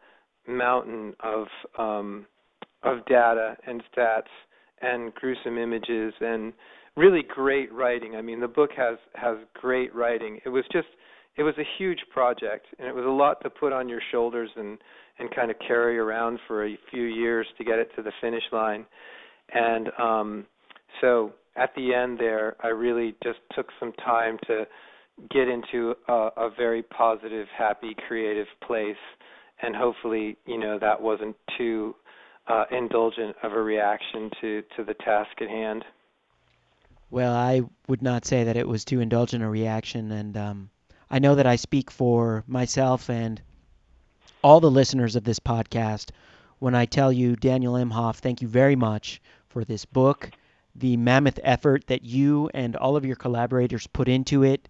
mountain 0.47 1.13
of 1.23 1.47
um, 1.77 2.25
of 2.83 3.05
data 3.07 3.57
and 3.67 3.83
stats 3.93 4.31
and 4.81 5.13
gruesome 5.15 5.57
images 5.57 6.13
and 6.21 6.53
really 6.95 7.23
great 7.27 7.71
writing. 7.73 8.15
I 8.15 8.21
mean, 8.21 8.39
the 8.39 8.47
book 8.47 8.71
has 8.77 8.97
has 9.15 9.37
great 9.53 9.93
writing. 9.93 10.39
It 10.45 10.49
was 10.49 10.63
just 10.71 10.87
it 11.37 11.43
was 11.43 11.55
a 11.57 11.63
huge 11.77 11.99
project 12.11 12.67
and 12.77 12.87
it 12.87 12.95
was 12.95 13.05
a 13.05 13.09
lot 13.09 13.41
to 13.41 13.49
put 13.49 13.73
on 13.73 13.87
your 13.87 14.01
shoulders 14.11 14.49
and 14.55 14.77
and 15.19 15.33
kind 15.33 15.51
of 15.51 15.57
carry 15.65 15.97
around 15.97 16.39
for 16.47 16.65
a 16.65 16.77
few 16.89 17.03
years 17.03 17.47
to 17.57 17.63
get 17.63 17.79
it 17.79 17.89
to 17.95 18.01
the 18.01 18.11
finish 18.21 18.43
line. 18.51 18.85
And 19.53 19.89
um 19.99 20.45
so 21.01 21.33
at 21.55 21.73
the 21.75 21.93
end 21.93 22.19
there, 22.19 22.55
I 22.63 22.67
really 22.67 23.15
just 23.23 23.39
took 23.55 23.67
some 23.79 23.91
time 23.93 24.37
to 24.47 24.65
get 25.29 25.47
into 25.47 25.95
a, 26.07 26.29
a 26.37 26.49
very 26.55 26.83
positive, 26.83 27.47
happy, 27.57 27.95
creative 28.07 28.47
place, 28.65 28.95
and 29.61 29.75
hopefully, 29.75 30.37
you 30.45 30.57
know, 30.57 30.79
that 30.79 31.01
wasn't 31.01 31.35
too 31.57 31.95
uh, 32.47 32.63
indulgent 32.71 33.35
of 33.43 33.51
a 33.53 33.61
reaction 33.61 34.29
to 34.41 34.63
to 34.75 34.83
the 34.83 34.93
task 34.95 35.29
at 35.41 35.49
hand. 35.49 35.83
Well, 37.11 37.33
I 37.33 37.61
would 37.87 38.01
not 38.01 38.25
say 38.25 38.43
that 38.43 38.57
it 38.57 38.67
was 38.67 38.85
too 38.85 38.99
indulgent 38.99 39.43
a 39.43 39.49
reaction, 39.49 40.11
and 40.11 40.37
um, 40.37 40.69
I 41.09 41.19
know 41.19 41.35
that 41.35 41.47
I 41.47 41.55
speak 41.55 41.91
for 41.91 42.43
myself 42.47 43.09
and 43.09 43.41
all 44.41 44.59
the 44.59 44.71
listeners 44.71 45.15
of 45.15 45.23
this 45.23 45.39
podcast 45.39 46.11
when 46.59 46.75
I 46.75 46.85
tell 46.85 47.11
you, 47.11 47.35
Daniel 47.35 47.73
Imhoff, 47.73 48.17
thank 48.17 48.41
you 48.41 48.47
very 48.47 48.75
much 48.75 49.21
for 49.47 49.63
this 49.63 49.85
book, 49.85 50.29
the 50.75 50.97
mammoth 50.97 51.39
effort 51.43 51.87
that 51.87 52.03
you 52.03 52.49
and 52.53 52.75
all 52.75 52.95
of 52.95 53.05
your 53.05 53.15
collaborators 53.15 53.87
put 53.87 54.07
into 54.07 54.43
it 54.43 54.67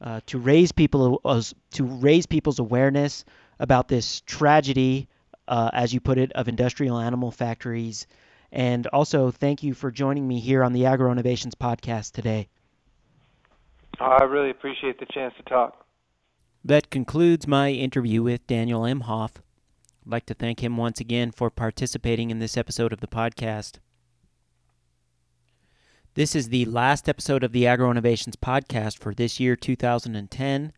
uh, 0.00 0.20
to 0.26 0.38
raise 0.38 0.72
people 0.72 1.20
uh, 1.24 1.42
to 1.72 1.84
raise 1.84 2.26
people's 2.26 2.58
awareness 2.58 3.24
about 3.58 3.88
this 3.88 4.20
tragedy, 4.22 5.08
uh, 5.48 5.70
as 5.72 5.92
you 5.92 6.00
put 6.00 6.18
it, 6.18 6.32
of 6.32 6.48
industrial 6.48 6.98
animal 6.98 7.30
factories. 7.30 8.06
And 8.52 8.86
also, 8.88 9.30
thank 9.30 9.62
you 9.62 9.74
for 9.74 9.90
joining 9.90 10.26
me 10.26 10.40
here 10.40 10.62
on 10.62 10.72
the 10.72 10.82
Agroinnovations 10.82 11.54
podcast 11.54 12.12
today. 12.12 12.48
I 14.00 14.24
really 14.24 14.50
appreciate 14.50 15.00
the 15.00 15.06
chance 15.06 15.34
to 15.36 15.42
talk. 15.42 15.84
That 16.68 16.90
concludes 16.90 17.46
my 17.46 17.70
interview 17.70 18.22
with 18.22 18.46
Daniel 18.46 18.82
Imhoff. 18.82 19.36
I'd 19.36 20.12
like 20.12 20.26
to 20.26 20.34
thank 20.34 20.62
him 20.62 20.76
once 20.76 21.00
again 21.00 21.30
for 21.30 21.48
participating 21.48 22.30
in 22.30 22.40
this 22.40 22.58
episode 22.58 22.92
of 22.92 23.00
the 23.00 23.06
podcast. 23.06 23.78
This 26.12 26.36
is 26.36 26.50
the 26.50 26.66
last 26.66 27.08
episode 27.08 27.42
of 27.42 27.52
the 27.52 27.62
Agroinnovations 27.64 28.36
podcast 28.36 28.98
for 28.98 29.14
this 29.14 29.40
year, 29.40 29.56
2010. 29.56 30.74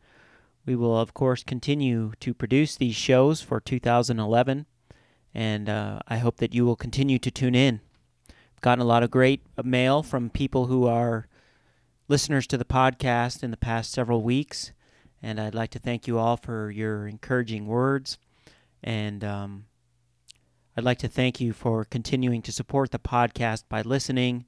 We 0.65 0.77
will, 0.77 0.97
of 0.97 1.13
course, 1.13 1.43
continue 1.43 2.13
to 2.21 2.35
produce 2.35 2.77
these 2.77 2.95
shows 2.95 3.41
for 3.41 3.59
2011, 3.59 4.67
and 5.35 5.69
uh, 5.69 5.99
I 6.07 6.19
hope 6.19 6.37
that 6.37 6.55
you 6.55 6.65
will 6.65 6.77
continue 6.77 7.19
to 7.19 7.33
tune 7.33 7.57
in. 7.57 7.81
I've 8.29 8.61
gotten 8.61 8.83
a 8.83 8.87
lot 8.87 9.03
of 9.03 9.11
great 9.11 9.43
mail 9.61 10.05
from 10.05 10.31
people 10.31 10.67
who 10.67 10.87
are 10.87 11.27
listeners 12.07 12.47
to 12.47 12.57
the 12.57 12.65
podcast 12.65 13.43
in 13.43 13.51
the 13.51 13.57
past 13.57 13.91
several 13.91 14.23
weeks, 14.23 14.71
and 15.23 15.41
I'd 15.41 15.55
like 15.55 15.71
to 15.71 15.79
thank 15.79 16.07
you 16.07 16.19
all 16.19 16.37
for 16.37 16.71
your 16.71 17.07
encouraging 17.07 17.67
words. 17.67 18.19
And 18.83 19.23
um, 19.23 19.67
I'd 20.77 20.85
like 20.85 20.99
to 20.99 21.09
thank 21.09 21.41
you 21.41 21.53
for 21.53 21.85
continuing 21.85 22.43
to 22.43 22.53
support 22.53 22.91
the 22.91 22.99
podcast 22.99 23.65
by 23.69 23.83
listening 23.83 24.47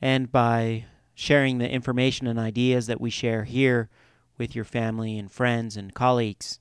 and 0.00 0.30
by 0.32 0.86
sharing 1.14 1.58
the 1.58 1.70
information 1.70 2.26
and 2.26 2.38
ideas 2.38 2.86
that 2.86 3.00
we 3.00 3.10
share 3.10 3.44
here 3.44 3.88
with 4.38 4.56
your 4.56 4.64
family 4.64 5.18
and 5.18 5.30
friends 5.30 5.76
and 5.76 5.94
colleagues. 5.94 6.58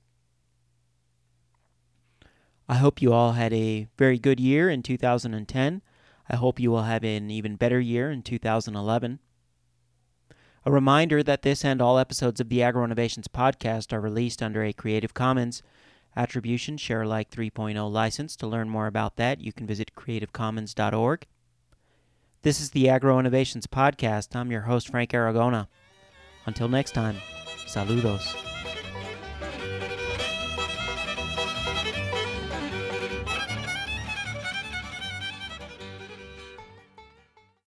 I 2.67 2.75
hope 2.75 3.01
you 3.01 3.13
all 3.13 3.31
had 3.31 3.51
a 3.53 3.87
very 3.97 4.19
good 4.19 4.39
year 4.39 4.69
in 4.69 4.83
2010. 4.83 5.81
I 6.29 6.35
hope 6.35 6.59
you 6.59 6.69
will 6.69 6.83
have 6.83 7.03
an 7.03 7.31
even 7.31 7.55
better 7.55 7.79
year 7.79 8.11
in 8.11 8.21
2011. 8.21 9.19
A 10.69 10.71
reminder 10.71 11.23
that 11.23 11.41
this 11.41 11.65
and 11.65 11.81
all 11.81 11.97
episodes 11.97 12.39
of 12.39 12.47
the 12.47 12.59
Agroinnovations 12.59 13.25
podcast 13.27 13.91
are 13.91 13.99
released 13.99 14.43
under 14.43 14.63
a 14.63 14.71
Creative 14.71 15.15
Commons 15.15 15.63
Attribution 16.15 16.77
Share 16.77 17.01
Alike 17.01 17.31
3.0 17.31 17.91
license. 17.91 18.35
To 18.35 18.45
learn 18.45 18.69
more 18.69 18.85
about 18.85 19.15
that, 19.15 19.41
you 19.41 19.51
can 19.51 19.65
visit 19.65 19.95
creativecommons.org. 19.95 21.25
This 22.43 22.61
is 22.61 22.69
the 22.69 22.85
Agroinnovations 22.85 23.65
podcast. 23.65 24.35
I'm 24.35 24.51
your 24.51 24.61
host, 24.61 24.89
Frank 24.89 25.09
Aragona. 25.09 25.69
Until 26.45 26.67
next 26.67 26.91
time. 26.91 27.15
Saludos. 27.65 28.48